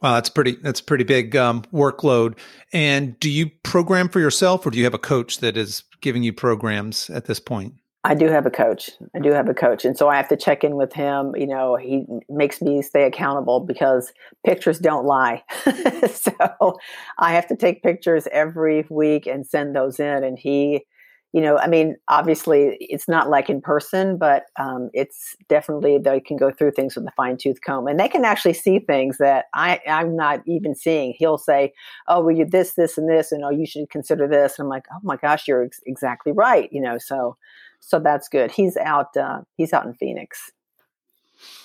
Wow, 0.00 0.14
that's 0.14 0.30
pretty. 0.30 0.52
That's 0.56 0.80
pretty 0.80 1.04
big 1.04 1.36
um, 1.36 1.62
workload. 1.72 2.38
And 2.72 3.20
do 3.20 3.28
you 3.28 3.50
program 3.62 4.08
for 4.08 4.18
yourself, 4.18 4.64
or 4.66 4.70
do 4.70 4.78
you 4.78 4.84
have 4.84 4.94
a 4.94 4.98
coach 4.98 5.38
that 5.38 5.58
is 5.58 5.84
giving 6.00 6.22
you 6.22 6.32
programs 6.32 7.10
at 7.10 7.26
this 7.26 7.38
point? 7.38 7.74
I 8.02 8.14
do 8.14 8.28
have 8.28 8.46
a 8.46 8.50
coach. 8.50 8.90
I 9.14 9.18
do 9.18 9.30
have 9.32 9.48
a 9.48 9.54
coach, 9.54 9.84
and 9.84 9.96
so 9.96 10.08
I 10.08 10.16
have 10.16 10.28
to 10.28 10.36
check 10.36 10.64
in 10.64 10.76
with 10.76 10.92
him. 10.94 11.34
You 11.36 11.46
know, 11.46 11.76
he 11.76 12.04
makes 12.30 12.62
me 12.62 12.80
stay 12.80 13.04
accountable 13.04 13.60
because 13.60 14.12
pictures 14.44 14.78
don't 14.78 15.04
lie. 15.04 15.42
so 16.10 16.78
I 17.18 17.32
have 17.32 17.46
to 17.48 17.56
take 17.56 17.82
pictures 17.82 18.26
every 18.32 18.86
week 18.88 19.26
and 19.26 19.46
send 19.46 19.76
those 19.76 20.00
in, 20.00 20.24
and 20.24 20.38
he 20.38 20.86
you 21.32 21.40
know, 21.40 21.58
I 21.58 21.68
mean, 21.68 21.94
obviously 22.08 22.76
it's 22.80 23.06
not 23.06 23.30
like 23.30 23.48
in 23.48 23.60
person, 23.60 24.18
but 24.18 24.46
um, 24.58 24.90
it's 24.92 25.36
definitely 25.48 25.96
they 25.96 26.18
can 26.18 26.36
go 26.36 26.50
through 26.50 26.72
things 26.72 26.96
with 26.96 27.06
a 27.06 27.12
fine 27.16 27.36
tooth 27.36 27.58
comb, 27.64 27.86
and 27.86 28.00
they 28.00 28.08
can 28.08 28.24
actually 28.24 28.54
see 28.54 28.80
things 28.80 29.18
that 29.18 29.44
I 29.54 29.78
I'm 29.86 30.16
not 30.16 30.40
even 30.46 30.74
seeing. 30.74 31.14
He'll 31.16 31.38
say, 31.38 31.72
"Oh, 32.08 32.20
well, 32.22 32.34
you 32.34 32.46
this, 32.46 32.74
this, 32.74 32.98
and 32.98 33.08
this, 33.08 33.30
and 33.30 33.44
oh, 33.44 33.50
you 33.50 33.66
should 33.66 33.90
consider 33.90 34.26
this." 34.26 34.58
And 34.58 34.66
I'm 34.66 34.70
like, 34.70 34.86
"Oh 34.92 34.98
my 35.04 35.16
gosh, 35.16 35.46
you're 35.46 35.64
ex- 35.64 35.80
exactly 35.86 36.32
right." 36.32 36.68
You 36.72 36.80
know, 36.80 36.98
so 36.98 37.36
so 37.80 37.98
that's 37.98 38.28
good. 38.28 38.50
He's 38.50 38.76
out. 38.76 39.16
Uh, 39.16 39.40
he's 39.56 39.72
out 39.72 39.84
in 39.84 39.94
Phoenix. 39.94 40.50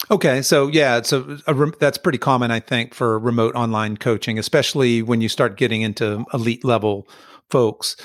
Okay, 0.10 0.42
so 0.42 0.68
yeah, 0.68 1.02
so 1.02 1.38
a, 1.48 1.54
that's 1.80 1.98
pretty 1.98 2.18
common, 2.18 2.52
I 2.52 2.60
think, 2.60 2.94
for 2.94 3.20
remote 3.20 3.56
online 3.56 3.98
coaching, 3.98 4.40
especially 4.40 5.02
when 5.02 5.22
you 5.22 5.30
start 5.30 5.58
getting 5.58 5.82
into 5.82 6.26
elite 6.34 6.64
level 6.64 7.08
folks. 7.50 7.96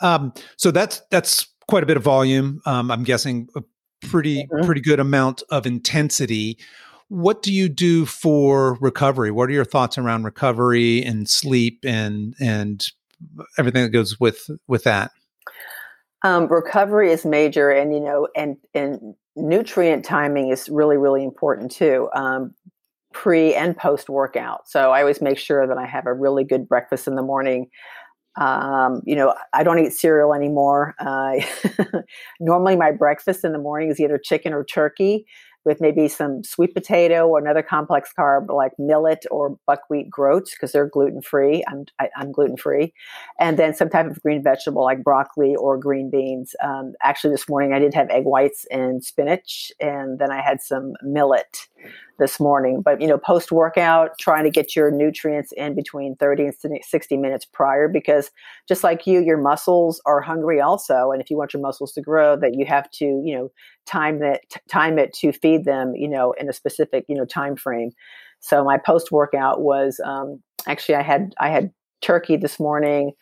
Um, 0.00 0.32
so 0.56 0.70
that's 0.70 1.02
that's 1.10 1.46
quite 1.68 1.82
a 1.82 1.86
bit 1.86 1.96
of 1.96 2.02
volume. 2.02 2.60
Um, 2.66 2.90
I'm 2.90 3.04
guessing 3.04 3.48
a 3.56 3.62
pretty 4.02 4.44
mm-hmm. 4.44 4.64
pretty 4.64 4.80
good 4.80 5.00
amount 5.00 5.42
of 5.50 5.66
intensity. 5.66 6.58
What 7.08 7.42
do 7.42 7.52
you 7.52 7.68
do 7.68 8.06
for 8.06 8.74
recovery? 8.80 9.30
What 9.30 9.48
are 9.48 9.52
your 9.52 9.64
thoughts 9.64 9.98
around 9.98 10.24
recovery 10.24 11.02
and 11.02 11.28
sleep 11.28 11.84
and 11.84 12.34
and 12.40 12.84
everything 13.58 13.82
that 13.82 13.90
goes 13.90 14.18
with 14.18 14.48
with 14.66 14.84
that? 14.84 15.10
Um, 16.22 16.48
recovery 16.48 17.10
is 17.12 17.24
major, 17.24 17.70
and 17.70 17.92
you 17.92 18.00
know, 18.00 18.28
and 18.36 18.56
and 18.74 19.14
nutrient 19.36 20.04
timing 20.04 20.50
is 20.50 20.68
really 20.68 20.96
really 20.96 21.24
important 21.24 21.70
too. 21.70 22.08
Um, 22.14 22.54
pre 23.12 23.54
and 23.54 23.76
post 23.76 24.08
workout. 24.08 24.68
So 24.68 24.92
I 24.92 25.00
always 25.00 25.20
make 25.20 25.38
sure 25.38 25.66
that 25.66 25.78
I 25.78 25.86
have 25.86 26.06
a 26.06 26.12
really 26.12 26.44
good 26.44 26.68
breakfast 26.68 27.08
in 27.08 27.16
the 27.16 27.22
morning. 27.22 27.68
Um, 28.40 29.02
you 29.04 29.16
know, 29.16 29.34
I 29.52 29.64
don't 29.64 29.78
eat 29.80 29.92
cereal 29.92 30.34
anymore. 30.34 30.94
Uh, 31.00 31.40
normally, 32.40 32.76
my 32.76 32.92
breakfast 32.92 33.44
in 33.44 33.52
the 33.52 33.58
morning 33.58 33.90
is 33.90 33.98
either 33.98 34.18
chicken 34.22 34.52
or 34.52 34.64
turkey 34.64 35.26
with 35.64 35.80
maybe 35.80 36.08
some 36.08 36.42
sweet 36.42 36.74
potato 36.74 37.28
or 37.28 37.38
another 37.38 37.62
complex 37.62 38.12
carb 38.18 38.48
like 38.48 38.72
millet 38.78 39.26
or 39.30 39.58
buckwheat 39.66 40.08
groats 40.08 40.52
because 40.52 40.72
they're 40.72 40.88
gluten 40.88 41.20
free. 41.20 41.62
I'm 41.68 41.84
I, 41.98 42.08
am 42.20 42.32
gluten 42.32 42.56
free, 42.56 42.92
and 43.38 43.58
then 43.58 43.74
some 43.74 43.90
type 43.90 44.06
of 44.06 44.20
green 44.22 44.42
vegetable 44.42 44.84
like 44.84 45.04
broccoli 45.04 45.54
or 45.56 45.76
green 45.76 46.10
beans. 46.10 46.54
Um, 46.62 46.94
actually, 47.02 47.32
this 47.32 47.48
morning 47.48 47.72
I 47.72 47.78
did 47.78 47.94
have 47.94 48.08
egg 48.10 48.24
whites 48.24 48.66
and 48.70 49.04
spinach, 49.04 49.72
and 49.80 50.18
then 50.18 50.30
I 50.30 50.40
had 50.40 50.62
some 50.62 50.94
millet 51.02 51.68
this 52.20 52.38
morning. 52.38 52.82
But 52.82 53.00
you 53.00 53.08
know, 53.08 53.18
post 53.18 53.50
workout, 53.50 54.18
trying 54.20 54.44
to 54.44 54.50
get 54.50 54.76
your 54.76 54.90
nutrients 54.92 55.52
in 55.56 55.74
between 55.74 56.14
30 56.16 56.50
and 56.64 56.80
60 56.82 57.16
minutes 57.16 57.44
prior, 57.44 57.88
because 57.88 58.30
just 58.68 58.84
like 58.84 59.06
you, 59.06 59.20
your 59.20 59.38
muscles 59.38 60.00
are 60.06 60.20
hungry 60.20 60.60
also. 60.60 61.10
And 61.10 61.20
if 61.20 61.30
you 61.30 61.36
want 61.36 61.52
your 61.52 61.62
muscles 61.62 61.92
to 61.92 62.00
grow, 62.00 62.36
that 62.36 62.54
you 62.54 62.64
have 62.66 62.90
to, 62.92 63.04
you 63.04 63.34
know, 63.34 63.50
time 63.86 64.20
that 64.20 64.42
time 64.68 64.98
it 64.98 65.12
to 65.14 65.32
feed 65.32 65.64
them, 65.64 65.94
you 65.94 66.08
know, 66.08 66.32
in 66.32 66.48
a 66.48 66.52
specific, 66.52 67.04
you 67.08 67.16
know, 67.16 67.24
time 67.24 67.56
frame. 67.56 67.90
So 68.40 68.64
my 68.64 68.78
post 68.78 69.12
workout 69.12 69.60
was 69.60 70.00
um, 70.04 70.42
actually 70.66 70.96
I 70.96 71.02
had 71.02 71.34
I 71.38 71.48
had 71.50 71.72
turkey 72.00 72.36
this 72.36 72.58
morning. 72.58 73.12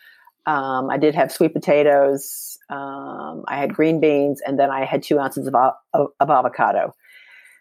Um, 0.47 0.89
I 0.89 0.97
did 0.97 1.15
have 1.15 1.31
sweet 1.31 1.53
potatoes. 1.53 2.59
Um, 2.71 3.45
I 3.49 3.59
had 3.59 3.75
green 3.75 4.01
beans, 4.01 4.41
and 4.47 4.59
then 4.59 4.71
I 4.71 4.85
had 4.85 5.03
two 5.03 5.19
ounces 5.19 5.47
of, 5.47 5.55
of, 5.55 6.09
of 6.21 6.31
avocado 6.31 6.95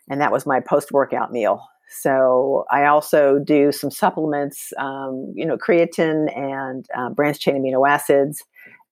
and 0.09 0.21
that 0.21 0.31
was 0.31 0.45
my 0.45 0.59
post 0.59 0.91
workout 0.91 1.31
meal. 1.31 1.67
So 1.89 2.65
I 2.69 2.85
also 2.85 3.39
do 3.39 3.71
some 3.71 3.91
supplements, 3.91 4.73
um, 4.77 5.31
you 5.35 5.45
know, 5.45 5.57
creatine 5.57 6.35
and 6.37 6.85
uh, 6.95 7.09
branched 7.09 7.41
chain 7.41 7.55
amino 7.55 7.87
acids 7.87 8.43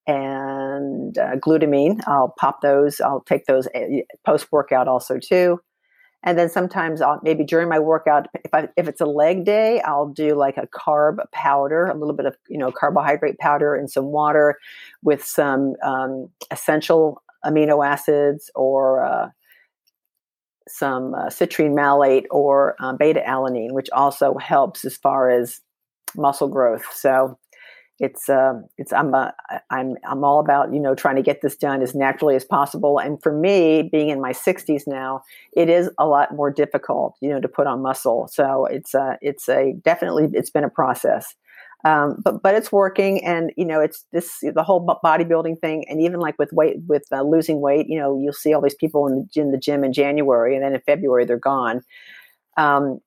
and 0.08 1.18
uh, 1.18 1.36
glutamine. 1.38 2.02
I'll 2.08 2.34
pop 2.40 2.62
those. 2.62 3.02
I'll 3.02 3.22
take 3.22 3.46
those 3.46 3.68
eh, 3.74 4.02
post 4.26 4.52
workout 4.52 4.88
also 4.88 5.20
too. 5.20 5.60
And 6.24 6.40
then 6.40 6.50
sometimes 6.50 7.02
I'll 7.02 7.20
maybe 7.24 7.44
during 7.44 7.70
my 7.70 7.78
workout, 7.78 8.28
if 8.44 8.54
I 8.54 8.68
if 8.76 8.88
it's 8.88 9.02
a 9.02 9.06
leg 9.06 9.46
day, 9.46 9.80
I'll 9.82 10.08
do 10.08 10.36
like 10.36 10.58
a 10.58 10.68
carb 10.68 11.18
powder, 11.32 11.86
a 11.86 11.96
little 11.96 12.16
bit 12.16 12.26
of 12.26 12.36
you 12.50 12.58
know 12.58 12.72
carbohydrate 12.72 13.38
powder 13.38 13.76
and 13.76 13.90
some 13.90 14.06
water 14.06 14.58
with 15.04 15.24
some 15.24 15.76
um, 15.84 16.30
essential 16.50 17.22
amino 17.46 17.86
acids 17.86 18.50
or 18.56 19.06
uh, 19.06 19.30
some 20.68 21.14
uh, 21.14 21.28
citrulline 21.28 21.76
malate 21.76 22.26
or 22.32 22.76
um, 22.80 22.98
beta 22.98 23.22
alanine, 23.28 23.72
which 23.72 23.90
also 23.92 24.36
helps 24.40 24.84
as 24.84 24.98
far 24.98 25.30
as 25.30 25.62
muscle 26.16 26.48
growth. 26.48 26.86
So 26.92 27.38
it's 28.00 28.28
uh, 28.28 28.54
it's 28.78 28.92
I'm 28.92 29.14
uh, 29.14 29.32
I'm 29.70 29.96
I'm 30.08 30.24
all 30.24 30.40
about 30.40 30.74
you 30.74 30.80
know 30.80 30.96
trying 30.96 31.16
to 31.16 31.22
get 31.22 31.42
this 31.42 31.56
done 31.56 31.82
as 31.82 31.96
naturally 31.96 32.36
as 32.36 32.44
possible. 32.44 33.00
And 33.00 33.22
for 33.22 33.32
me, 33.32 33.90
being 33.92 34.10
in 34.10 34.20
my 34.20 34.34
60s 34.34 34.84
now, 34.86 35.22
it 35.56 35.70
is 35.70 35.90
a 35.98 36.06
lot 36.06 36.36
more 36.36 36.52
difficult, 36.52 37.16
you 37.22 37.30
know, 37.30 37.40
to 37.40 37.48
put 37.48 37.68
on 37.68 37.82
muscle. 37.82 38.28
So 38.32 38.66
it's 38.66 38.94
a 38.94 39.18
it's 39.22 39.48
a 39.48 39.74
definitely 39.84 40.30
it's 40.34 40.50
been 40.50 40.66
a 40.66 40.70
process. 40.70 41.36
Um, 41.86 42.18
but 42.24 42.42
but 42.42 42.56
it's 42.56 42.72
working, 42.72 43.24
and 43.24 43.52
you 43.56 43.66
know 43.66 43.80
it's 43.80 44.06
this 44.12 44.40
the 44.42 44.64
whole 44.64 44.86
bodybuilding 45.04 45.62
thing, 45.62 45.86
and 45.88 46.02
even 46.02 46.20
like 46.20 46.38
with 46.40 46.52
weight 46.52 46.78
with 46.88 47.04
uh, 47.12 47.22
losing 47.22 47.62
weight, 47.62 47.88
you 47.88 48.00
know 48.00 48.20
you'll 48.20 48.34
see 48.34 48.54
all 48.54 48.62
these 48.62 48.76
people 48.76 49.08
in 49.08 49.30
the, 49.34 49.42
in 49.42 49.52
the 49.52 49.58
gym 49.58 49.84
in 49.84 49.94
January, 49.94 50.56
and 50.56 50.66
then 50.66 50.74
in 50.74 50.82
February 50.82 51.26
they're 51.26 51.38
gone. 51.38 51.82
Um, 52.58 53.00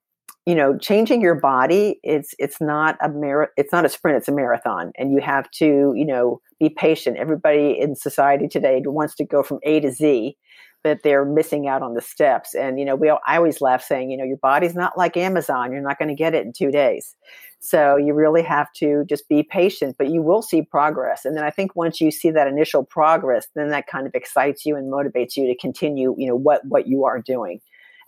you 0.49 0.55
know, 0.55 0.75
changing 0.79 1.21
your 1.21 1.35
body 1.35 1.99
it's 2.01 2.33
it's 2.39 2.59
not 2.59 2.97
a 3.03 3.09
mar- 3.09 3.51
it's 3.55 3.71
not 3.71 3.85
a 3.85 3.89
sprint, 3.89 4.17
it's 4.17 4.27
a 4.27 4.31
marathon, 4.31 4.91
and 4.97 5.11
you 5.11 5.21
have 5.21 5.47
to 5.51 5.93
you 5.95 6.05
know 6.07 6.41
be 6.59 6.69
patient. 6.69 7.17
Everybody 7.17 7.79
in 7.79 7.95
society 7.95 8.47
today 8.47 8.81
wants 8.83 9.13
to 9.17 9.25
go 9.25 9.43
from 9.43 9.59
A 9.61 9.79
to 9.79 9.91
Z, 9.91 10.35
but 10.83 11.03
they're 11.03 11.23
missing 11.23 11.67
out 11.67 11.83
on 11.83 11.93
the 11.93 12.01
steps. 12.01 12.55
And 12.55 12.79
you 12.79 12.85
know, 12.85 12.95
we 12.95 13.11
I 13.11 13.37
always 13.37 13.61
laugh 13.61 13.83
saying, 13.83 14.09
you 14.09 14.17
know, 14.17 14.23
your 14.23 14.39
body's 14.41 14.73
not 14.73 14.97
like 14.97 15.15
Amazon. 15.17 15.71
You're 15.71 15.83
not 15.83 15.99
going 15.99 16.09
to 16.09 16.15
get 16.15 16.33
it 16.33 16.47
in 16.47 16.51
two 16.51 16.71
days. 16.71 17.15
So 17.59 17.97
you 17.97 18.15
really 18.15 18.41
have 18.41 18.73
to 18.77 19.03
just 19.07 19.29
be 19.29 19.43
patient, 19.43 19.97
but 19.99 20.09
you 20.09 20.23
will 20.23 20.41
see 20.41 20.63
progress. 20.63 21.25
And 21.25 21.37
then 21.37 21.43
I 21.43 21.51
think 21.51 21.75
once 21.75 22.01
you 22.01 22.09
see 22.09 22.31
that 22.31 22.47
initial 22.47 22.83
progress, 22.83 23.45
then 23.53 23.69
that 23.69 23.85
kind 23.85 24.07
of 24.07 24.15
excites 24.15 24.65
you 24.65 24.75
and 24.77 24.91
motivates 24.91 25.37
you 25.37 25.45
to 25.45 25.55
continue, 25.55 26.15
you 26.17 26.27
know, 26.27 26.35
what 26.35 26.61
what 26.65 26.87
you 26.87 27.05
are 27.05 27.21
doing. 27.21 27.59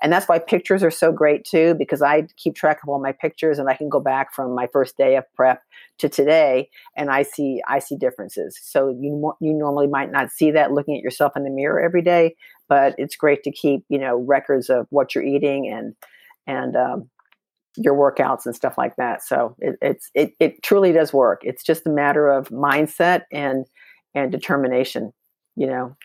And 0.02 0.12
that's 0.12 0.28
why 0.28 0.40
pictures 0.40 0.84
are 0.84 0.92
so 0.92 1.12
great 1.12 1.46
too 1.46 1.74
because 1.76 2.02
i 2.02 2.26
keep 2.38 2.56
track 2.56 2.80
of 2.84 2.90
all 2.90 3.02
my 3.02 3.12
pictures 3.12 3.60
and 3.60 3.70
i 3.70 3.76
can 3.76 3.90
go 3.90 4.00
back 4.00 4.34
from 4.34 4.54
my 4.54 4.68
first 4.74 4.98
day 4.98 5.16
of 5.16 5.24
prep 5.34 5.62
to 5.98 6.10
today 6.10 6.70
and 6.96 7.10
i 7.10 7.24
see 7.24 7.62
i 7.68 7.80
see 7.80 7.96
differences. 7.96 8.60
So 8.62 8.90
you 8.90 9.34
you 9.40 9.54
normally 9.54 9.88
might 9.88 10.12
not 10.12 10.32
see 10.32 10.52
that 10.52 10.72
looking 10.72 10.98
at 10.98 11.04
yourself 11.04 11.34
in 11.36 11.44
the 11.44 11.50
mirror 11.50 11.80
every 11.80 12.02
day 12.02 12.36
but 12.68 12.96
it's 12.98 13.16
great 13.16 13.44
to 13.44 13.52
keep 13.52 13.84
you 13.90 14.00
know 14.00 14.18
records 14.18 14.70
of 14.70 14.88
what 14.90 15.14
you're 15.14 15.24
eating 15.24 15.68
and 15.68 15.96
and 16.48 16.76
um, 16.76 17.10
your 17.78 17.96
workouts 17.96 18.46
and 18.46 18.56
stuff 18.56 18.78
like 18.78 18.96
that. 18.96 19.24
So 19.24 19.56
it, 19.60 19.76
it's 19.82 20.10
it, 20.14 20.34
it 20.40 20.64
truly 20.64 20.92
does 20.92 21.14
work. 21.14 21.42
It's 21.44 21.64
just 21.64 21.86
a 21.86 21.90
matter 21.90 22.30
of 22.30 22.50
mindset 22.50 23.24
and 23.32 23.66
and 24.14 24.32
determination 24.32 25.14
you 25.56 25.68
know 25.68 25.96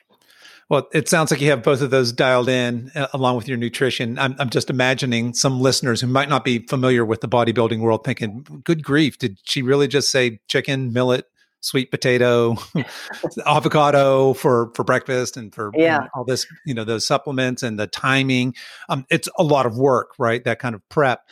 well, 0.68 0.88
it 0.92 1.08
sounds 1.08 1.30
like 1.30 1.40
you 1.40 1.50
have 1.50 1.62
both 1.62 1.80
of 1.80 1.90
those 1.90 2.12
dialed 2.12 2.48
in 2.48 2.90
uh, 2.94 3.06
along 3.12 3.36
with 3.36 3.46
your 3.46 3.56
nutrition. 3.56 4.18
I'm, 4.18 4.34
I'm 4.38 4.50
just 4.50 4.68
imagining 4.68 5.32
some 5.32 5.60
listeners 5.60 6.00
who 6.00 6.08
might 6.08 6.28
not 6.28 6.44
be 6.44 6.58
familiar 6.66 7.04
with 7.04 7.20
the 7.20 7.28
bodybuilding 7.28 7.80
world 7.80 8.04
thinking, 8.04 8.44
good 8.64 8.82
grief, 8.82 9.18
did 9.18 9.38
she 9.44 9.62
really 9.62 9.86
just 9.86 10.10
say 10.10 10.40
chicken, 10.48 10.92
millet, 10.92 11.26
sweet 11.60 11.92
potato, 11.92 12.56
avocado 13.46 14.32
for, 14.32 14.72
for 14.74 14.82
breakfast 14.82 15.36
and 15.36 15.54
for 15.54 15.70
yeah. 15.74 16.00
and 16.00 16.08
all 16.14 16.24
this, 16.24 16.46
you 16.64 16.74
know, 16.74 16.84
those 16.84 17.06
supplements 17.06 17.62
and 17.62 17.78
the 17.78 17.86
timing? 17.86 18.52
Um, 18.88 19.06
it's 19.08 19.28
a 19.38 19.44
lot 19.44 19.66
of 19.66 19.78
work, 19.78 20.14
right? 20.18 20.42
That 20.42 20.58
kind 20.58 20.74
of 20.74 20.86
prep 20.88 21.22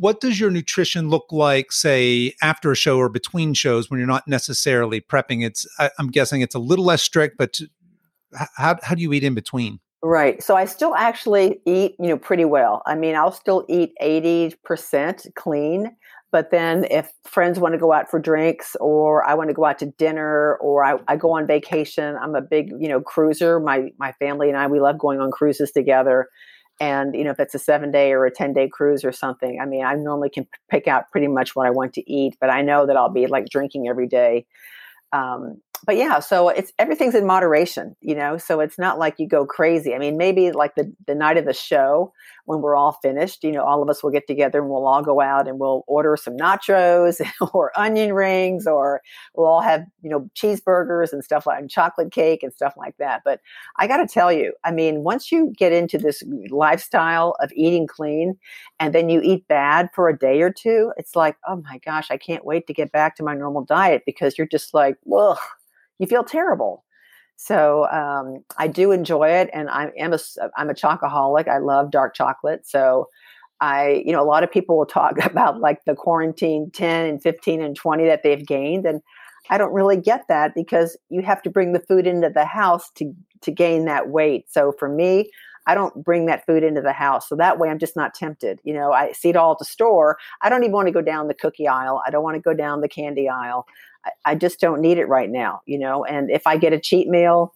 what 0.00 0.20
does 0.20 0.38
your 0.38 0.50
nutrition 0.50 1.08
look 1.10 1.26
like 1.32 1.72
say 1.72 2.32
after 2.40 2.70
a 2.70 2.76
show 2.76 2.98
or 2.98 3.08
between 3.08 3.52
shows 3.52 3.90
when 3.90 3.98
you're 3.98 4.06
not 4.06 4.28
necessarily 4.28 5.00
prepping 5.00 5.44
it's 5.44 5.66
I, 5.78 5.90
am 5.98 6.08
guessing 6.08 6.40
it's 6.40 6.54
a 6.54 6.60
little 6.60 6.84
less 6.84 7.02
strict 7.02 7.36
but 7.36 7.58
how, 8.56 8.76
how 8.82 8.94
do 8.94 9.02
you 9.02 9.12
eat 9.12 9.24
in 9.24 9.34
between? 9.34 9.80
Right. 10.02 10.42
So 10.42 10.56
I 10.56 10.64
still 10.64 10.94
actually 10.94 11.60
eat, 11.66 11.96
you 11.98 12.08
know, 12.08 12.18
pretty 12.18 12.44
well. 12.44 12.82
I 12.86 12.94
mean, 12.94 13.16
I'll 13.16 13.32
still 13.32 13.64
eat 13.68 13.92
80% 14.00 15.34
clean. 15.34 15.90
But 16.30 16.50
then 16.50 16.86
if 16.90 17.10
friends 17.24 17.58
want 17.58 17.72
to 17.72 17.78
go 17.78 17.92
out 17.92 18.10
for 18.10 18.20
drinks 18.20 18.76
or 18.80 19.26
I 19.26 19.34
want 19.34 19.48
to 19.48 19.54
go 19.54 19.64
out 19.64 19.78
to 19.78 19.86
dinner 19.86 20.56
or 20.56 20.84
I, 20.84 20.98
I 21.08 21.16
go 21.16 21.32
on 21.32 21.46
vacation, 21.46 22.16
I'm 22.20 22.34
a 22.34 22.42
big, 22.42 22.70
you 22.78 22.88
know, 22.88 23.00
cruiser. 23.00 23.58
My 23.58 23.88
my 23.98 24.12
family 24.12 24.48
and 24.48 24.56
I, 24.56 24.66
we 24.66 24.78
love 24.78 24.98
going 24.98 25.20
on 25.20 25.30
cruises 25.30 25.72
together. 25.72 26.28
And, 26.80 27.14
you 27.14 27.24
know, 27.24 27.30
if 27.30 27.40
it's 27.40 27.54
a 27.54 27.58
seven 27.58 27.90
day 27.90 28.12
or 28.12 28.24
a 28.24 28.30
10 28.30 28.52
day 28.52 28.68
cruise 28.68 29.04
or 29.04 29.10
something, 29.10 29.58
I 29.60 29.64
mean, 29.64 29.84
I 29.84 29.94
normally 29.94 30.30
can 30.30 30.46
pick 30.70 30.86
out 30.86 31.10
pretty 31.10 31.26
much 31.26 31.56
what 31.56 31.66
I 31.66 31.70
want 31.70 31.94
to 31.94 32.12
eat, 32.12 32.36
but 32.40 32.50
I 32.50 32.62
know 32.62 32.86
that 32.86 32.96
I'll 32.96 33.12
be 33.12 33.26
like 33.26 33.46
drinking 33.46 33.88
every 33.88 34.06
day. 34.06 34.46
Um, 35.12 35.60
but 35.84 35.96
yeah, 35.96 36.20
so 36.20 36.48
it's 36.48 36.72
everything's 36.78 37.14
in 37.14 37.26
moderation, 37.26 37.96
you 38.00 38.14
know. 38.14 38.36
So 38.38 38.60
it's 38.60 38.78
not 38.78 38.98
like 38.98 39.16
you 39.18 39.28
go 39.28 39.46
crazy. 39.46 39.94
I 39.94 39.98
mean, 39.98 40.16
maybe 40.16 40.52
like 40.52 40.74
the 40.74 40.92
the 41.06 41.14
night 41.14 41.36
of 41.36 41.44
the 41.44 41.54
show 41.54 42.12
when 42.48 42.62
we're 42.62 42.74
all 42.74 42.92
finished, 43.02 43.44
you 43.44 43.52
know, 43.52 43.62
all 43.62 43.82
of 43.82 43.90
us 43.90 44.02
will 44.02 44.10
get 44.10 44.26
together 44.26 44.60
and 44.60 44.70
we'll 44.70 44.86
all 44.86 45.02
go 45.02 45.20
out 45.20 45.46
and 45.46 45.58
we'll 45.58 45.84
order 45.86 46.16
some 46.16 46.34
nachos 46.34 47.20
or 47.52 47.78
onion 47.78 48.14
rings 48.14 48.66
or 48.66 49.02
we'll 49.34 49.46
all 49.46 49.60
have 49.60 49.84
you 50.02 50.08
know 50.08 50.30
cheeseburgers 50.34 51.12
and 51.12 51.22
stuff 51.22 51.46
like 51.46 51.58
and 51.58 51.70
chocolate 51.70 52.10
cake 52.10 52.42
and 52.42 52.54
stuff 52.54 52.72
like 52.78 52.96
that. 52.96 53.20
But 53.22 53.40
I 53.76 53.86
got 53.86 53.98
to 53.98 54.06
tell 54.06 54.32
you, 54.32 54.54
I 54.64 54.70
mean, 54.70 55.04
once 55.04 55.30
you 55.30 55.52
get 55.58 55.72
into 55.72 55.98
this 55.98 56.22
lifestyle 56.48 57.36
of 57.40 57.52
eating 57.54 57.86
clean 57.86 58.38
and 58.80 58.94
then 58.94 59.10
you 59.10 59.20
eat 59.22 59.46
bad 59.46 59.90
for 59.94 60.08
a 60.08 60.18
day 60.18 60.40
or 60.40 60.50
two, 60.50 60.90
it's 60.96 61.14
like, 61.14 61.36
oh 61.46 61.56
my 61.56 61.78
gosh, 61.84 62.10
I 62.10 62.16
can't 62.16 62.46
wait 62.46 62.66
to 62.68 62.72
get 62.72 62.92
back 62.92 63.14
to 63.16 63.22
my 63.22 63.34
normal 63.34 63.62
diet 63.62 64.04
because 64.06 64.38
you're 64.38 64.46
just 64.46 64.72
like, 64.72 64.96
ugh 65.14 65.38
you 65.98 66.06
feel 66.06 66.24
terrible. 66.24 66.84
So 67.40 67.88
um, 67.90 68.44
I 68.58 68.66
do 68.66 68.90
enjoy 68.90 69.28
it, 69.28 69.48
and 69.52 69.70
I 69.70 69.92
am 69.96 70.12
a 70.12 70.18
I'm 70.56 70.70
a 70.70 70.74
chocoholic. 70.74 71.46
I 71.46 71.58
love 71.58 71.92
dark 71.92 72.14
chocolate. 72.14 72.66
So 72.66 73.08
I, 73.60 74.02
you 74.04 74.12
know, 74.12 74.20
a 74.20 74.26
lot 74.26 74.42
of 74.42 74.50
people 74.50 74.76
will 74.76 74.86
talk 74.86 75.14
about 75.24 75.60
like 75.60 75.84
the 75.84 75.94
quarantine 75.94 76.70
10 76.72 77.06
and 77.06 77.22
15 77.22 77.62
and 77.62 77.76
20 77.76 78.06
that 78.06 78.24
they've 78.24 78.44
gained, 78.44 78.86
and 78.86 79.02
I 79.50 79.56
don't 79.56 79.72
really 79.72 79.96
get 79.96 80.24
that 80.28 80.52
because 80.52 80.96
you 81.10 81.22
have 81.22 81.40
to 81.42 81.50
bring 81.50 81.72
the 81.72 81.80
food 81.80 82.08
into 82.08 82.28
the 82.28 82.44
house 82.44 82.90
to 82.96 83.14
to 83.42 83.52
gain 83.52 83.84
that 83.84 84.08
weight. 84.08 84.50
So 84.50 84.72
for 84.76 84.88
me, 84.88 85.30
I 85.68 85.76
don't 85.76 86.02
bring 86.02 86.26
that 86.26 86.44
food 86.44 86.64
into 86.64 86.80
the 86.80 86.92
house. 86.92 87.28
So 87.28 87.36
that 87.36 87.60
way 87.60 87.68
I'm 87.68 87.78
just 87.78 87.94
not 87.94 88.14
tempted. 88.14 88.58
You 88.64 88.74
know, 88.74 88.90
I 88.90 89.12
see 89.12 89.28
it 89.28 89.36
all 89.36 89.52
at 89.52 89.58
the 89.58 89.64
store. 89.64 90.16
I 90.42 90.48
don't 90.48 90.64
even 90.64 90.72
want 90.72 90.88
to 90.88 90.92
go 90.92 91.02
down 91.02 91.28
the 91.28 91.34
cookie 91.34 91.68
aisle. 91.68 92.02
I 92.04 92.10
don't 92.10 92.24
want 92.24 92.34
to 92.34 92.40
go 92.40 92.52
down 92.52 92.80
the 92.80 92.88
candy 92.88 93.28
aisle. 93.28 93.64
I, 94.24 94.34
just 94.34 94.60
don't 94.60 94.80
need 94.80 94.98
it 94.98 95.08
right 95.08 95.30
now, 95.30 95.60
you 95.66 95.78
know. 95.78 96.04
And 96.04 96.30
if 96.30 96.46
I 96.46 96.56
get 96.56 96.72
a 96.72 96.80
cheat 96.80 97.08
meal, 97.08 97.54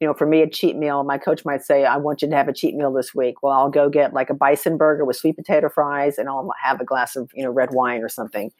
you 0.00 0.06
know, 0.06 0.14
for 0.14 0.26
me, 0.26 0.42
a 0.42 0.48
cheat 0.48 0.76
meal, 0.76 1.02
my 1.02 1.18
coach 1.18 1.44
might 1.44 1.62
say, 1.62 1.84
I 1.84 1.96
want 1.96 2.22
you 2.22 2.28
to 2.28 2.36
have 2.36 2.46
a 2.46 2.52
cheat 2.52 2.76
meal 2.76 2.92
this 2.92 3.14
week. 3.14 3.42
Well, 3.42 3.52
I'll 3.52 3.70
go 3.70 3.88
get 3.88 4.12
like 4.12 4.30
a 4.30 4.34
bison 4.34 4.76
burger 4.76 5.04
with 5.04 5.16
sweet 5.16 5.36
potato 5.36 5.68
fries 5.68 6.18
and 6.18 6.28
I'll 6.28 6.48
have 6.62 6.80
a 6.80 6.84
glass 6.84 7.16
of, 7.16 7.30
you 7.34 7.42
know, 7.42 7.50
red 7.50 7.70
wine 7.72 8.02
or 8.02 8.08
something. 8.08 8.52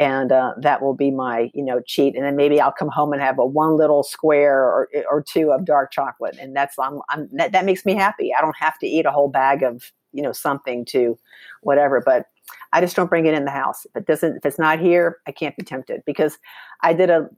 And 0.00 0.32
uh, 0.32 0.54
that 0.60 0.82
will 0.82 0.94
be 0.94 1.12
my, 1.12 1.50
you 1.54 1.62
know, 1.64 1.80
cheat. 1.86 2.16
And 2.16 2.24
then 2.24 2.34
maybe 2.34 2.60
I'll 2.60 2.72
come 2.72 2.88
home 2.88 3.12
and 3.12 3.22
have 3.22 3.38
a 3.38 3.46
one 3.46 3.76
little 3.76 4.02
square 4.02 4.62
or, 4.62 4.88
or 5.08 5.22
two 5.22 5.52
of 5.52 5.64
dark 5.64 5.92
chocolate. 5.92 6.36
And 6.40 6.56
that's, 6.56 6.76
I'm, 6.76 7.00
I'm 7.08 7.28
that, 7.34 7.52
that 7.52 7.64
makes 7.64 7.86
me 7.86 7.94
happy. 7.94 8.32
I 8.36 8.40
don't 8.40 8.56
have 8.58 8.78
to 8.80 8.86
eat 8.86 9.06
a 9.06 9.12
whole 9.12 9.28
bag 9.28 9.62
of, 9.62 9.92
you 10.12 10.22
know, 10.22 10.32
something 10.32 10.84
to 10.86 11.16
whatever. 11.60 12.02
But 12.04 12.26
I 12.72 12.80
just 12.80 12.96
don't 12.96 13.10
bring 13.10 13.26
it 13.26 13.34
in 13.34 13.44
the 13.44 13.50
house. 13.50 13.84
If 13.86 13.96
it 13.96 14.06
doesn't, 14.06 14.36
if 14.36 14.46
it's 14.46 14.58
not 14.58 14.78
here, 14.78 15.18
I 15.26 15.32
can't 15.32 15.56
be 15.56 15.64
tempted 15.64 16.02
because 16.06 16.38
I 16.82 16.92
did 16.92 17.10
a, 17.10 17.28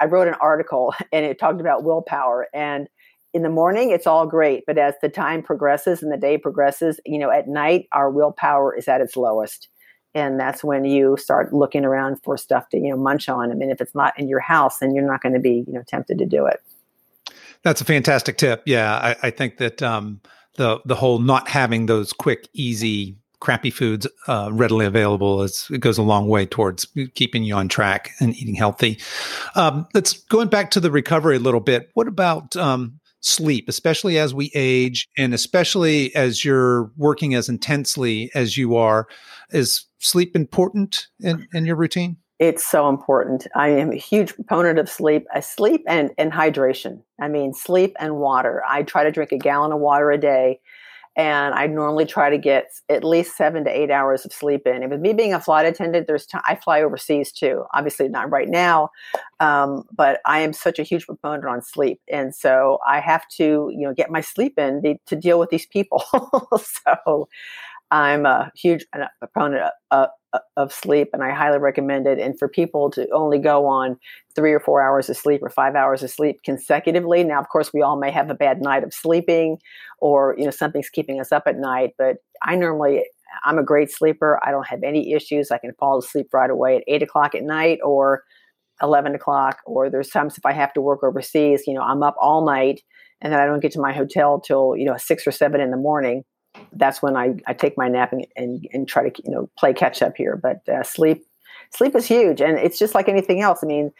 I 0.00 0.06
wrote 0.06 0.28
an 0.28 0.34
article 0.40 0.94
and 1.12 1.24
it 1.24 1.38
talked 1.38 1.60
about 1.60 1.84
willpower 1.84 2.48
and 2.54 2.88
in 3.34 3.42
the 3.42 3.50
morning 3.50 3.90
it's 3.90 4.06
all 4.06 4.26
great 4.26 4.64
but 4.66 4.78
as 4.78 4.94
the 5.02 5.10
time 5.10 5.42
progresses 5.42 6.02
and 6.02 6.10
the 6.10 6.16
day 6.16 6.38
progresses 6.38 6.98
you 7.04 7.18
know 7.18 7.30
at 7.30 7.48
night 7.48 7.86
our 7.92 8.10
willpower 8.10 8.74
is 8.74 8.88
at 8.88 9.00
its 9.00 9.16
lowest. 9.16 9.68
And 10.14 10.40
that's 10.40 10.64
when 10.64 10.86
you 10.86 11.18
start 11.18 11.52
looking 11.52 11.84
around 11.84 12.22
for 12.22 12.38
stuff 12.38 12.70
to 12.70 12.78
you 12.78 12.90
know 12.90 12.96
munch 12.96 13.28
on. 13.28 13.50
I 13.50 13.54
mean 13.54 13.70
if 13.70 13.80
it's 13.80 13.94
not 13.94 14.18
in 14.18 14.28
your 14.28 14.40
house 14.40 14.78
then 14.78 14.94
you're 14.94 15.06
not 15.06 15.20
going 15.20 15.34
to 15.34 15.40
be 15.40 15.64
you 15.66 15.72
know 15.72 15.82
tempted 15.86 16.18
to 16.18 16.26
do 16.26 16.46
it. 16.46 16.62
That's 17.62 17.80
a 17.80 17.84
fantastic 17.84 18.38
tip. 18.38 18.62
Yeah 18.64 18.94
i, 18.94 19.26
I 19.26 19.30
think 19.30 19.58
that 19.58 19.82
um, 19.82 20.20
the 20.56 20.80
the 20.84 20.94
whole 20.94 21.18
not 21.18 21.48
having 21.48 21.86
those 21.86 22.12
quick 22.12 22.48
easy 22.54 23.16
crappy 23.46 23.70
foods 23.70 24.08
uh, 24.26 24.48
readily 24.52 24.84
available 24.84 25.40
is 25.40 25.68
it 25.70 25.78
goes 25.78 25.98
a 25.98 26.02
long 26.02 26.26
way 26.26 26.44
towards 26.44 26.84
keeping 27.14 27.44
you 27.44 27.54
on 27.54 27.68
track 27.68 28.10
and 28.18 28.34
eating 28.34 28.56
healthy. 28.56 28.98
Um, 29.54 29.86
let's 29.94 30.14
going 30.14 30.48
back 30.48 30.72
to 30.72 30.80
the 30.80 30.90
recovery 30.90 31.36
a 31.36 31.38
little 31.38 31.60
bit. 31.60 31.88
What 31.94 32.08
about 32.08 32.56
um, 32.56 32.98
sleep, 33.20 33.68
especially 33.68 34.18
as 34.18 34.34
we 34.34 34.50
age, 34.56 35.06
and 35.16 35.32
especially 35.32 36.12
as 36.16 36.44
you're 36.44 36.90
working 36.96 37.34
as 37.34 37.48
intensely 37.48 38.32
as 38.34 38.56
you 38.56 38.74
are? 38.74 39.06
Is 39.50 39.84
sleep 40.00 40.34
important 40.34 41.06
in, 41.20 41.46
in 41.54 41.66
your 41.66 41.76
routine? 41.76 42.16
It's 42.40 42.66
so 42.66 42.88
important. 42.88 43.46
I 43.54 43.68
am 43.68 43.92
a 43.92 43.96
huge 43.96 44.34
proponent 44.34 44.80
of 44.80 44.90
sleep. 44.90 45.24
I 45.32 45.38
uh, 45.38 45.40
sleep 45.40 45.84
and, 45.86 46.10
and 46.18 46.32
hydration. 46.32 47.00
I 47.20 47.28
mean, 47.28 47.54
sleep 47.54 47.94
and 48.00 48.16
water. 48.16 48.60
I 48.68 48.82
try 48.82 49.04
to 49.04 49.12
drink 49.12 49.30
a 49.30 49.38
gallon 49.38 49.70
of 49.70 49.78
water 49.78 50.10
a 50.10 50.18
day 50.18 50.58
and 51.16 51.54
I 51.54 51.66
normally 51.66 52.04
try 52.04 52.28
to 52.28 52.36
get 52.36 52.70
at 52.90 53.02
least 53.02 53.36
seven 53.36 53.64
to 53.64 53.70
eight 53.70 53.90
hours 53.90 54.26
of 54.26 54.32
sleep 54.32 54.66
in. 54.66 54.82
And 54.82 54.90
with 54.90 55.00
me 55.00 55.14
being 55.14 55.32
a 55.32 55.40
flight 55.40 55.64
attendant, 55.64 56.06
there's 56.06 56.26
t- 56.26 56.38
I 56.44 56.56
fly 56.56 56.82
overseas 56.82 57.32
too. 57.32 57.64
Obviously, 57.72 58.08
not 58.08 58.30
right 58.30 58.48
now, 58.48 58.90
um, 59.40 59.84
but 59.94 60.20
I 60.26 60.40
am 60.40 60.52
such 60.52 60.78
a 60.78 60.82
huge 60.82 61.06
proponent 61.06 61.46
on 61.46 61.62
sleep, 61.62 62.00
and 62.12 62.34
so 62.34 62.78
I 62.86 63.00
have 63.00 63.26
to 63.36 63.70
you 63.72 63.86
know 63.86 63.94
get 63.94 64.10
my 64.10 64.20
sleep 64.20 64.58
in 64.58 64.98
to 65.06 65.16
deal 65.16 65.38
with 65.38 65.50
these 65.50 65.66
people. 65.66 66.04
so 66.58 67.28
I'm 67.90 68.26
a 68.26 68.50
huge 68.54 68.84
proponent 69.18 69.70
of, 69.90 70.08
of, 70.56 70.72
sleep, 70.72 71.08
and 71.12 71.22
I 71.22 71.32
highly 71.32 71.58
recommend 71.58 72.06
it. 72.06 72.18
And 72.18 72.38
for 72.38 72.48
people 72.48 72.90
to 72.90 73.08
only 73.10 73.38
go 73.38 73.66
on 73.66 73.98
three 74.34 74.52
or 74.52 74.60
four 74.60 74.82
hours 74.82 75.08
of 75.08 75.16
sleep 75.16 75.42
or 75.42 75.50
five 75.50 75.74
hours 75.74 76.02
of 76.02 76.10
sleep 76.10 76.42
consecutively. 76.44 77.24
Now, 77.24 77.40
of 77.40 77.48
course, 77.48 77.72
we 77.72 77.82
all 77.82 77.98
may 77.98 78.10
have 78.10 78.30
a 78.30 78.34
bad 78.34 78.60
night 78.60 78.84
of 78.84 78.92
sleeping, 78.92 79.58
or 80.00 80.34
you 80.38 80.44
know 80.44 80.50
something's 80.50 80.90
keeping 80.90 81.20
us 81.20 81.32
up 81.32 81.44
at 81.46 81.56
night. 81.56 81.92
But 81.98 82.16
I 82.42 82.56
normally 82.56 83.04
I'm 83.44 83.58
a 83.58 83.64
great 83.64 83.90
sleeper. 83.90 84.40
I 84.44 84.50
don't 84.50 84.66
have 84.66 84.82
any 84.82 85.12
issues. 85.12 85.50
I 85.50 85.58
can 85.58 85.72
fall 85.78 85.98
asleep 85.98 86.28
right 86.32 86.50
away 86.50 86.76
at 86.76 86.84
eight 86.86 87.02
o'clock 87.02 87.34
at 87.34 87.42
night 87.42 87.78
or 87.84 88.22
11 88.82 89.14
o'clock. 89.14 89.58
Or 89.66 89.90
there's 89.90 90.10
times 90.10 90.38
if 90.38 90.46
I 90.46 90.52
have 90.52 90.72
to 90.74 90.80
work 90.80 91.02
overseas, 91.02 91.64
you 91.66 91.74
know, 91.74 91.82
I'm 91.82 92.02
up 92.02 92.16
all 92.20 92.44
night 92.44 92.82
and 93.20 93.32
then 93.32 93.40
I 93.40 93.46
don't 93.46 93.60
get 93.60 93.72
to 93.72 93.80
my 93.80 93.92
hotel 93.92 94.40
till, 94.40 94.74
you 94.76 94.84
know, 94.84 94.96
six 94.96 95.26
or 95.26 95.32
seven 95.32 95.60
in 95.60 95.70
the 95.70 95.76
morning 95.76 96.24
that's 96.72 97.02
when 97.02 97.16
I, 97.16 97.34
I 97.46 97.52
take 97.54 97.76
my 97.76 97.88
nap 97.88 98.12
and, 98.12 98.26
and, 98.36 98.66
and 98.72 98.88
try 98.88 99.08
to 99.08 99.22
you 99.24 99.30
know 99.30 99.48
play 99.58 99.72
catch 99.72 100.02
up 100.02 100.16
here. 100.16 100.36
But 100.36 100.68
uh, 100.68 100.82
sleep 100.82 101.24
sleep 101.70 101.94
is 101.94 102.06
huge, 102.06 102.40
and 102.40 102.58
it's 102.58 102.78
just 102.78 102.94
like 102.94 103.08
anything 103.08 103.40
else. 103.40 103.60
I 103.62 103.66
mean, 103.66 103.92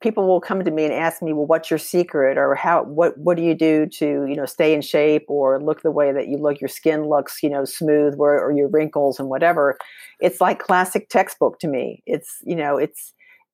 people 0.00 0.26
will 0.26 0.40
come 0.40 0.64
to 0.64 0.70
me 0.70 0.84
and 0.84 0.92
ask 0.92 1.22
me, 1.22 1.32
"Well, 1.32 1.46
what's 1.46 1.70
your 1.70 1.78
secret?" 1.78 2.38
or 2.38 2.54
"How 2.54 2.82
what 2.84 3.16
what 3.18 3.36
do 3.36 3.42
you 3.42 3.54
do 3.54 3.86
to 3.86 4.04
you 4.26 4.36
know 4.36 4.46
stay 4.46 4.74
in 4.74 4.82
shape 4.82 5.24
or 5.28 5.60
look 5.60 5.82
the 5.82 5.90
way 5.90 6.12
that 6.12 6.28
you 6.28 6.36
look? 6.36 6.60
Your 6.60 6.68
skin 6.68 7.08
looks 7.08 7.42
you 7.42 7.50
know 7.50 7.64
smooth, 7.64 8.14
or 8.18 8.52
your 8.52 8.68
wrinkles 8.68 9.18
and 9.18 9.28
whatever." 9.28 9.78
It's 10.20 10.40
like 10.40 10.58
classic 10.58 11.08
textbook 11.08 11.58
to 11.60 11.68
me. 11.68 12.02
It's 12.06 12.38
you 12.42 12.56
know 12.56 12.76
it's 12.76 13.12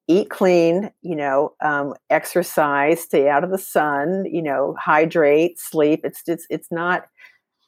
eat 0.08 0.30
clean, 0.30 0.90
you 1.02 1.16
know, 1.16 1.52
um, 1.60 1.94
exercise, 2.10 3.00
stay 3.00 3.28
out 3.28 3.44
of 3.44 3.50
the 3.50 3.58
sun, 3.58 4.24
you 4.30 4.42
know, 4.42 4.76
hydrate, 4.78 5.58
sleep. 5.58 6.00
It's 6.04 6.22
it's 6.26 6.46
it's 6.50 6.70
not 6.70 7.06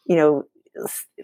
you 0.09 0.17
know, 0.17 0.45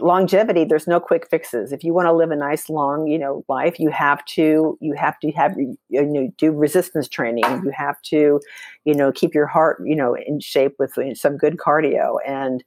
longevity 0.00 0.64
there's 0.64 0.88
no 0.88 0.98
quick 0.98 1.28
fixes 1.30 1.70
if 1.70 1.84
you 1.84 1.94
want 1.94 2.06
to 2.06 2.12
live 2.12 2.32
a 2.32 2.36
nice 2.36 2.68
long 2.68 3.06
you 3.06 3.16
know 3.16 3.44
life 3.48 3.78
you 3.78 3.88
have 3.88 4.24
to 4.24 4.76
you 4.80 4.94
have 4.94 5.16
to 5.20 5.30
have 5.30 5.54
you 5.56 5.76
know 5.90 6.28
do 6.38 6.50
resistance 6.50 7.08
training 7.08 7.44
you 7.62 7.70
have 7.70 8.00
to 8.02 8.40
you 8.84 8.94
know 8.94 9.12
keep 9.12 9.32
your 9.32 9.46
heart 9.46 9.80
you 9.84 9.94
know 9.94 10.16
in 10.26 10.40
shape 10.40 10.74
with 10.80 10.98
some 11.16 11.36
good 11.36 11.56
cardio 11.56 12.16
and 12.26 12.64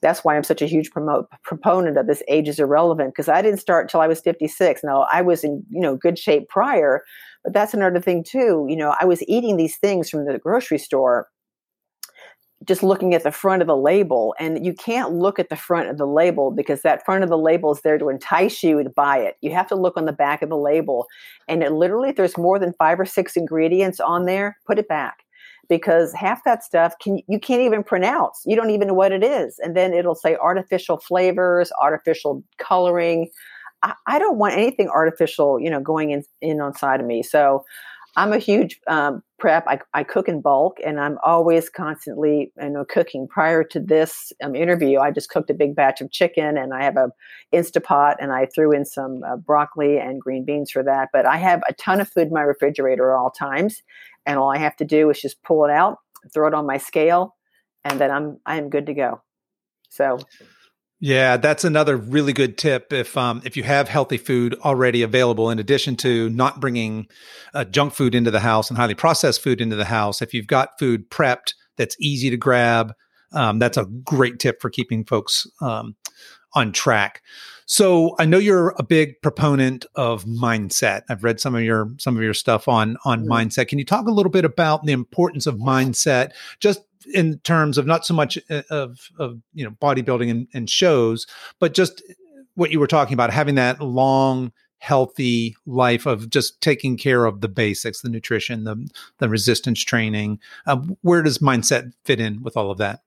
that's 0.00 0.24
why 0.24 0.36
I'm 0.36 0.44
such 0.44 0.62
a 0.62 0.66
huge 0.66 0.90
promote, 0.90 1.26
proponent 1.42 1.98
of 1.98 2.06
this 2.06 2.22
age 2.28 2.48
is 2.48 2.58
irrelevant 2.58 3.14
because 3.14 3.28
I 3.28 3.42
didn't 3.42 3.60
start 3.60 3.84
until 3.84 4.00
I 4.00 4.06
was 4.06 4.20
56. 4.20 4.82
Now 4.84 5.06
I 5.12 5.22
was 5.22 5.44
in 5.44 5.64
you 5.70 5.80
know 5.80 5.96
good 5.96 6.18
shape 6.18 6.48
prior, 6.48 7.02
but 7.44 7.52
that's 7.52 7.74
another 7.74 8.00
thing 8.00 8.24
too. 8.24 8.66
You 8.68 8.76
know 8.76 8.94
I 9.00 9.04
was 9.04 9.22
eating 9.26 9.56
these 9.56 9.76
things 9.76 10.08
from 10.10 10.24
the 10.24 10.38
grocery 10.38 10.78
store, 10.78 11.28
just 12.64 12.82
looking 12.82 13.14
at 13.14 13.22
the 13.22 13.30
front 13.30 13.62
of 13.62 13.68
the 13.68 13.76
label, 13.76 14.34
and 14.38 14.64
you 14.64 14.74
can't 14.74 15.12
look 15.12 15.38
at 15.38 15.48
the 15.48 15.56
front 15.56 15.88
of 15.88 15.96
the 15.96 16.06
label 16.06 16.50
because 16.50 16.82
that 16.82 17.04
front 17.04 17.22
of 17.22 17.30
the 17.30 17.38
label 17.38 17.72
is 17.72 17.80
there 17.82 17.98
to 17.98 18.08
entice 18.08 18.62
you 18.62 18.82
to 18.82 18.90
buy 18.90 19.18
it. 19.18 19.36
You 19.40 19.52
have 19.52 19.68
to 19.68 19.76
look 19.76 19.96
on 19.96 20.06
the 20.06 20.12
back 20.12 20.42
of 20.42 20.48
the 20.48 20.56
label, 20.56 21.06
and 21.46 21.62
it 21.62 21.72
literally 21.72 22.10
if 22.10 22.16
there's 22.16 22.36
more 22.36 22.58
than 22.58 22.74
five 22.78 22.98
or 22.98 23.06
six 23.06 23.36
ingredients 23.36 24.00
on 24.00 24.24
there, 24.24 24.58
put 24.66 24.78
it 24.78 24.88
back 24.88 25.24
because 25.68 26.12
half 26.12 26.42
that 26.44 26.64
stuff 26.64 26.94
can 27.00 27.20
you 27.28 27.38
can't 27.38 27.62
even 27.62 27.84
pronounce. 27.84 28.42
You 28.44 28.56
don't 28.56 28.70
even 28.70 28.88
know 28.88 28.94
what 28.94 29.12
it 29.12 29.22
is, 29.22 29.58
and 29.60 29.76
then 29.76 29.92
it'll 29.92 30.14
say 30.14 30.36
artificial 30.36 30.98
flavors, 30.98 31.70
artificial 31.80 32.42
coloring. 32.58 33.30
I, 33.84 33.94
I 34.08 34.18
don't 34.18 34.38
want 34.38 34.54
anything 34.54 34.88
artificial, 34.88 35.60
you 35.60 35.70
know, 35.70 35.80
going 35.80 36.10
in 36.10 36.24
in 36.40 36.60
inside 36.60 37.00
of 37.00 37.06
me. 37.06 37.22
So 37.22 37.64
I'm 38.18 38.32
a 38.32 38.38
huge 38.38 38.80
um, 38.88 39.22
prep. 39.38 39.64
I, 39.68 39.78
I, 39.94 40.02
cook 40.02 40.28
in 40.28 40.40
bulk, 40.40 40.78
and 40.84 40.98
I'm 40.98 41.18
always 41.24 41.70
constantly, 41.70 42.52
you 42.60 42.70
know, 42.70 42.84
cooking. 42.84 43.28
Prior 43.28 43.62
to 43.62 43.78
this 43.78 44.32
um, 44.42 44.56
interview, 44.56 44.98
I 44.98 45.12
just 45.12 45.30
cooked 45.30 45.50
a 45.50 45.54
big 45.54 45.76
batch 45.76 46.00
of 46.00 46.10
chicken, 46.10 46.58
and 46.58 46.74
I 46.74 46.82
have 46.82 46.96
a 46.96 47.12
Instapot, 47.54 48.16
and 48.18 48.32
I 48.32 48.46
threw 48.46 48.72
in 48.72 48.84
some 48.84 49.22
uh, 49.22 49.36
broccoli 49.36 49.98
and 49.98 50.20
green 50.20 50.44
beans 50.44 50.72
for 50.72 50.82
that. 50.82 51.10
But 51.12 51.26
I 51.26 51.36
have 51.36 51.62
a 51.68 51.74
ton 51.74 52.00
of 52.00 52.08
food 52.08 52.26
in 52.26 52.32
my 52.32 52.40
refrigerator 52.40 53.12
at 53.12 53.16
all 53.16 53.30
times, 53.30 53.84
and 54.26 54.36
all 54.36 54.50
I 54.50 54.58
have 54.58 54.74
to 54.78 54.84
do 54.84 55.08
is 55.10 55.20
just 55.20 55.40
pull 55.44 55.64
it 55.64 55.70
out, 55.70 55.98
throw 56.34 56.48
it 56.48 56.54
on 56.54 56.66
my 56.66 56.78
scale, 56.78 57.36
and 57.84 58.00
then 58.00 58.10
I'm 58.10 58.40
I'm 58.46 58.68
good 58.68 58.86
to 58.86 58.94
go. 58.94 59.22
So 59.90 60.18
yeah, 61.00 61.36
that's 61.36 61.62
another 61.64 61.96
really 61.96 62.32
good 62.32 62.58
tip. 62.58 62.92
If 62.92 63.16
um, 63.16 63.40
if 63.44 63.56
you 63.56 63.62
have 63.62 63.88
healthy 63.88 64.16
food 64.16 64.54
already 64.64 65.02
available, 65.02 65.50
in 65.50 65.58
addition 65.58 65.96
to 65.98 66.28
not 66.30 66.60
bringing 66.60 67.06
uh, 67.54 67.64
junk 67.64 67.94
food 67.94 68.14
into 68.14 68.30
the 68.30 68.40
house 68.40 68.68
and 68.68 68.76
highly 68.76 68.94
processed 68.94 69.42
food 69.42 69.60
into 69.60 69.76
the 69.76 69.84
house, 69.84 70.20
if 70.20 70.34
you've 70.34 70.48
got 70.48 70.78
food 70.78 71.08
prepped 71.08 71.54
that's 71.76 71.96
easy 72.00 72.30
to 72.30 72.36
grab, 72.36 72.94
um, 73.32 73.60
that's 73.60 73.76
a 73.76 73.84
great 73.84 74.40
tip 74.40 74.60
for 74.60 74.70
keeping 74.70 75.04
folks 75.04 75.46
um, 75.60 75.94
on 76.54 76.72
track. 76.72 77.22
So 77.66 78.16
I 78.18 78.24
know 78.24 78.38
you're 78.38 78.74
a 78.78 78.82
big 78.82 79.20
proponent 79.22 79.84
of 79.94 80.24
mindset. 80.24 81.02
I've 81.10 81.22
read 81.22 81.38
some 81.38 81.54
of 81.54 81.62
your 81.62 81.90
some 81.98 82.16
of 82.16 82.22
your 82.22 82.34
stuff 82.34 82.66
on 82.66 82.96
on 83.04 83.20
mm-hmm. 83.20 83.32
mindset. 83.32 83.68
Can 83.68 83.78
you 83.78 83.84
talk 83.84 84.08
a 84.08 84.12
little 84.12 84.32
bit 84.32 84.44
about 84.44 84.84
the 84.84 84.92
importance 84.92 85.46
of 85.46 85.56
mindset, 85.56 86.32
just 86.58 86.80
in 87.14 87.38
terms 87.40 87.78
of 87.78 87.86
not 87.86 88.04
so 88.04 88.14
much 88.14 88.38
uh, 88.50 88.62
of 88.70 89.10
of 89.18 89.40
you 89.54 89.64
know 89.64 89.70
bodybuilding 89.82 90.30
and, 90.30 90.48
and 90.54 90.70
shows, 90.70 91.26
but 91.58 91.74
just 91.74 92.02
what 92.54 92.70
you 92.70 92.80
were 92.80 92.86
talking 92.86 93.14
about, 93.14 93.32
having 93.32 93.54
that 93.54 93.80
long 93.80 94.52
healthy 94.78 95.56
life 95.66 96.06
of 96.06 96.30
just 96.30 96.60
taking 96.60 96.96
care 96.96 97.24
of 97.24 97.40
the 97.40 97.48
basics, 97.48 98.00
the 98.00 98.08
nutrition, 98.08 98.64
the 98.64 98.88
the 99.18 99.28
resistance 99.28 99.84
training. 99.84 100.38
Uh, 100.66 100.76
where 101.02 101.22
does 101.22 101.38
mindset 101.38 101.92
fit 102.04 102.20
in 102.20 102.42
with 102.42 102.56
all 102.56 102.70
of 102.70 102.78
that? 102.78 103.00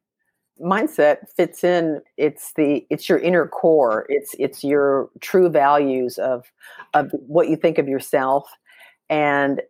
mindset 0.62 1.28
fits 1.36 1.64
in 1.64 2.02
it's 2.18 2.54
the 2.54 2.86
it's 2.92 3.10
your 3.10 3.18
inner 3.18 3.48
core 3.48 4.06
it's 4.10 4.36
it's 4.38 4.64
your 4.64 5.10
true 5.20 5.50
values 5.50 6.20
of 6.20 6.52
of 6.94 7.10
what 7.14 7.50
you 7.50 7.56
think 7.56 7.80
of 7.80 7.88
yourself 7.88 8.48
and 9.10 9.62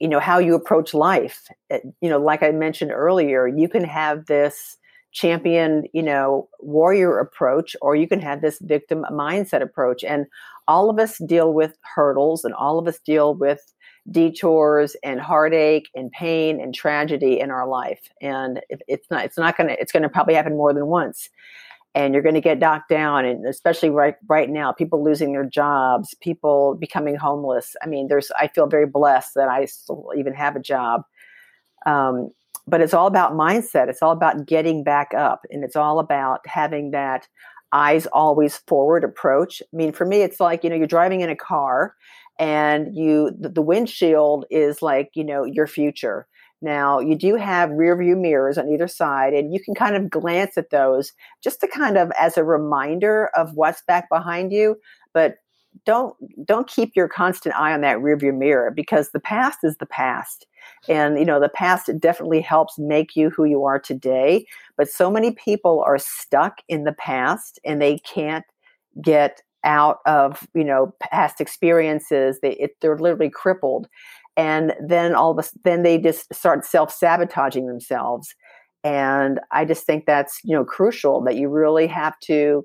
you 0.00 0.08
know 0.08 0.20
how 0.20 0.38
you 0.38 0.54
approach 0.54 0.94
life. 0.94 1.46
Eh, 1.70 1.80
you 2.00 2.08
know 2.08 2.18
like 2.18 2.42
i 2.42 2.50
mentioned 2.50 2.90
earlier 2.92 3.46
you 3.46 3.68
can 3.68 3.84
have 3.84 4.26
this 4.26 4.76
champion 5.12 5.84
you 5.92 6.02
know 6.02 6.48
warrior 6.60 7.18
approach 7.18 7.74
or 7.82 7.96
you 7.96 8.06
can 8.06 8.20
have 8.20 8.40
this 8.40 8.58
victim 8.60 9.04
mindset 9.12 9.62
approach. 9.62 10.04
And 10.04 10.26
all 10.68 10.88
of 10.90 10.98
us 10.98 11.18
deal 11.26 11.52
with 11.52 11.76
hurdles 11.94 12.44
and 12.44 12.54
all 12.54 12.78
of 12.78 12.86
us 12.86 12.98
deal 13.00 13.34
with 13.34 13.60
detours 14.10 14.96
and 15.02 15.20
heartache 15.20 15.88
and 15.94 16.10
pain 16.12 16.60
and 16.60 16.74
tragedy 16.74 17.38
in 17.40 17.50
our 17.50 17.68
life. 17.68 18.00
And 18.22 18.60
it's 18.68 19.10
not 19.10 19.24
it's 19.24 19.38
not 19.38 19.56
going 19.56 19.68
to 19.68 19.80
it's 19.80 19.92
going 19.92 20.02
to 20.04 20.08
probably 20.08 20.34
happen 20.34 20.56
more 20.56 20.72
than 20.72 20.86
once 20.86 21.28
and 21.94 22.14
you're 22.14 22.22
going 22.22 22.34
to 22.34 22.40
get 22.40 22.58
knocked 22.58 22.88
down 22.88 23.24
and 23.24 23.46
especially 23.46 23.90
right 23.90 24.14
right 24.28 24.48
now 24.48 24.72
people 24.72 25.02
losing 25.02 25.32
their 25.32 25.44
jobs 25.44 26.14
people 26.20 26.76
becoming 26.78 27.16
homeless. 27.16 27.74
I 27.82 27.86
mean 27.86 28.08
there's 28.08 28.30
i 28.38 28.48
feel 28.48 28.66
very 28.66 28.86
blessed 28.86 29.32
that 29.34 29.48
i 29.48 29.64
still 29.64 30.10
even 30.16 30.34
have 30.34 30.56
a 30.56 30.60
job. 30.60 31.02
Um, 31.86 32.30
but 32.66 32.80
it's 32.80 32.94
all 32.94 33.06
about 33.06 33.32
mindset. 33.32 33.88
It's 33.88 34.02
all 34.02 34.12
about 34.12 34.46
getting 34.46 34.84
back 34.84 35.12
up 35.14 35.40
and 35.50 35.64
it's 35.64 35.76
all 35.76 35.98
about 35.98 36.40
having 36.46 36.92
that 36.92 37.26
eyes 37.72 38.06
always 38.06 38.58
forward 38.68 39.04
approach. 39.04 39.62
I 39.62 39.76
mean 39.76 39.92
for 39.92 40.06
me 40.06 40.22
it's 40.22 40.40
like 40.40 40.64
you 40.64 40.70
know 40.70 40.76
you're 40.76 40.86
driving 40.86 41.20
in 41.20 41.30
a 41.30 41.36
car 41.36 41.94
and 42.38 42.96
you 42.96 43.32
the, 43.38 43.48
the 43.48 43.62
windshield 43.62 44.46
is 44.50 44.82
like 44.82 45.10
you 45.14 45.24
know 45.24 45.44
your 45.44 45.66
future 45.66 46.26
now 46.62 47.00
you 47.00 47.16
do 47.16 47.36
have 47.36 47.70
rear 47.70 47.96
view 47.96 48.16
mirrors 48.16 48.58
on 48.58 48.68
either 48.68 48.88
side 48.88 49.32
and 49.32 49.52
you 49.52 49.60
can 49.60 49.74
kind 49.74 49.96
of 49.96 50.10
glance 50.10 50.56
at 50.58 50.70
those 50.70 51.12
just 51.42 51.60
to 51.60 51.68
kind 51.68 51.96
of 51.96 52.10
as 52.18 52.36
a 52.36 52.44
reminder 52.44 53.30
of 53.36 53.54
what's 53.54 53.82
back 53.82 54.08
behind 54.08 54.52
you 54.52 54.76
but 55.12 55.36
don't 55.84 56.14
don't 56.44 56.68
keep 56.68 56.94
your 56.96 57.08
constant 57.08 57.54
eye 57.54 57.72
on 57.72 57.80
that 57.80 58.00
rear 58.00 58.16
view 58.16 58.32
mirror 58.32 58.70
because 58.70 59.10
the 59.10 59.20
past 59.20 59.58
is 59.62 59.76
the 59.76 59.86
past. 59.86 60.46
And 60.88 61.18
you 61.18 61.24
know 61.24 61.40
the 61.40 61.48
past 61.48 61.90
definitely 61.98 62.40
helps 62.40 62.78
make 62.78 63.16
you 63.16 63.30
who 63.30 63.44
you 63.44 63.64
are 63.64 63.78
today 63.78 64.46
but 64.76 64.88
so 64.88 65.10
many 65.10 65.32
people 65.32 65.82
are 65.86 65.98
stuck 65.98 66.58
in 66.68 66.84
the 66.84 66.92
past 66.92 67.58
and 67.64 67.80
they 67.80 67.98
can't 67.98 68.44
get 69.00 69.42
out 69.64 69.98
of 70.06 70.46
you 70.54 70.64
know 70.64 70.94
past 71.00 71.40
experiences. 71.40 72.38
They 72.40 72.52
it, 72.52 72.76
they're 72.80 72.98
literally 72.98 73.30
crippled 73.30 73.88
and 74.36 74.74
then 74.86 75.14
all 75.14 75.32
of 75.38 75.44
a 75.44 75.48
then 75.64 75.82
they 75.82 75.98
just 75.98 76.32
start 76.34 76.64
self-sabotaging 76.64 77.66
themselves. 77.66 78.34
And 78.82 79.40
i 79.50 79.64
just 79.64 79.84
think 79.84 80.06
that's 80.06 80.40
you 80.44 80.56
know 80.56 80.64
crucial 80.64 81.22
that 81.24 81.36
you 81.36 81.48
really 81.48 81.86
have 81.86 82.18
to 82.20 82.64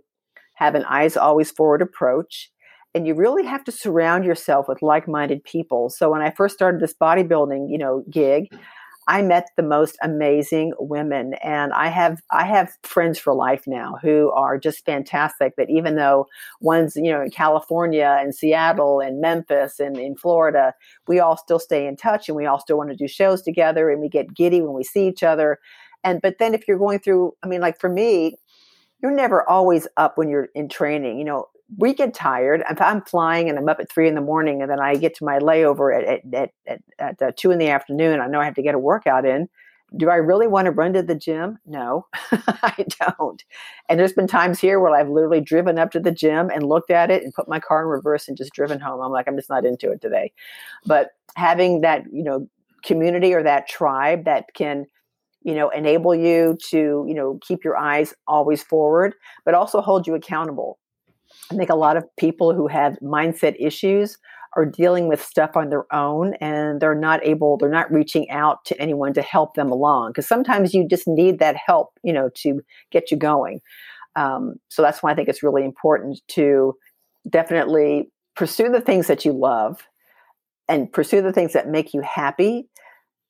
have 0.56 0.76
an 0.76 0.86
eyes 0.86 1.18
always 1.18 1.52
forward 1.52 1.82
approach. 1.82 2.50
And 2.94 3.06
you 3.06 3.14
really 3.14 3.46
have 3.46 3.66
to 3.66 3.74
surround 3.74 4.24
yourself 4.24 4.70
with 4.70 4.82
like-minded 4.82 5.44
people. 5.44 5.90
So 5.90 6.12
when 6.12 6.22
i 6.22 6.32
first 6.32 6.56
started 6.56 6.82
this 6.82 6.96
bodybuilding 7.02 7.70
you 7.70 7.78
know 7.78 8.04
gig 8.10 8.48
I 9.08 9.22
met 9.22 9.50
the 9.56 9.64
most 9.64 9.98
amazing 10.02 10.74
women 10.80 11.36
and 11.44 11.72
I 11.74 11.90
have 11.90 12.22
I 12.32 12.46
have 12.46 12.76
friends 12.82 13.20
for 13.20 13.36
life 13.36 13.64
now 13.68 13.98
who 14.02 14.32
are 14.32 14.58
just 14.58 14.84
fantastic 14.84 15.56
that 15.58 15.70
even 15.70 15.96
though 15.96 16.28
one's 16.60 16.96
you 16.96 17.12
know 17.12 17.22
in 17.22 17.30
California 17.30 18.18
and 18.20 18.34
Seattle 18.34 19.00
and 19.00 19.22
Memphis 19.22 19.80
and 19.80 19.98
in 19.98 20.16
Florida 20.16 20.74
we 21.08 21.20
all 21.20 21.38
still 21.38 21.60
stay 21.60 21.86
in 21.86 21.96
touch 21.96 22.28
and 22.28 22.36
we 22.36 22.48
all 22.48 22.60
still 22.60 22.78
want 22.78 22.90
to 22.90 22.96
do 22.96 23.08
shows 23.08 23.44
together 23.44 23.92
and 23.92 24.02
we 24.02 24.10
get 24.10 24.34
giddy 24.34 24.62
when 24.62 24.74
we 24.74 24.84
see 24.84 25.08
each 25.08 25.22
other. 25.24 25.60
And 26.04 26.20
but 26.22 26.40
then 26.40 26.56
if 26.56 26.68
you're 26.68 26.80
going 26.80 27.00
through 27.00 27.34
I 27.44 27.48
mean 27.48 27.62
like 27.62 27.80
for 27.80 27.90
me 27.90 28.38
you're 29.04 29.14
never 29.14 29.48
always 29.48 29.88
up 29.98 30.18
when 30.18 30.30
you're 30.30 30.50
in 30.56 30.68
training 30.68 31.20
you 31.20 31.26
know 31.26 31.48
we 31.78 31.94
get 31.94 32.14
tired. 32.14 32.64
If 32.70 32.80
I'm 32.82 33.02
flying 33.02 33.50
and 33.50 33.58
I'm 33.58 33.70
up 33.70 33.80
at 33.80 33.92
three 33.92 34.08
in 34.08 34.16
the 34.16 34.22
morning 34.22 34.62
and 34.62 34.70
then 34.70 34.80
I 34.80 34.96
get 34.96 35.16
to 35.16 35.26
my 35.26 35.40
layover 35.40 35.98
at, 35.98 36.06
at, 36.06 36.34
at, 36.34 36.52
at, 36.68 36.82
at 37.00 37.22
uh, 37.22 37.32
two 37.36 37.52
in 37.52 37.58
the 37.58 37.70
afternoon, 37.70 38.20
I 38.20 38.28
know 38.28 38.40
I 38.40 38.46
have 38.46 38.56
to 38.56 38.62
get 38.62 38.76
a 38.76 38.80
workout 38.80 39.26
in. 39.26 39.50
Do 39.98 40.10
I 40.10 40.16
really 40.16 40.48
want 40.48 40.66
to 40.66 40.72
run 40.72 40.94
to 40.94 41.04
the 41.04 41.16
gym? 41.16 41.58
No, 41.66 42.08
I 42.32 42.86
don't. 43.00 43.44
And 43.88 44.00
there's 44.00 44.14
been 44.14 44.28
times 44.28 44.60
here 44.60 44.80
where 44.80 44.94
I've 44.94 45.10
literally 45.10 45.42
driven 45.42 45.80
up 45.80 45.92
to 45.92 46.00
the 46.00 46.12
gym 46.12 46.50
and 46.50 46.68
looked 46.68 46.92
at 46.92 47.12
it 47.12 47.24
and 47.24 47.34
put 47.34 47.48
my 47.48 47.60
car 47.60 47.84
in 47.84 47.88
reverse 47.88 48.28
and 48.28 48.36
just 48.36 48.54
driven 48.54 48.80
home. 48.80 49.02
I'm 49.02 49.12
like, 49.12 49.28
I'm 49.28 49.38
just 49.38 49.50
not 49.50 49.66
into 49.66 49.92
it 49.92 50.02
today. 50.02 50.34
But 50.86 51.12
having 51.36 51.82
that, 51.82 52.04
you 52.12 52.24
know, 52.24 52.48
community 52.84 53.34
or 53.34 53.44
that 53.44 53.68
tribe 53.68 54.26
that 54.26 54.46
can 54.54 54.86
you 55.42 55.56
know 55.56 55.70
enable 55.70 56.14
you 56.14 56.58
to 56.70 57.06
you 57.08 57.14
know 57.14 57.40
keep 57.42 57.64
your 57.64 57.78
eyes 57.78 58.14
always 58.28 58.62
forward 58.62 59.16
but 59.44 59.54
also 59.54 59.82
hold 59.82 60.06
you 60.06 60.14
accountable 60.14 60.78
I 61.52 61.56
think 61.56 61.70
a 61.70 61.76
lot 61.76 61.98
of 61.98 62.04
people 62.18 62.54
who 62.54 62.68
have 62.68 62.98
mindset 63.02 63.56
issues 63.60 64.18
are 64.56 64.66
dealing 64.66 65.08
with 65.08 65.22
stuff 65.22 65.56
on 65.56 65.70
their 65.70 65.86
own 65.94 66.34
and 66.36 66.80
they're 66.80 66.96
not 66.96 67.26
able, 67.26 67.58
they're 67.58 67.70
not 67.70 67.92
reaching 67.92 68.30
out 68.30 68.64
to 68.66 68.82
anyone 68.82 69.14
to 69.14 69.22
help 69.22 69.54
them 69.56 69.70
along. 69.70 70.12
Because 70.12 70.28
sometimes 70.28 70.74
you 70.74 70.88
just 70.88 71.08
need 71.08 71.40
that 71.40 71.56
help, 71.58 71.90
you 72.04 72.14
know, 72.14 72.30
to 72.36 72.62
get 72.92 73.12
you 73.12 73.18
going. 73.18 73.60
Um, 74.16 74.56
so 74.70 74.82
that's 74.82 75.04
why 75.04 75.12
I 75.12 75.16
think 75.16 75.28
it's 75.28 75.44
really 75.44 75.66
important 75.66 76.22
to 76.30 76.76
definitely 77.30 78.10
pursue 78.36 78.70
the 78.70 78.82
things 78.82 79.08
that 79.08 79.26
you 79.26 79.34
love 79.34 79.82
and 80.68 80.92
pursue 80.92 81.22
the 81.22 81.34
things 81.34 81.54
that 81.54 81.70
make 81.70 81.94
you 81.94 82.02
happy 82.02 82.70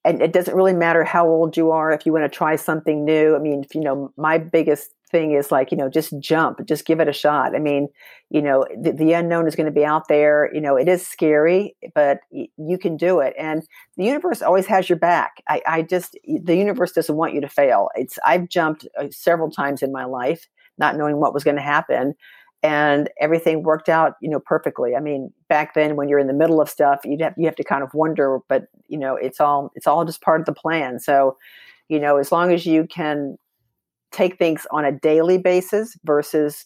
and 0.05 0.21
it 0.21 0.31
doesn't 0.31 0.55
really 0.55 0.73
matter 0.73 1.03
how 1.03 1.27
old 1.27 1.57
you 1.57 1.71
are 1.71 1.91
if 1.91 2.05
you 2.05 2.13
want 2.13 2.23
to 2.23 2.29
try 2.29 2.55
something 2.55 3.03
new 3.03 3.35
i 3.35 3.39
mean 3.39 3.63
if, 3.63 3.75
you 3.75 3.81
know 3.81 4.11
my 4.17 4.37
biggest 4.37 4.93
thing 5.11 5.31
is 5.33 5.51
like 5.51 5.71
you 5.71 5.77
know 5.77 5.89
just 5.89 6.13
jump 6.19 6.59
just 6.65 6.85
give 6.85 6.99
it 6.99 7.07
a 7.07 7.13
shot. 7.13 7.55
I 7.55 7.59
mean 7.59 7.87
you 8.29 8.41
know 8.41 8.65
the, 8.79 8.91
the 8.91 9.13
unknown 9.13 9.47
is 9.47 9.55
going 9.55 9.67
to 9.67 9.71
be 9.71 9.85
out 9.85 10.07
there 10.07 10.49
you 10.53 10.61
know 10.61 10.75
it 10.75 10.87
is 10.87 11.05
scary 11.05 11.75
but 11.93 12.19
y- 12.31 12.47
you 12.57 12.77
can 12.77 12.97
do 12.97 13.19
it 13.19 13.33
and 13.37 13.63
the 13.97 14.05
universe 14.05 14.41
always 14.41 14.65
has 14.67 14.89
your 14.89 14.97
back. 14.97 15.43
I, 15.47 15.61
I 15.67 15.81
just 15.83 16.17
the 16.25 16.55
universe 16.55 16.91
doesn't 16.91 17.15
want 17.15 17.33
you 17.33 17.41
to 17.41 17.49
fail. 17.49 17.89
It's 17.95 18.17
i've 18.25 18.49
jumped 18.49 18.87
uh, 18.99 19.07
several 19.11 19.51
times 19.51 19.81
in 19.81 19.91
my 19.91 20.05
life 20.05 20.47
not 20.77 20.97
knowing 20.97 21.17
what 21.19 21.33
was 21.33 21.43
going 21.43 21.55
to 21.55 21.61
happen 21.61 22.13
and 22.63 23.09
everything 23.21 23.61
worked 23.63 23.89
out 23.89 24.13
you 24.21 24.29
know 24.29 24.39
perfectly. 24.39 24.95
I 24.95 24.99
mean 24.99 25.31
back 25.49 25.73
then 25.75 25.95
when 25.95 26.09
you're 26.09 26.19
in 26.19 26.27
the 26.27 26.33
middle 26.33 26.59
of 26.61 26.69
stuff 26.69 26.99
you 27.05 27.17
have 27.21 27.33
you 27.37 27.45
have 27.45 27.55
to 27.57 27.63
kind 27.63 27.83
of 27.83 27.93
wonder 27.93 28.39
but 28.49 28.63
you 28.87 28.97
know 28.97 29.15
it's 29.15 29.39
all 29.39 29.71
it's 29.75 29.87
all 29.87 30.03
just 30.03 30.21
part 30.21 30.39
of 30.39 30.45
the 30.45 30.53
plan. 30.53 30.99
So 30.99 31.37
you 31.89 31.99
know 31.99 32.17
as 32.17 32.31
long 32.31 32.51
as 32.51 32.65
you 32.65 32.87
can 32.87 33.37
take 34.15 34.37
things 34.37 34.65
on 34.71 34.85
a 34.85 34.91
daily 34.91 35.37
basis 35.37 35.97
versus 36.05 36.65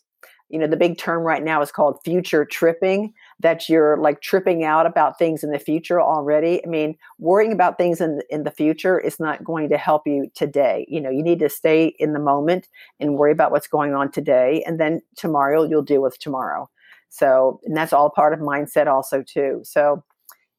you 0.49 0.57
know 0.57 0.67
the 0.67 0.77
big 0.77 0.97
term 0.97 1.21
right 1.21 1.43
now 1.43 1.61
is 1.61 1.71
called 1.71 1.99
future 2.03 2.43
tripping. 2.43 3.13
That 3.39 3.69
you're 3.69 3.97
like 3.97 4.21
tripping 4.21 4.63
out 4.63 4.85
about 4.85 5.17
things 5.17 5.43
in 5.43 5.51
the 5.51 5.59
future 5.59 6.01
already. 6.01 6.63
I 6.65 6.69
mean 6.69 6.95
worrying 7.19 7.51
about 7.51 7.77
things 7.77 8.01
in 8.01 8.21
in 8.29 8.43
the 8.43 8.51
future 8.51 8.99
is 8.99 9.19
not 9.19 9.43
going 9.43 9.69
to 9.69 9.77
help 9.77 10.03
you 10.05 10.29
today. 10.35 10.85
You 10.89 11.01
know 11.01 11.09
you 11.09 11.23
need 11.23 11.39
to 11.39 11.49
stay 11.49 11.95
in 11.99 12.13
the 12.13 12.19
moment 12.19 12.67
and 12.99 13.15
worry 13.15 13.31
about 13.31 13.51
what's 13.51 13.67
going 13.67 13.93
on 13.93 14.11
today 14.11 14.63
and 14.65 14.79
then 14.79 15.01
tomorrow 15.15 15.63
you'll 15.63 15.83
deal 15.83 16.01
with 16.01 16.17
tomorrow. 16.19 16.69
So 17.09 17.59
and 17.65 17.75
that's 17.77 17.93
all 17.93 18.09
part 18.09 18.33
of 18.33 18.39
mindset 18.39 18.87
also 18.87 19.23
too. 19.23 19.61
So 19.63 20.03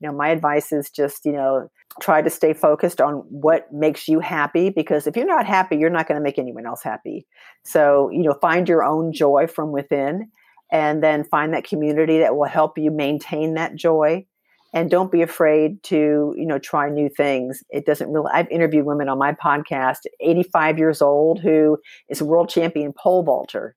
you 0.00 0.08
know 0.08 0.16
my 0.16 0.28
advice 0.28 0.72
is 0.72 0.90
just 0.90 1.24
you 1.24 1.32
know 1.32 1.68
try 2.00 2.22
to 2.22 2.30
stay 2.30 2.52
focused 2.52 3.00
on 3.00 3.14
what 3.28 3.72
makes 3.72 4.08
you 4.08 4.20
happy 4.20 4.70
because 4.70 5.06
if 5.06 5.16
you're 5.16 5.26
not 5.26 5.46
happy 5.46 5.76
you're 5.76 5.90
not 5.90 6.08
going 6.08 6.18
to 6.18 6.22
make 6.22 6.38
anyone 6.38 6.66
else 6.66 6.82
happy. 6.82 7.26
So 7.64 8.10
you 8.10 8.22
know 8.22 8.34
find 8.40 8.68
your 8.68 8.82
own 8.82 9.12
joy 9.12 9.46
from 9.46 9.72
within 9.72 10.30
and 10.72 11.02
then 11.02 11.24
find 11.24 11.52
that 11.52 11.64
community 11.64 12.18
that 12.20 12.36
will 12.36 12.48
help 12.48 12.78
you 12.78 12.90
maintain 12.90 13.54
that 13.54 13.74
joy. 13.74 14.26
And 14.72 14.88
don't 14.88 15.10
be 15.10 15.22
afraid 15.22 15.82
to 15.84 16.34
you 16.36 16.46
know 16.46 16.58
try 16.58 16.88
new 16.88 17.08
things. 17.08 17.62
It 17.70 17.84
doesn't 17.86 18.10
really 18.10 18.30
i've 18.32 18.50
interviewed 18.50 18.86
women 18.86 19.08
on 19.08 19.18
my 19.18 19.32
podcast 19.32 19.98
85 20.20 20.78
years 20.78 21.02
old 21.02 21.40
who 21.40 21.78
is 22.08 22.20
a 22.20 22.24
world 22.24 22.48
champion 22.48 22.92
pole 22.96 23.22
vaulter. 23.22 23.76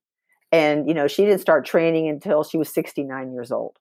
And 0.51 0.87
you 0.87 0.93
know 0.93 1.07
she 1.07 1.25
didn't 1.25 1.41
start 1.41 1.65
training 1.65 2.07
until 2.07 2.43
she 2.43 2.57
was 2.57 2.73
69 2.73 3.33
years 3.33 3.51
old. 3.51 3.77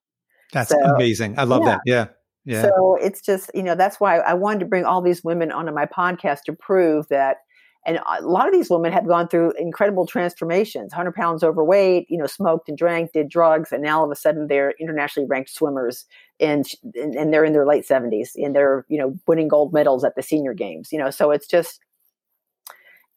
That's 0.53 0.71
so, 0.71 0.79
amazing. 0.81 1.39
I 1.39 1.45
love 1.45 1.63
yeah. 1.63 1.69
that. 1.69 1.81
Yeah 1.87 2.07
yeah. 2.45 2.63
So 2.63 2.97
it's 3.01 3.21
just, 3.21 3.51
you 3.55 3.63
know, 3.63 3.75
that's 3.75 4.01
why 4.01 4.19
I 4.19 4.35
wanted 4.35 4.61
to 4.61 4.67
bring 4.67 4.85
all 4.85 5.01
these 5.01 5.23
women 5.23 5.53
onto 5.53 5.73
my 5.73 5.87
podcast 5.87 6.43
to 6.47 6.53
prove 6.53 7.09
that. 7.09 7.39
And 7.85 7.99
a 7.99 8.25
lot 8.25 8.47
of 8.47 8.53
these 8.53 8.71
women 8.71 8.93
have 8.93 9.09
gone 9.09 9.27
through 9.27 9.55
incredible 9.59 10.07
transformations 10.07 10.93
100 10.93 11.15
pounds 11.15 11.43
overweight, 11.43 12.07
you 12.09 12.17
know, 12.17 12.27
smoked 12.27 12.69
and 12.69 12.79
drank, 12.79 13.13
did 13.13 13.29
drugs, 13.29 13.73
and 13.73 13.83
now 13.83 13.99
all 13.99 14.05
of 14.05 14.11
a 14.13 14.17
sudden 14.17 14.47
they're 14.47 14.75
internationally 14.81 15.27
ranked 15.29 15.51
swimmers 15.51 16.05
and, 16.39 16.65
and 16.95 17.33
they're 17.33 17.45
in 17.45 17.53
their 17.53 17.67
late 17.67 17.85
70s 17.89 18.31
and 18.37 18.55
they're, 18.55 18.87
you 18.89 18.99
know, 18.99 19.19
winning 19.27 19.49
gold 19.49 19.73
medals 19.73 20.05
at 20.05 20.15
the 20.15 20.23
senior 20.23 20.55
games, 20.55 20.91
you 20.93 20.99
know. 20.99 21.11
So 21.11 21.33
it's 21.33 21.49
just, 21.49 21.81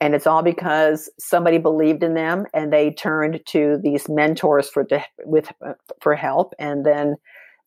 and 0.02 0.16
it's 0.16 0.28
all 0.28 0.42
because 0.42 1.12
somebody 1.20 1.60
believed 1.60 2.04
in 2.04 2.16
them 2.16 2.46
and 2.54 2.74
they 2.74 2.92
turned 2.92 3.42
to 3.48 3.80
these 3.84 4.10
mentors 4.10 4.68
for 4.68 4.88
with 5.26 5.52
uh, 5.66 5.74
for 6.02 6.16
help 6.16 6.54
and 6.60 6.86
then 6.86 7.16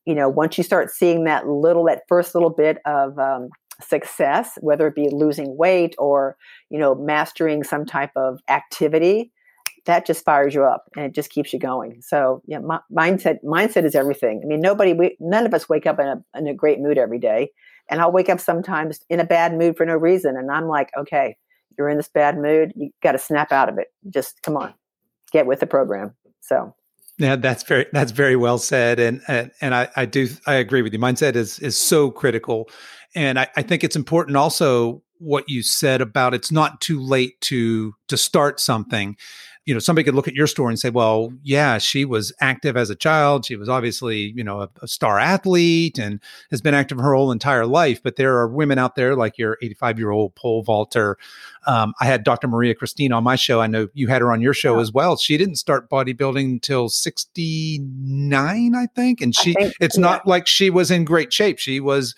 you 0.09 0.15
know, 0.15 0.27
once 0.27 0.57
you 0.57 0.65
start 0.65 0.91
seeing 0.91 1.25
that 1.25 1.47
little, 1.47 1.85
that 1.85 2.05
first 2.09 2.35
little 2.35 2.49
bit 2.49 2.79
of 2.87 3.19
um, 3.19 3.51
success, 3.79 4.57
whether 4.63 4.87
it 4.87 4.95
be 4.95 5.11
losing 5.13 5.59
weight 5.59 5.95
or, 5.99 6.35
you 6.71 6.79
know, 6.79 6.95
mastering 6.95 7.63
some 7.63 7.85
type 7.85 8.13
of 8.17 8.41
activity, 8.49 9.31
that 9.85 10.07
just 10.07 10.25
fires 10.25 10.55
you 10.55 10.65
up 10.65 10.85
and 10.97 11.05
it 11.05 11.15
just 11.15 11.29
keeps 11.29 11.53
you 11.53 11.59
going. 11.59 12.01
So, 12.01 12.41
yeah, 12.47 12.59
mindset 12.91 13.37
mindset 13.45 13.85
is 13.85 13.95
everything. 13.95 14.41
I 14.43 14.47
mean, 14.47 14.63
nobody, 14.63 14.95
we, 14.95 15.15
none 15.21 15.45
of 15.45 15.53
us 15.53 15.69
wake 15.69 15.87
up 15.87 16.01
in 16.01 16.07
a, 16.07 16.25
in 16.35 16.47
a 16.47 16.55
great 16.55 16.81
mood 16.81 16.97
every 16.97 17.19
day. 17.19 17.51
And 17.91 18.01
I'll 18.01 18.13
wake 18.13 18.31
up 18.31 18.41
sometimes 18.41 19.01
in 19.11 19.21
a 19.21 19.25
bad 19.25 19.59
mood 19.59 19.77
for 19.77 19.85
no 19.85 19.97
reason. 19.97 20.39
And 20.39 20.51
I'm 20.51 20.69
like, 20.69 20.89
okay, 20.97 21.37
you're 21.77 21.91
in 21.91 21.99
this 21.99 22.09
bad 22.09 22.39
mood. 22.39 22.73
You 22.77 22.93
got 23.03 23.13
to 23.13 23.19
snap 23.19 23.53
out 23.53 23.69
of 23.69 23.77
it. 23.77 23.89
Just 24.09 24.41
come 24.41 24.57
on, 24.57 24.73
get 25.33 25.45
with 25.45 25.61
the 25.61 25.67
program. 25.67 26.15
So, 26.41 26.75
yeah, 27.19 27.37
that's 27.37 27.65
very 27.65 27.87
that's 27.93 28.13
very 28.13 28.37
well 28.37 28.59
said, 28.59 29.01
and 29.01 29.21
and, 29.27 29.51
and 29.61 29.75
I, 29.75 29.89
I 29.97 30.05
do 30.07 30.29
I 30.47 30.55
agree 30.55 30.83
with 30.83 30.93
you. 30.93 30.99
Mindset 30.99 31.35
is 31.35 31.59
is 31.59 31.79
so 31.79 32.11
critical, 32.11 32.69
and 33.15 33.39
I, 33.39 33.49
I 33.57 33.63
think 33.63 33.83
it's 33.83 33.97
important 33.97 34.37
also 34.37 35.03
what 35.19 35.49
you 35.49 35.63
said 35.65 36.01
about 36.01 36.33
it's 36.33 36.53
not 36.53 36.81
too 36.81 37.01
late 37.01 37.41
to 37.41 37.93
to 38.07 38.17
start 38.17 38.61
something 38.61 39.17
you 39.69 39.75
know 39.75 39.81
somebody 39.81 40.03
could 40.03 40.15
look 40.15 40.27
at 40.27 40.35
your 40.35 40.47
story 40.47 40.73
and 40.73 40.81
say 40.81 40.89
well 40.89 41.31
yeah 41.43 41.77
she 41.77 42.07
was 42.07 42.33
active 42.41 42.75
as 42.75 42.89
a 42.89 42.97
child. 42.97 43.45
She 43.45 43.55
was 43.55 43.69
obviously 43.69 44.33
you 44.35 44.43
know 44.43 44.63
a, 44.63 44.71
a, 44.81 44.89
star 44.89 45.19
athlete 45.19 45.99
and 45.99 46.23
has 46.51 46.63
been 46.63 46.73
active 46.73 46.99
her 46.99 47.15
whole 47.15 47.31
entire 47.31 47.67
life 47.67 48.03
but 48.03 48.17
there 48.17 48.39
are 48.39 48.49
women 48.49 48.79
out 48.79 48.95
there 48.95 49.15
like 49.15 49.37
your 49.37 49.59
85 49.61 49.99
year 49.99 50.11
old 50.11 50.35
pole 50.35 50.63
vaulter. 50.63 51.19
Um, 51.67 51.93
i 52.01 52.07
had 52.07 52.25
dr 52.25 52.49
maria 52.49 52.75
christine 52.75 53.13
on 53.13 53.23
my 53.23 53.37
show. 53.37 53.61
I 53.61 53.67
know 53.67 53.89
you 53.93 54.09
had 54.09 54.23
her 54.23 54.33
on 54.33 54.41
your 54.41 54.55
show 54.55 54.77
yeah. 54.77 54.81
as 54.81 54.91
well. 54.91 55.19
She 55.19 55.37
didn't 55.37 55.57
start 55.57 55.91
bodybuilding 55.91 56.45
until 56.45 56.89
69 56.89 58.75
i 58.75 58.87
think 58.87 59.21
and 59.21 59.35
she 59.35 59.53
think, 59.53 59.75
it's 59.81 59.99
yeah. 59.99 60.03
not 60.03 60.27
like 60.27 60.47
she 60.47 60.71
was 60.71 60.91
in 60.91 61.05
great 61.05 61.31
shape. 61.31 61.59
She 61.59 61.79
was 61.79 62.15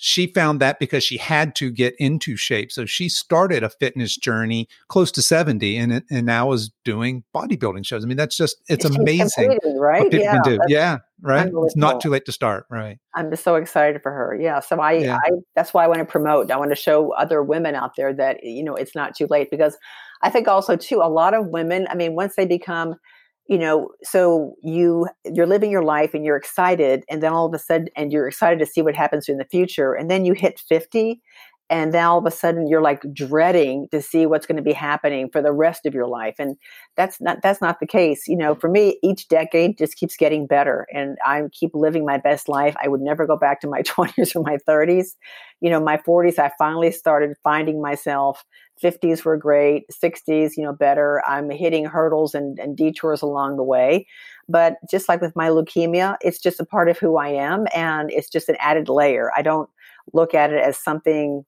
she 0.00 0.28
found 0.28 0.60
that 0.60 0.78
because 0.78 1.02
she 1.02 1.16
had 1.16 1.56
to 1.56 1.72
get 1.72 1.92
into 1.98 2.36
shape. 2.36 2.70
So 2.70 2.86
she 2.86 3.08
started 3.08 3.64
a 3.64 3.68
fitness 3.68 4.16
journey 4.16 4.68
close 4.86 5.10
to 5.10 5.22
70 5.22 5.76
and, 5.76 6.04
and 6.08 6.24
now 6.24 6.52
is 6.52 6.70
doing 6.84 7.24
bodybuilding 7.34 7.84
shows. 7.84 8.04
I 8.04 8.06
mean, 8.06 8.16
that's 8.16 8.36
just, 8.36 8.62
it's, 8.68 8.84
it's 8.84 8.96
amazing. 8.96 9.58
Right. 9.76 10.06
Yeah. 10.12 10.40
Yeah. 10.68 10.98
Right. 11.20 11.50
It's 11.52 11.76
not 11.76 12.00
too 12.00 12.10
late 12.10 12.26
to 12.26 12.32
start. 12.32 12.66
Right. 12.70 13.00
I'm 13.16 13.28
just 13.28 13.42
so 13.42 13.56
excited 13.56 14.00
for 14.00 14.12
her. 14.12 14.38
Yeah. 14.40 14.60
So 14.60 14.78
I, 14.78 14.92
yeah. 14.92 15.16
I, 15.16 15.30
that's 15.56 15.74
why 15.74 15.84
I 15.84 15.88
want 15.88 15.98
to 15.98 16.04
promote. 16.04 16.48
I 16.52 16.58
want 16.58 16.70
to 16.70 16.76
show 16.76 17.10
other 17.14 17.42
women 17.42 17.74
out 17.74 17.96
there 17.96 18.14
that, 18.14 18.44
you 18.44 18.62
know, 18.62 18.76
it's 18.76 18.94
not 18.94 19.16
too 19.16 19.26
late 19.28 19.50
because 19.50 19.76
I 20.22 20.30
think 20.30 20.46
also 20.46 20.76
too, 20.76 21.00
a 21.02 21.10
lot 21.10 21.34
of 21.34 21.48
women, 21.48 21.88
I 21.90 21.96
mean, 21.96 22.14
once 22.14 22.36
they 22.36 22.46
become, 22.46 22.94
you 23.48 23.58
know 23.58 23.90
so 24.02 24.54
you 24.62 25.08
you're 25.24 25.46
living 25.46 25.70
your 25.70 25.82
life 25.82 26.14
and 26.14 26.24
you're 26.24 26.36
excited 26.36 27.04
and 27.08 27.22
then 27.22 27.32
all 27.32 27.46
of 27.46 27.54
a 27.54 27.58
sudden 27.58 27.88
and 27.96 28.12
you're 28.12 28.28
excited 28.28 28.58
to 28.58 28.66
see 28.66 28.82
what 28.82 28.94
happens 28.94 29.28
in 29.28 29.38
the 29.38 29.44
future 29.46 29.94
and 29.94 30.10
then 30.10 30.24
you 30.24 30.34
hit 30.34 30.60
50 30.60 31.20
and 31.70 31.92
then 31.92 32.04
all 32.04 32.18
of 32.18 32.26
a 32.26 32.30
sudden 32.30 32.66
you're 32.66 32.82
like 32.82 33.02
dreading 33.12 33.88
to 33.90 34.00
see 34.00 34.26
what's 34.26 34.46
going 34.46 34.56
to 34.56 34.62
be 34.62 34.72
happening 34.72 35.28
for 35.30 35.42
the 35.42 35.52
rest 35.52 35.86
of 35.86 35.94
your 35.94 36.06
life 36.06 36.34
and 36.38 36.56
that's 36.96 37.20
not 37.20 37.38
that's 37.42 37.60
not 37.60 37.80
the 37.80 37.86
case 37.86 38.26
you 38.26 38.36
know 38.36 38.54
for 38.54 38.68
me 38.68 38.98
each 39.02 39.28
decade 39.28 39.76
just 39.78 39.96
keeps 39.96 40.16
getting 40.16 40.46
better 40.46 40.86
and 40.92 41.18
i 41.24 41.42
keep 41.52 41.70
living 41.74 42.04
my 42.04 42.18
best 42.18 42.48
life. 42.48 42.74
I 42.82 42.88
would 42.88 43.00
never 43.00 43.26
go 43.26 43.36
back 43.36 43.60
to 43.60 43.68
my 43.68 43.82
20s 43.82 44.34
or 44.34 44.42
my 44.42 44.58
30s 44.68 45.16
you 45.60 45.70
know 45.70 45.80
my 45.80 45.96
40s 45.98 46.38
i 46.38 46.50
finally 46.58 46.90
started 46.90 47.36
finding 47.42 47.80
myself. 47.82 48.44
50s 48.82 49.24
were 49.24 49.36
great 49.36 49.84
60s 49.90 50.56
you 50.56 50.62
know 50.62 50.72
better. 50.72 51.22
I'm 51.26 51.50
hitting 51.50 51.84
hurdles 51.84 52.34
and, 52.34 52.58
and 52.58 52.76
detours 52.76 53.22
along 53.22 53.56
the 53.56 53.64
way 53.64 54.06
but 54.48 54.76
just 54.90 55.08
like 55.08 55.20
with 55.20 55.34
my 55.36 55.48
leukemia 55.48 56.16
it's 56.20 56.38
just 56.38 56.60
a 56.60 56.64
part 56.64 56.88
of 56.88 56.98
who 56.98 57.16
i 57.16 57.28
am 57.28 57.66
and 57.74 58.10
it's 58.10 58.30
just 58.30 58.48
an 58.48 58.56
added 58.60 58.88
layer. 58.88 59.30
I 59.36 59.42
don't 59.42 59.68
look 60.12 60.34
at 60.34 60.52
it 60.52 60.62
as 60.62 60.78
something 60.78 61.44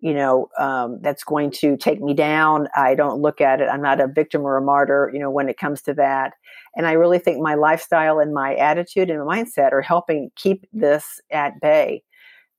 you 0.00 0.14
know 0.14 0.48
um, 0.58 0.98
that's 1.02 1.24
going 1.24 1.50
to 1.50 1.76
take 1.76 2.00
me 2.00 2.14
down. 2.14 2.68
I 2.76 2.94
don't 2.94 3.20
look 3.20 3.40
at 3.40 3.60
it. 3.60 3.68
I'm 3.68 3.82
not 3.82 4.00
a 4.00 4.06
victim 4.06 4.42
or 4.42 4.56
a 4.56 4.62
martyr 4.62 5.10
you 5.12 5.20
know 5.20 5.30
when 5.30 5.48
it 5.48 5.58
comes 5.58 5.82
to 5.82 5.94
that. 5.94 6.34
And 6.76 6.86
i 6.86 6.92
really 6.92 7.18
think 7.18 7.40
my 7.40 7.54
lifestyle 7.54 8.18
and 8.18 8.32
my 8.32 8.54
attitude 8.54 9.10
and 9.10 9.20
mindset 9.20 9.72
are 9.72 9.82
helping 9.82 10.30
keep 10.36 10.66
this 10.72 11.20
at 11.30 11.60
bay. 11.60 12.02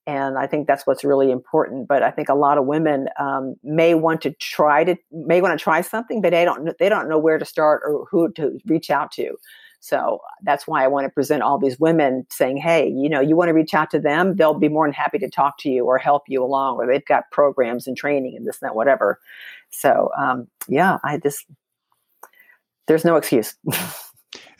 And 0.07 0.37
i 0.37 0.47
think 0.47 0.67
that's 0.67 0.85
what's 0.85 1.03
really 1.03 1.31
important. 1.31 1.87
But 1.87 2.03
i 2.03 2.11
think 2.11 2.29
a 2.29 2.35
lot 2.35 2.57
of 2.57 2.65
women 2.65 3.07
um, 3.19 3.55
may 3.63 3.93
want 3.93 4.21
to 4.21 4.31
try 4.33 4.83
to 4.83 4.95
may 5.11 5.41
want 5.41 5.57
to 5.57 5.63
try 5.63 5.81
something 5.81 6.21
but 6.21 6.31
they 6.31 6.45
don't 6.45 6.77
they 6.79 6.89
don't 6.89 7.09
know 7.09 7.19
where 7.19 7.37
to 7.37 7.45
start 7.45 7.81
or 7.85 8.05
who 8.11 8.31
to 8.33 8.59
reach 8.65 8.89
out 8.89 9.11
to 9.13 9.35
so 9.79 10.19
that's 10.43 10.67
why 10.67 10.83
I 10.83 10.87
want 10.87 11.05
to 11.05 11.09
present 11.09 11.41
all 11.41 11.57
these 11.57 11.79
women 11.79 12.25
saying, 12.29 12.57
hey, 12.57 12.87
you 12.89 13.09
know, 13.09 13.21
you 13.21 13.35
want 13.35 13.49
to 13.49 13.53
reach 13.53 13.73
out 13.73 13.89
to 13.91 13.99
them, 13.99 14.35
they'll 14.35 14.53
be 14.53 14.67
more 14.67 14.85
than 14.85 14.93
happy 14.93 15.19
to 15.19 15.29
talk 15.29 15.57
to 15.59 15.69
you 15.69 15.85
or 15.85 15.97
help 15.97 16.23
you 16.27 16.43
along, 16.43 16.77
or 16.77 16.87
they've 16.87 17.05
got 17.05 17.31
programs 17.31 17.87
and 17.87 17.95
training 17.95 18.35
and 18.35 18.45
this 18.45 18.61
and 18.61 18.69
that, 18.69 18.75
whatever. 18.75 19.19
So, 19.69 20.11
um, 20.17 20.47
yeah, 20.67 20.97
I 21.03 21.17
just, 21.17 21.45
there's 22.87 23.05
no 23.05 23.15
excuse. 23.15 23.55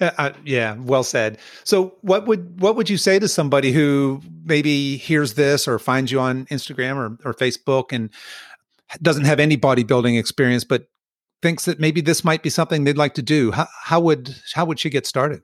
Uh, 0.02 0.12
uh, 0.18 0.34
yeah, 0.46 0.76
well 0.80 1.04
said. 1.04 1.38
So, 1.66 1.94
what 2.02 2.26
would 2.26 2.60
what 2.62 2.76
would 2.76 2.90
you 2.90 2.98
say 2.98 3.20
to 3.20 3.28
somebody 3.28 3.72
who 3.72 4.22
maybe 4.46 4.96
hears 4.96 5.34
this 5.34 5.68
or 5.68 5.78
finds 5.78 6.12
you 6.12 6.20
on 6.20 6.46
Instagram 6.46 6.96
or, 6.96 7.30
or 7.30 7.34
Facebook 7.34 7.92
and 7.92 8.10
doesn't 9.02 9.26
have 9.26 9.40
any 9.40 9.58
bodybuilding 9.58 10.18
experience, 10.18 10.64
but 10.64 10.88
thinks 11.42 11.66
that 11.66 11.80
maybe 11.80 12.02
this 12.02 12.24
might 12.24 12.44
be 12.44 12.50
something 12.50 12.84
they'd 12.84 12.98
like 12.98 13.14
to 13.16 13.22
do, 13.22 13.52
how, 13.52 13.68
how 13.84 14.00
would 14.00 14.36
how 14.54 14.66
would 14.66 14.80
she 14.80 14.90
get 14.90 15.06
started? 15.06 15.42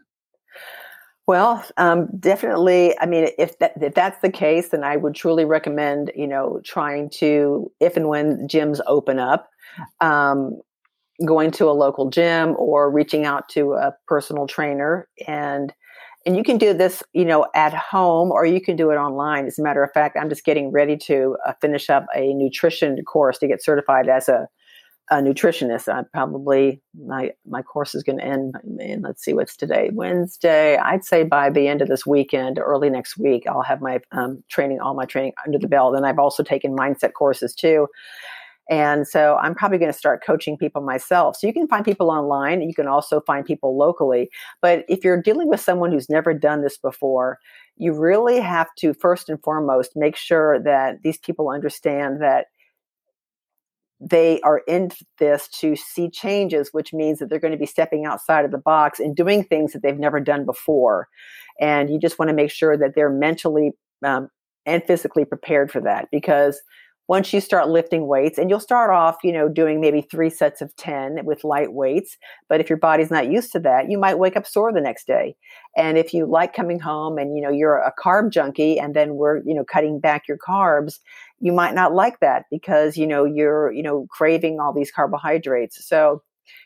Well, 1.27 1.65
um, 1.77 2.07
definitely. 2.19 2.97
I 2.99 3.07
mean, 3.07 3.29
if 3.39 3.57
that, 3.57 3.73
if 3.81 3.95
that's 3.95 4.21
the 4.21 4.29
case, 4.29 4.69
then 4.69 4.83
I 4.83 4.95
would 4.95 5.15
truly 5.15 5.45
recommend 5.45 6.11
you 6.15 6.27
know 6.27 6.61
trying 6.63 7.09
to 7.11 7.71
if 7.79 7.97
and 7.97 8.07
when 8.07 8.47
gyms 8.47 8.79
open 8.87 9.19
up, 9.19 9.49
um, 10.01 10.59
going 11.25 11.51
to 11.51 11.65
a 11.65 11.71
local 11.71 12.09
gym 12.09 12.55
or 12.57 12.91
reaching 12.91 13.25
out 13.25 13.47
to 13.49 13.73
a 13.73 13.93
personal 14.07 14.47
trainer 14.47 15.07
and 15.27 15.73
and 16.25 16.35
you 16.35 16.43
can 16.43 16.57
do 16.57 16.73
this 16.73 17.01
you 17.13 17.23
know 17.23 17.47
at 17.55 17.73
home 17.73 18.31
or 18.31 18.45
you 18.45 18.59
can 18.59 18.75
do 18.75 18.89
it 18.89 18.95
online 18.95 19.45
as 19.45 19.57
a 19.57 19.63
matter 19.63 19.81
of 19.81 19.89
fact 19.93 20.17
i'm 20.19 20.27
just 20.27 20.43
getting 20.43 20.71
ready 20.71 20.97
to 20.97 21.37
uh, 21.47 21.53
finish 21.61 21.89
up 21.89 22.05
a 22.13 22.33
nutrition 22.33 23.01
course 23.05 23.37
to 23.37 23.47
get 23.47 23.63
certified 23.63 24.09
as 24.09 24.27
a, 24.27 24.47
a 25.11 25.17
nutritionist 25.17 25.91
i 25.91 26.01
probably 26.13 26.81
my 27.05 27.31
my 27.45 27.61
course 27.61 27.93
is 27.93 28.03
going 28.03 28.17
to 28.17 28.25
end 28.25 28.55
and 28.79 29.03
let's 29.03 29.23
see 29.23 29.33
what's 29.33 29.55
today 29.55 29.89
wednesday 29.93 30.77
i'd 30.77 31.05
say 31.05 31.23
by 31.23 31.49
the 31.49 31.67
end 31.67 31.81
of 31.81 31.87
this 31.87 32.05
weekend 32.05 32.57
early 32.57 32.89
next 32.89 33.17
week 33.17 33.43
i'll 33.47 33.61
have 33.61 33.81
my 33.81 33.99
um, 34.11 34.43
training 34.49 34.79
all 34.79 34.95
my 34.95 35.05
training 35.05 35.33
under 35.45 35.59
the 35.59 35.67
belt 35.67 35.95
and 35.95 36.05
i've 36.05 36.19
also 36.19 36.41
taken 36.41 36.75
mindset 36.75 37.13
courses 37.13 37.53
too 37.53 37.87
and 38.69 39.07
so 39.07 39.37
I'm 39.39 39.53
probably 39.53 39.77
going 39.77 39.91
to 39.91 39.97
start 39.97 40.23
coaching 40.25 40.57
people 40.57 40.81
myself. 40.81 41.37
So 41.37 41.45
you 41.45 41.53
can 41.53 41.67
find 41.67 41.85
people 41.85 42.09
online. 42.09 42.61
You 42.61 42.73
can 42.73 42.87
also 42.87 43.21
find 43.21 43.45
people 43.45 43.77
locally. 43.77 44.29
But 44.61 44.85
if 44.87 45.03
you're 45.03 45.21
dealing 45.21 45.47
with 45.47 45.59
someone 45.59 45.91
who's 45.91 46.09
never 46.09 46.33
done 46.33 46.63
this 46.63 46.77
before, 46.77 47.37
you 47.77 47.93
really 47.93 48.39
have 48.39 48.67
to, 48.79 48.93
first 48.93 49.29
and 49.29 49.41
foremost, 49.43 49.91
make 49.95 50.15
sure 50.15 50.59
that 50.63 51.03
these 51.03 51.17
people 51.17 51.49
understand 51.49 52.21
that 52.21 52.47
they 54.07 54.39
are 54.41 54.61
in 54.67 54.91
this 55.17 55.47
to 55.47 55.75
see 55.75 56.09
changes, 56.09 56.69
which 56.71 56.93
means 56.93 57.19
that 57.19 57.29
they're 57.29 57.39
going 57.39 57.51
to 57.51 57.57
be 57.57 57.65
stepping 57.65 58.05
outside 58.05 58.45
of 58.45 58.51
the 58.51 58.57
box 58.57 58.99
and 58.99 59.15
doing 59.15 59.43
things 59.43 59.73
that 59.73 59.81
they've 59.81 59.97
never 59.97 60.19
done 60.19 60.45
before. 60.45 61.07
And 61.59 61.89
you 61.89 61.99
just 61.99 62.19
want 62.19 62.29
to 62.29 62.35
make 62.35 62.51
sure 62.51 62.77
that 62.77 62.93
they're 62.95 63.09
mentally 63.09 63.71
um, 64.05 64.29
and 64.65 64.83
physically 64.83 65.25
prepared 65.25 65.71
for 65.71 65.81
that 65.81 66.07
because 66.11 66.61
once 67.07 67.31
you 67.31 67.39
start 67.39 67.69
lifting 67.69 68.07
weights 68.07 68.39
and 68.39 68.49
you'll 68.49 68.59
start 68.59 68.89
off 68.89 69.17
you 69.23 69.31
know 69.31 69.47
doing 69.47 69.79
maybe 69.79 70.01
three 70.01 70.29
sets 70.29 70.61
of 70.61 70.75
10 70.77 71.23
with 71.23 71.43
light 71.43 71.73
weights 71.73 72.17
but 72.49 72.59
if 72.59 72.69
your 72.69 72.79
body's 72.79 73.11
not 73.11 73.31
used 73.31 73.51
to 73.51 73.59
that 73.59 73.89
you 73.89 73.97
might 73.97 74.19
wake 74.19 74.35
up 74.35 74.47
sore 74.47 74.73
the 74.73 74.81
next 74.81 75.05
day 75.05 75.35
and 75.77 75.97
if 75.97 76.13
you 76.13 76.25
like 76.25 76.53
coming 76.53 76.79
home 76.79 77.17
and 77.17 77.35
you 77.35 77.41
know 77.41 77.49
you're 77.49 77.77
a 77.77 77.93
carb 78.03 78.31
junkie 78.31 78.79
and 78.79 78.95
then 78.95 79.15
we're 79.15 79.37
you 79.45 79.53
know 79.53 79.63
cutting 79.63 79.99
back 79.99 80.27
your 80.27 80.37
carbs 80.37 80.99
you 81.39 81.51
might 81.51 81.75
not 81.75 81.93
like 81.93 82.19
that 82.19 82.45
because 82.49 82.97
you 82.97 83.07
know 83.07 83.25
you're 83.25 83.71
you 83.71 83.83
know 83.83 84.07
craving 84.09 84.59
all 84.59 84.73
these 84.73 84.91
carbohydrates. 84.91 85.85
So 85.87 86.21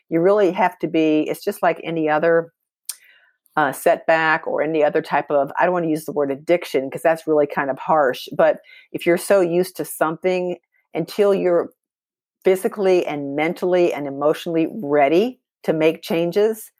you 0.08 0.20
really 0.20 0.52
have 0.52 0.78
to 0.80 0.88
be 0.88 1.20
it's 1.28 1.44
just 1.44 1.62
like 1.62 1.80
any 1.82 2.08
other 2.08 2.52
uh, 3.56 3.72
setback 3.72 4.46
or 4.46 4.62
any 4.62 4.84
other 4.84 5.02
type 5.02 5.30
of 5.30 5.50
i 5.58 5.64
don't 5.64 5.72
want 5.72 5.84
to 5.84 5.90
use 5.90 6.04
the 6.04 6.12
word 6.12 6.30
addiction 6.30 6.88
because 6.88 7.02
that's 7.02 7.26
really 7.26 7.46
kind 7.46 7.68
of 7.68 7.78
harsh 7.78 8.28
but 8.36 8.60
if 8.92 9.04
you're 9.04 9.18
so 9.18 9.40
used 9.40 9.76
to 9.76 9.84
something 9.84 10.56
until 10.94 11.34
you're 11.34 11.70
physically 12.44 13.04
and 13.04 13.34
mentally 13.36 13.92
and 13.92 14.06
emotionally 14.06 14.68
ready 14.82 15.40
to 15.62 15.72
make 15.72 16.00
changes 16.00 16.70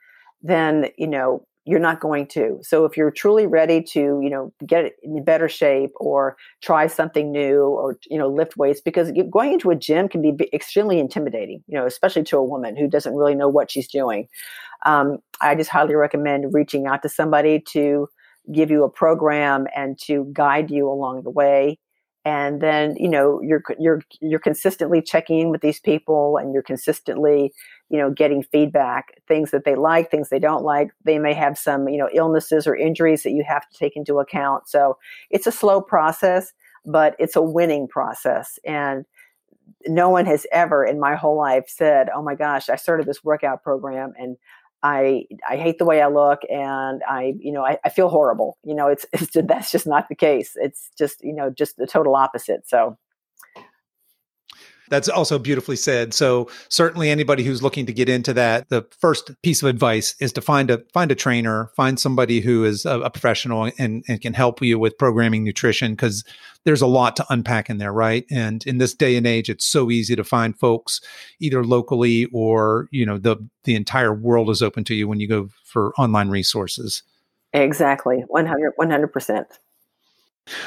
then 0.43 0.88
you 0.97 1.09
know 1.09 1.45
you're 1.70 1.78
not 1.78 2.00
going 2.00 2.26
to 2.26 2.58
so 2.62 2.84
if 2.84 2.96
you're 2.96 3.10
truly 3.10 3.46
ready 3.46 3.82
to 3.82 4.20
you 4.22 4.28
know 4.28 4.52
get 4.66 4.92
in 5.02 5.22
better 5.24 5.48
shape 5.48 5.92
or 5.96 6.36
try 6.60 6.86
something 6.86 7.30
new 7.30 7.62
or 7.62 7.96
you 8.10 8.18
know 8.18 8.28
lift 8.28 8.56
weights 8.56 8.80
because 8.80 9.12
going 9.30 9.52
into 9.52 9.70
a 9.70 9.76
gym 9.76 10.08
can 10.08 10.20
be 10.20 10.50
extremely 10.52 10.98
intimidating 10.98 11.62
you 11.66 11.78
know 11.78 11.86
especially 11.86 12.24
to 12.24 12.36
a 12.36 12.44
woman 12.44 12.76
who 12.76 12.88
doesn't 12.88 13.14
really 13.14 13.34
know 13.34 13.48
what 13.48 13.70
she's 13.70 13.88
doing 13.88 14.26
um, 14.86 15.18
I 15.40 15.54
just 15.54 15.70
highly 15.70 15.94
recommend 15.94 16.54
reaching 16.54 16.86
out 16.86 17.02
to 17.02 17.08
somebody 17.08 17.60
to 17.72 18.08
give 18.52 18.70
you 18.70 18.84
a 18.84 18.90
program 18.90 19.66
and 19.76 19.98
to 20.06 20.28
guide 20.32 20.70
you 20.70 20.88
along 20.88 21.22
the 21.22 21.30
way. 21.30 21.78
And 22.24 22.60
then 22.60 22.96
you 22.98 23.08
know 23.08 23.40
you're 23.42 23.62
you're 23.78 24.02
you're 24.20 24.40
consistently 24.40 25.00
checking 25.00 25.40
in 25.40 25.50
with 25.50 25.62
these 25.62 25.80
people, 25.80 26.36
and 26.36 26.52
you're 26.52 26.62
consistently 26.62 27.52
you 27.88 27.98
know 27.98 28.10
getting 28.10 28.42
feedback, 28.42 29.22
things 29.26 29.50
that 29.52 29.64
they 29.64 29.74
like, 29.74 30.10
things 30.10 30.28
they 30.28 30.38
don't 30.38 30.62
like. 30.62 30.90
They 31.04 31.18
may 31.18 31.32
have 31.32 31.56
some 31.56 31.88
you 31.88 31.96
know 31.96 32.10
illnesses 32.12 32.66
or 32.66 32.76
injuries 32.76 33.22
that 33.22 33.30
you 33.30 33.42
have 33.48 33.68
to 33.70 33.78
take 33.78 33.96
into 33.96 34.18
account. 34.18 34.68
So 34.68 34.98
it's 35.30 35.46
a 35.46 35.52
slow 35.52 35.80
process, 35.80 36.52
but 36.84 37.16
it's 37.18 37.36
a 37.36 37.42
winning 37.42 37.88
process. 37.88 38.58
And 38.66 39.06
no 39.86 40.10
one 40.10 40.26
has 40.26 40.46
ever 40.52 40.84
in 40.84 41.00
my 41.00 41.14
whole 41.16 41.38
life 41.38 41.64
said, 41.68 42.10
"Oh 42.14 42.22
my 42.22 42.34
gosh, 42.34 42.68
I 42.68 42.76
started 42.76 43.06
this 43.06 43.24
workout 43.24 43.62
program 43.62 44.12
and 44.18 44.36
I 44.83 45.24
I 45.49 45.57
hate 45.57 45.78
the 45.78 45.85
way 45.85 46.01
I 46.01 46.09
look 46.09 46.41
and 46.51 47.03
I 47.09 47.35
you 47.39 47.53
know 47.53 47.64
I, 47.64 47.78
I 47.85 47.89
feel 47.91 48.09
horrible. 48.09 48.59
You 48.64 48.74
know, 48.74 48.89
it's, 48.89 49.07
it's 49.12 49.31
that's 49.35 49.70
just 49.70 49.87
not 49.87 50.09
the 50.09 50.14
case. 50.14 50.53
It's 50.57 50.91
just 50.99 51.22
you 51.22 51.35
know 51.35 51.51
just 51.51 51.76
the 51.76 51.87
total 51.87 52.16
opposite. 52.16 52.68
So 52.68 52.99
that's 54.91 55.09
also 55.09 55.38
beautifully 55.38 55.76
said. 55.76 56.12
So 56.12 56.51
certainly 56.68 57.09
anybody 57.09 57.45
who's 57.45 57.62
looking 57.62 57.86
to 57.86 57.93
get 57.93 58.09
into 58.09 58.34
that, 58.34 58.68
the 58.68 58.86
first 58.99 59.30
piece 59.43 59.62
of 59.62 59.68
advice 59.68 60.14
is 60.20 60.32
to 60.34 60.41
find 60.41 60.70
a 60.70 60.82
find 60.93 61.11
a 61.11 61.14
trainer, 61.14 61.70
find 61.76 61.99
somebody 61.99 62.41
who 62.41 62.64
is 62.64 62.84
a, 62.84 63.01
a 63.01 63.11
professional 63.11 63.70
and, 63.78 64.05
and 64.09 64.20
can 64.20 64.34
help 64.34 64.61
you 64.61 64.78
with 64.78 64.99
programming 64.99 65.45
nutrition 65.45 65.93
because 65.93 66.24
there's 66.64 66.82
a 66.82 66.86
lot 66.86 67.16
to 67.16 67.26
unpack 67.30 67.70
in 67.70 67.78
there, 67.78 67.93
right? 67.93 68.26
And 68.30 68.66
in 68.66 68.78
this 68.78 68.95
day 68.95 69.16
and 69.16 69.26
age, 69.26 69.49
it's 69.49 69.64
so 69.64 69.91
easy 69.91 70.14
to 70.16 70.24
find 70.24 70.59
folks 70.59 71.01
either 71.41 71.64
locally 71.64 72.26
or, 72.32 72.88
you 72.91 73.07
know, 73.07 73.16
the 73.18 73.36
the 73.64 73.76
entire 73.76 74.12
world 74.12 74.51
is 74.51 74.62
open 74.62 74.84
to 74.84 74.95
you 74.95 75.09
when 75.09 75.20
you 75.20 75.28
go 75.28 75.49
for 75.64 75.95
online 75.97 76.28
resources. 76.28 77.03
Exactly. 77.53 78.24
100 78.28 78.72
100%. 78.78 79.45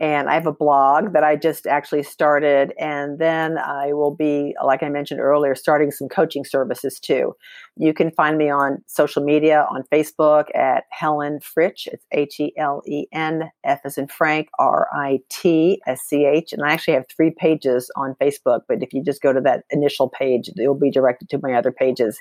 and 0.00 0.28
I 0.28 0.34
have 0.34 0.46
a 0.46 0.52
blog 0.52 1.12
that 1.12 1.22
I 1.22 1.36
just 1.36 1.66
actually 1.66 2.02
started. 2.02 2.72
And 2.78 3.18
then 3.20 3.58
I 3.58 3.92
will 3.92 4.14
be, 4.14 4.56
like 4.64 4.82
I 4.82 4.88
mentioned 4.88 5.20
earlier, 5.20 5.54
starting 5.54 5.92
some 5.92 6.08
coaching 6.08 6.44
services 6.44 6.98
too. 6.98 7.36
You 7.76 7.94
can 7.94 8.10
find 8.10 8.36
me 8.36 8.50
on 8.50 8.82
social 8.86 9.22
media 9.22 9.66
on 9.70 9.84
Facebook 9.92 10.46
at 10.54 10.84
Helen 10.90 11.38
Fritsch. 11.38 11.86
It's 11.86 12.04
H 12.10 12.40
E 12.40 12.52
L 12.58 12.82
E 12.86 13.06
N 13.12 13.50
F 13.62 13.80
as 13.84 13.96
in 13.96 14.08
Frank 14.08 14.48
R 14.58 14.88
I 14.92 15.20
T 15.28 15.80
S 15.86 16.02
C 16.02 16.24
H. 16.26 16.52
And 16.52 16.64
I 16.64 16.72
actually 16.72 16.94
have 16.94 17.06
three 17.14 17.30
pages 17.30 17.88
on 17.96 18.16
Facebook. 18.20 18.62
But 18.66 18.82
if 18.82 18.92
you 18.92 19.02
just 19.02 19.22
go 19.22 19.32
to 19.32 19.40
that 19.42 19.64
initial 19.70 20.08
page, 20.08 20.50
it'll 20.58 20.74
be 20.74 20.90
directed 20.90 21.28
to 21.30 21.40
my 21.40 21.54
other 21.54 21.70
pages. 21.70 22.20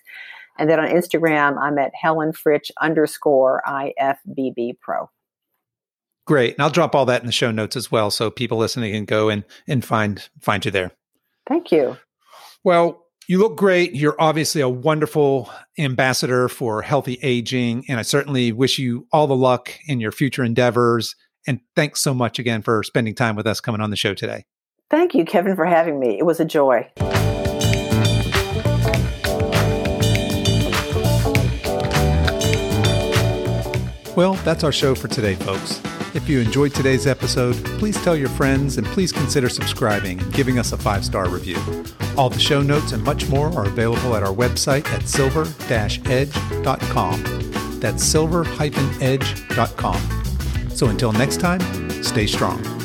And 0.59 0.69
then 0.69 0.79
on 0.79 0.89
Instagram, 0.89 1.57
I'm 1.59 1.79
at 1.79 1.91
Helen 1.99 2.33
Fritsch 2.33 2.69
underscore 2.79 3.63
IFBB 3.65 4.79
Pro. 4.79 5.09
Great. 6.25 6.53
And 6.53 6.63
I'll 6.63 6.69
drop 6.69 6.95
all 6.95 7.05
that 7.05 7.21
in 7.21 7.25
the 7.25 7.33
show 7.33 7.51
notes 7.51 7.75
as 7.75 7.91
well 7.91 8.09
so 8.09 8.29
people 8.29 8.57
listening 8.57 8.93
can 8.93 9.05
go 9.05 9.29
and 9.29 9.43
and 9.67 9.83
find 9.83 10.29
find 10.39 10.63
you 10.63 10.71
there. 10.71 10.91
Thank 11.47 11.71
you. 11.71 11.97
Well, 12.63 13.05
you 13.27 13.39
look 13.39 13.57
great. 13.57 13.93
You're 13.93 14.19
obviously 14.19 14.61
a 14.61 14.69
wonderful 14.69 15.49
ambassador 15.77 16.47
for 16.47 16.81
healthy 16.81 17.19
aging 17.21 17.85
and 17.89 17.99
I 17.99 18.03
certainly 18.03 18.51
wish 18.51 18.79
you 18.79 19.07
all 19.11 19.27
the 19.27 19.35
luck 19.35 19.73
in 19.87 19.99
your 19.99 20.11
future 20.11 20.43
endeavors 20.43 21.15
and 21.45 21.59
thanks 21.75 22.01
so 22.01 22.13
much 22.13 22.39
again 22.39 22.61
for 22.61 22.83
spending 22.83 23.15
time 23.15 23.35
with 23.35 23.47
us 23.47 23.59
coming 23.59 23.81
on 23.81 23.89
the 23.89 23.97
show 23.97 24.13
today. 24.13 24.45
Thank 24.89 25.13
you 25.13 25.25
Kevin 25.25 25.55
for 25.55 25.65
having 25.65 25.99
me. 25.99 26.17
It 26.17 26.25
was 26.25 26.39
a 26.39 26.45
joy. 26.45 26.89
Well, 34.15 34.35
that's 34.45 34.63
our 34.63 34.71
show 34.71 34.93
for 34.93 35.07
today, 35.07 35.33
folks. 35.33 35.81
If 36.13 36.29
you 36.29 36.39
enjoyed 36.39 36.75
today's 36.75 37.07
episode, 37.07 37.55
please 37.79 38.01
tell 38.03 38.15
your 38.15 38.29
friends 38.29 38.77
and 38.77 38.85
please 38.87 39.11
consider 39.11 39.49
subscribing 39.49 40.19
giving 40.29 40.59
us 40.59 40.71
a 40.71 40.77
five 40.77 41.03
star 41.03 41.27
review. 41.27 41.57
All 42.15 42.29
the 42.29 42.39
show 42.39 42.61
notes 42.61 42.91
and 42.91 43.03
much 43.03 43.27
more 43.29 43.47
are 43.57 43.65
available 43.65 44.15
at 44.15 44.21
our 44.21 44.33
website 44.33 44.85
at 44.87 45.07
silver 45.07 45.47
edge.com. 45.71 47.23
That's 47.79 48.03
silver 48.03 48.45
edge.com. 49.01 50.01
So 50.69 50.87
until 50.87 51.11
next 51.13 51.39
time, 51.39 51.89
stay 52.03 52.27
strong. 52.27 52.82